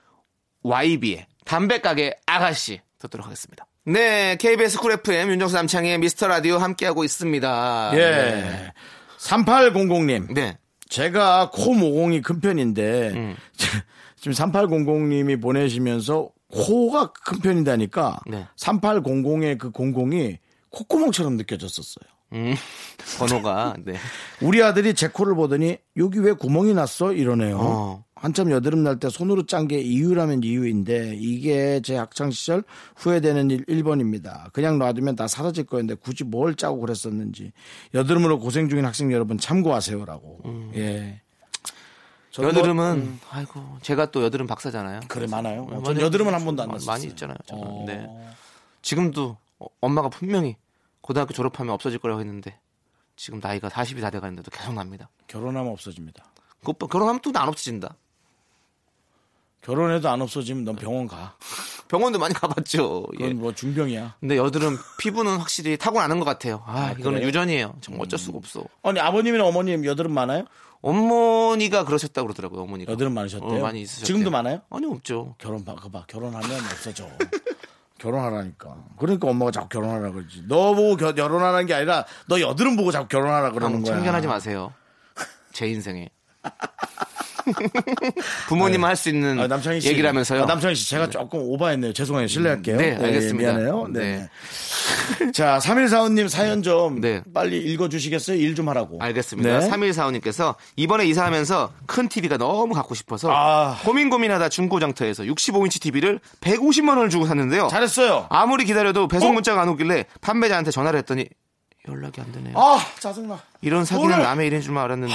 YB의 0.63 1.27
담배가게 1.45 2.21
아가씨 2.27 2.81
듣도록 2.99 3.27
하겠습니다. 3.27 3.67
네, 3.87 4.37
KBS 4.37 4.79
쿨 4.79 4.93
FM 4.93 5.31
윤정수 5.33 5.55
남창희의 5.57 5.99
미스터 5.99 6.27
라디오 6.27 6.57
함께하고 6.57 7.05
있습니다. 7.05 7.91
예. 7.95 8.73
3800님. 9.19 10.33
네. 10.33 10.57
제가 10.89 11.51
코 11.53 11.75
모공이 11.75 12.23
큰 12.23 12.41
편인데 12.41 13.11
음. 13.15 13.37
지금 14.17 14.33
3800님이 14.33 15.41
보내시면서 15.41 16.31
코가 16.51 17.13
큰 17.13 17.41
편이다니까 17.41 18.21
네. 18.27 18.47
3800의 18.57 19.59
그 19.59 19.71
00이 19.71 20.39
콧구멍처럼 20.71 21.37
느껴졌었어요. 21.37 22.05
음, 22.33 22.55
번호가 23.19 23.75
네. 23.85 23.95
우리 24.41 24.63
아들이 24.63 24.95
제 24.95 25.09
코를 25.09 25.35
보더니 25.35 25.77
여기 25.99 26.19
왜 26.21 26.33
구멍이 26.33 26.73
났어 26.73 27.13
이러네요. 27.13 27.59
어. 27.61 28.05
한참 28.25 28.51
여드름 28.51 28.83
날 28.83 28.99
때 28.99 29.11
손으로 29.11 29.45
짠 29.45 29.69
게 29.69 29.79
이유라면 29.81 30.43
이유인데 30.45 31.17
이게 31.19 31.81
제 31.85 31.95
학창 31.97 32.31
시절 32.31 32.65
후회되는 32.97 33.51
일 33.51 33.67
1번입니다. 33.67 34.51
그냥 34.55 34.79
놔두면 34.79 35.15
다 35.15 35.29
사라질 35.29 35.65
거였는데 35.65 35.97
굳이 36.01 36.25
뭘 36.25 36.55
짜고 36.55 36.81
그랬었는지 36.81 37.53
여드름으로 37.93 38.39
고생 38.39 38.71
중인 38.71 38.87
학생 38.87 39.13
여러분 39.13 39.37
참고하세요라고. 39.37 40.71
예. 40.77 41.21
저도 42.31 42.47
뭐- 42.47 42.51
음. 42.53 42.57
여드름은 42.57 43.19
아이고 43.31 43.61
제가 43.83 44.11
또 44.11 44.23
여드름 44.25 44.47
박사잖아요. 44.47 45.01
그래 45.09 45.27
많아요. 45.27 45.65
어, 45.65 45.71
전 45.75 45.83
많이- 45.83 46.01
여드름은 46.01 46.33
한 46.33 46.45
번도 46.47 46.63
안 46.63 46.69
마- 46.69 46.75
났어요. 46.77 46.87
많이 46.87 47.05
있잖아요. 47.09 47.37
어. 47.53 47.85
네. 47.87 48.09
지금도 48.81 49.37
어, 49.59 49.67
엄마가 49.83 50.09
분명히 50.09 50.57
고등학교 51.03 51.35
졸업하면 51.35 51.75
없어질 51.75 51.99
거라고 51.99 52.21
했는데 52.21 52.59
지금 53.17 53.39
나이가 53.43 53.69
40이 53.69 54.01
다 54.01 54.09
돼가는데도 54.09 54.51
계속 54.51 54.73
납니다. 54.73 55.11
결혼하면 55.27 55.71
없어집니다. 55.73 56.25
그 56.65 56.73
결혼하면 56.73 57.21
또 57.21 57.31
안 57.35 57.49
없어진다. 57.49 57.97
결혼해도 59.65 60.09
안 60.09 60.21
없어지면 60.23 60.65
넌 60.65 60.77
병원 60.77 61.07
가. 61.07 61.35
병원도 61.89 62.19
많이 62.19 62.35
가봤죠. 62.35 63.07
예. 63.15 63.25
그건 63.25 63.39
뭐 63.41 63.55
중병이야. 63.55 64.17
근데 64.21 64.37
여드름 64.37 64.79
피부는 64.99 65.37
확실히 65.39 65.77
타고나는 65.77 66.19
것 66.19 66.25
같아요. 66.25 66.63
아, 66.67 66.91
이거는 66.99 67.19
그래요? 67.19 67.29
유전이에요. 67.29 67.77
정말 67.81 68.05
어쩔 68.07 68.19
수가 68.19 68.39
없어. 68.39 68.65
아니 68.83 68.99
아버님이나 69.01 69.45
어머님 69.45 69.85
여드름 69.85 70.13
많아요? 70.13 70.45
어머니가 70.81 71.85
그러셨다 71.85 72.21
고 72.23 72.27
그러더라고요. 72.27 72.63
어머니가. 72.63 72.93
여드름 72.93 73.15
많으셨대요? 73.15 73.59
어, 73.59 73.61
많이 73.61 73.83
있으셨대요. 73.83 74.07
지금도 74.07 74.31
많아요? 74.31 74.61
아니 74.71 74.87
없죠. 74.87 75.35
결혼 75.39 75.65
봐, 75.65 75.75
그봐 75.77 76.05
결혼하면 76.09 76.51
없어져. 76.67 77.09
결혼하라니까. 77.99 78.77
그러니까 78.99 79.29
엄마가 79.29 79.51
자꾸 79.51 79.69
결혼하라 79.69 80.11
그러지. 80.11 80.43
너 80.47 80.75
보고 80.75 80.97
겨- 80.97 81.15
결혼하라는 81.15 81.67
게 81.67 81.73
아니라 81.75 82.05
너 82.29 82.39
여드름 82.41 82.77
보고 82.77 82.91
자꾸 82.93 83.09
결혼하라 83.09 83.53
그러는 83.53 83.83
거야. 83.83 83.95
참견하지 83.95 84.27
마세요. 84.27 84.75
제 85.53 85.67
인생에. 85.69 86.11
부모님은 88.49 88.89
할수 88.89 89.09
있는 89.09 89.39
아, 89.41 89.47
남창희 89.47 89.81
씨. 89.81 89.89
얘기를 89.89 90.09
하면서요. 90.09 90.43
아, 90.43 90.47
남창희 90.47 90.75
씨, 90.75 90.89
제가 90.91 91.11
조금 91.11 91.41
오바했네요. 91.41 91.93
죄송해요. 91.93 92.27
실례할게요. 92.27 92.77
네, 92.77 92.97
예, 93.01 93.05
알겠습니다. 93.05 93.53
미안해요. 93.53 93.87
네. 93.91 94.29
네. 95.21 95.33
자, 95.33 95.59
3145님 95.63 96.29
사연 96.29 96.63
좀 96.63 97.01
네. 97.01 97.23
빨리 97.33 97.59
읽어주시겠어요? 97.59 98.37
일 98.37 98.55
좀 98.55 98.69
하라고. 98.69 98.99
알겠습니다. 99.01 99.59
네. 99.59 99.69
3145님께서 99.69 100.55
이번에 100.77 101.07
이사하면서 101.07 101.73
큰 101.87 102.09
TV가 102.09 102.37
너무 102.37 102.73
갖고 102.73 102.95
싶어서 102.95 103.29
아. 103.33 103.77
고민 103.85 104.09
고민하다 104.11 104.49
중고장터에서 104.49 105.25
65인치 105.25 105.81
TV를 105.83 106.21
150만 106.41 106.91
원을 106.91 107.11
주고 107.11 107.27
샀는데요. 107.27 107.67
잘했어요. 107.69 108.27
아무리 108.31 108.65
기다려도 108.65 109.09
배송 109.09 109.31
어? 109.31 109.33
문자가 109.33 109.63
안 109.63 109.69
오길래 109.71 110.05
판매자한테 110.21 110.71
전화를 110.71 110.99
했더니 111.01 111.27
연락이 111.89 112.21
안 112.21 112.31
되네요. 112.33 112.55
아, 112.57 112.79
짜증나. 113.01 113.39
이런 113.61 113.85
사기는 113.85 114.09
뭐래? 114.09 114.23
남의 114.23 114.47
일인 114.47 114.61
줄만 114.63 114.85
알았는데 114.85 115.15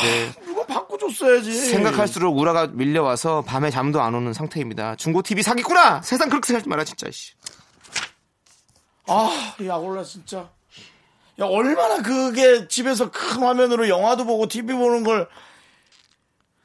바꿔줬어야지. 0.70 1.51
생각할수록 1.51 2.38
우라가 2.38 2.67
밀려와서 2.67 3.41
밤에 3.41 3.70
잠도 3.70 4.01
안 4.01 4.15
오는 4.15 4.32
상태입니다. 4.34 4.95
중고 4.95 5.22
TV 5.22 5.43
사기구나. 5.43 6.01
세상 6.01 6.30
그렇게 6.30 6.53
살지 6.53 6.70
마라 6.70 6.84
진짜. 6.86 7.09
씨. 7.11 7.34
아, 9.07 9.55
야, 9.65 9.76
올라 9.76 10.03
진짜. 10.03 10.49
야, 11.39 11.45
얼마나 11.45 12.01
그게 12.01 12.67
집에서 12.67 13.11
큰 13.11 13.43
화면으로 13.43 13.89
영화도 13.89 14.26
보고 14.26 14.47
TV 14.47 14.76
보는 14.76 15.03
걸 15.03 15.28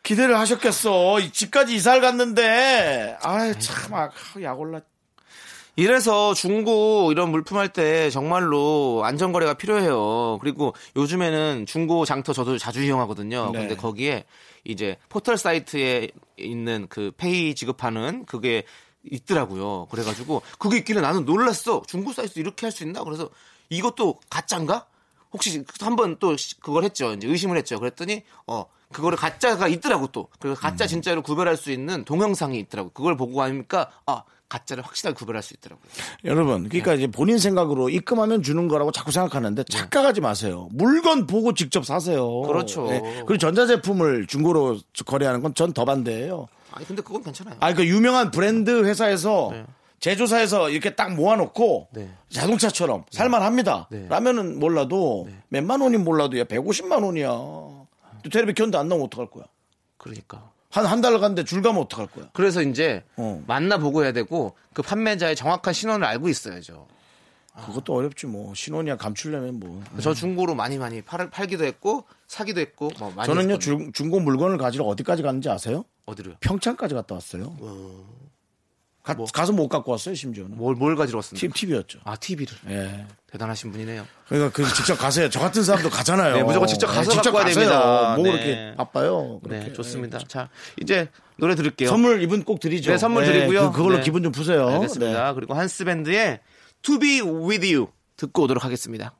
기대를 0.02 0.38
하셨겠어. 0.38 1.20
이 1.20 1.32
집까지 1.32 1.74
이사를 1.74 2.00
갔는데. 2.00 3.16
아이, 3.22 3.59
참, 3.59 3.94
아, 3.94 4.11
약 4.42 4.61
올라. 4.61 4.80
이래서 5.77 6.35
중고 6.35 7.11
이런 7.11 7.31
물품 7.31 7.59
할 7.59 7.68
때 7.72 8.09
정말로 8.11 9.03
안전거래가 9.05 9.55
필요해요. 9.55 10.39
그리고 10.41 10.75
요즘에는 10.97 11.66
중고 11.66 12.05
장터 12.05 12.33
저도 12.33 12.59
자주 12.59 12.83
이용하거든요. 12.85 13.51
네. 13.53 13.59
근데 13.61 13.77
거기에 13.77 14.25
이제 14.64 14.97
포털 15.09 15.37
사이트에 15.37 16.09
있는 16.37 16.87
그 16.89 17.11
페이 17.16 17.55
지급하는 17.55 18.25
그게 18.27 18.62
있더라고요. 19.11 19.87
그래가지고 19.91 20.43
그게 20.59 20.79
있길래 20.79 21.01
나는 21.01 21.25
놀랐어. 21.25 21.83
중고 21.87 22.12
사이트 22.12 22.39
이렇게 22.39 22.66
할 22.66 22.72
수 22.72 22.85
있나? 22.85 23.03
그래서 23.03 23.29
이것도 23.70 24.20
가짜인가? 24.31 24.87
혹시 25.33 25.64
한번 25.81 26.16
또 26.20 26.37
그걸 26.61 26.85
했죠. 26.85 27.12
이제 27.12 27.27
의심을 27.27 27.57
했죠. 27.57 27.81
그랬더니 27.81 28.22
어 28.47 28.66
그거를 28.93 29.18
가짜가 29.18 29.66
있더라고 29.66 30.07
또. 30.09 30.29
그래서 30.39 30.59
가짜 30.61 30.87
진짜를 30.87 31.22
구별할 31.22 31.57
수 31.57 31.72
있는 31.72 32.05
동영상이 32.05 32.59
있더라고. 32.61 32.91
그걸 32.91 33.16
보고 33.16 33.43
하니까 33.43 33.91
아 34.07 34.22
가짜를 34.49 34.84
확실하게 34.84 35.14
구별할 35.16 35.42
수 35.42 35.55
있더라고요. 35.55 35.84
여러분, 36.24 36.68
그러니까 36.68 36.95
이제 36.95 37.07
본인 37.07 37.38
생각으로 37.38 37.88
입금하면 37.88 38.42
주는 38.42 38.68
거라고 38.68 38.92
자꾸 38.92 39.11
생각하는데 39.11 39.64
착각하지 39.64 40.20
마세요. 40.20 40.68
물건 40.72 41.26
보고 41.26 41.55
직접 41.55 41.84
사세요. 41.84 42.42
그렇죠. 42.42 42.86
그리고 43.26 43.38
전자제품을 43.38 44.26
중고로 44.26 44.78
거래하는 45.07 45.42
건 45.42 45.55
전 45.55 45.72
더 45.72 45.84
반대예요. 45.84 46.47
아니 46.72 46.86
근데 46.86 47.03
그건 47.03 47.22
괜찮아요. 47.22 47.57
아, 47.61 47.72
그 47.74 47.86
유명한 47.86 48.30
브랜드 48.30 48.84
회사에서 48.84 49.49
네. 49.53 49.64
제조사에서 50.01 50.68
이렇게 50.70 50.95
딱 50.95 51.14
모아놓고 51.14 51.88
네. 51.92 52.11
자동차처럼 52.28 53.05
살만합니다. 53.11 53.88
네. 53.90 54.07
라면은 54.09 54.59
몰라도 54.59 55.28
몇만 55.49 55.80
원이 55.80 55.97
몰라도 55.97 56.38
야 56.38 56.45
150만 56.45 57.03
원이야. 57.05 57.28
또 57.28 58.30
텔레비 58.30 58.53
켰는데 58.55 58.76
안 58.78 58.88
나오면 58.88 59.07
어떡할 59.07 59.30
거야? 59.30 59.45
그러니까. 59.97 60.51
한 60.75 60.85
한 60.87 61.01
달 61.01 61.18
갔는데 61.20 61.45
줄 61.45 61.62
가면 61.62 61.83
어떡할 61.83 62.09
거야? 62.09 62.27
그래서 62.33 62.61
이제 62.62 63.05
어. 63.16 63.43
만나보고 63.47 64.03
해야 64.05 64.12
되고 64.12 64.57
그 64.72 64.83
판매자의 64.83 65.37
정확한 65.37 65.72
신원을 65.72 66.05
알고 66.07 66.29
있어야죠. 66.29 66.87
그것도 67.66 67.95
어렵지 67.95 68.27
뭐 68.27 68.53
신혼이야 68.53 68.97
감추려면 68.97 69.61
뭐. 69.61 69.81
저 70.01 70.12
중고로 70.12 70.57
많이 70.57 70.77
많이 70.77 71.03
팔, 71.03 71.31
팔기도 71.31 71.64
했고 71.64 72.05
사기도 72.27 72.61
했고 72.61 72.91
뭐 72.99 73.12
많이 73.14 73.27
저는요 73.29 73.53
했거든요. 73.55 73.59
중, 73.85 73.93
중고 73.93 74.18
물건을 74.18 74.59
가지러 74.59 74.85
어디까지 74.87 75.22
갔는지 75.22 75.49
아세요? 75.49 75.85
어디로요? 76.07 76.35
평창까지 76.41 76.95
갔다 76.97 77.14
왔어요. 77.14 77.55
가, 79.05 79.14
가서 79.34 79.52
못 79.52 79.68
갖고 79.68 79.92
왔어요 79.92 80.14
심지어는. 80.14 80.57
뭘, 80.57 80.74
뭘 80.74 80.96
가지러 80.96 81.18
왔습니까? 81.18 81.40
팁 81.46 81.55
팁이었죠. 81.55 82.00
아 82.05 82.16
TV를 82.16 82.57
예. 82.70 83.07
대단하신 83.30 83.70
분이네요. 83.70 84.07
그러니까 84.28 84.50
그 84.50 84.64
직접 84.74 84.96
가세요. 84.96 85.28
저 85.28 85.40
같은 85.40 85.62
사람도 85.62 85.90
가잖아요. 85.90 86.36
네, 86.36 86.42
무조건 86.42 86.66
직접 86.66 86.86
가서 86.86 87.11
직접 87.11 87.30
갖고 87.32 87.36
와야 87.36 87.44
가세요. 87.46 87.68
됩니다. 87.68 88.14
뭐 88.16 88.24
네. 88.24 88.32
그렇게 88.32 88.74
바빠요. 88.76 89.40
네 89.44 89.59
그렇게. 89.59 89.72
좋습니다. 89.74 90.18
자 90.26 90.48
이제 90.80 91.09
노래 91.36 91.55
들을게요. 91.55 91.90
선물 91.90 92.22
이분 92.22 92.44
꼭 92.44 92.61
드리죠. 92.61 92.90
네 92.92 92.96
선물 92.98 93.26
드리고요. 93.26 93.72
그, 93.72 93.82
걸로 93.82 93.96
네. 93.98 94.02
기분 94.02 94.22
좀 94.22 94.32
푸세요. 94.32 94.68
알겠습니다. 94.68 95.28
네. 95.28 95.34
그리고 95.34 95.52
한스 95.52 95.84
밴드의 95.84 96.40
To 96.80 96.98
Be 96.98 97.20
With 97.20 97.74
You 97.74 97.88
듣고 98.16 98.44
오도록 98.44 98.64
하겠습니다. 98.64 99.12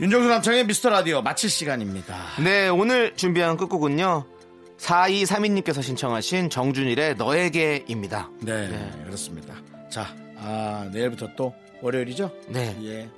윤정수 0.00 0.28
남창의 0.28 0.66
미스터 0.66 0.90
라디오 0.90 1.22
마칠 1.22 1.48
시간입니다. 1.48 2.16
네, 2.42 2.68
오늘 2.68 3.14
준비한 3.14 3.56
끝곡은요. 3.56 4.26
4232님께서 4.76 5.82
신청하신 5.82 6.50
정준일의 6.50 7.14
너에게입니다. 7.14 8.28
네, 8.40 8.68
네. 8.68 9.04
그렇습니다. 9.04 9.54
자, 9.88 10.14
아, 10.36 10.88
내일부터 10.92 11.28
또 11.36 11.54
월요일이죠? 11.80 12.30
네. 12.48 12.76
예. 12.82 13.08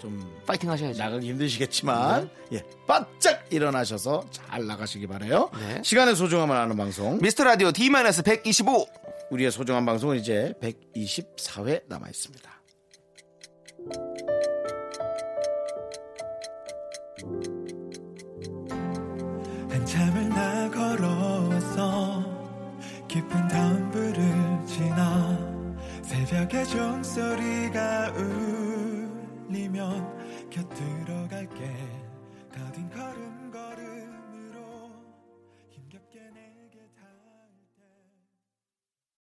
좀 0.00 0.20
파이팅 0.46 0.70
하셔야죠. 0.70 0.98
나가기 1.00 1.28
힘드시겠지만 1.28 2.28
예, 2.52 2.62
바짝 2.86 3.44
일어나셔서 3.50 4.24
잘 4.30 4.66
나가시기 4.66 5.06
바래요. 5.06 5.50
네. 5.58 5.80
시간의 5.84 6.14
소중함을 6.16 6.56
아는 6.56 6.76
방송. 6.76 7.18
미스터 7.20 7.44
라디오 7.44 7.72
D-125. 7.72 8.86
우리의 9.30 9.50
소중한 9.50 9.86
방송은 9.86 10.18
이제 10.18 10.54
124회 10.60 11.82
남아 11.88 12.08
있습니다. 12.08 12.51
한참을 19.70 20.28
나 20.28 20.70
걸어왔어 20.70 22.24
깊은 23.08 23.48
담불을 23.48 24.66
지나 24.66 25.38
새벽의 26.02 26.66
종소리가 26.66 28.12
울리면 29.48 30.50
곁을 30.50 31.01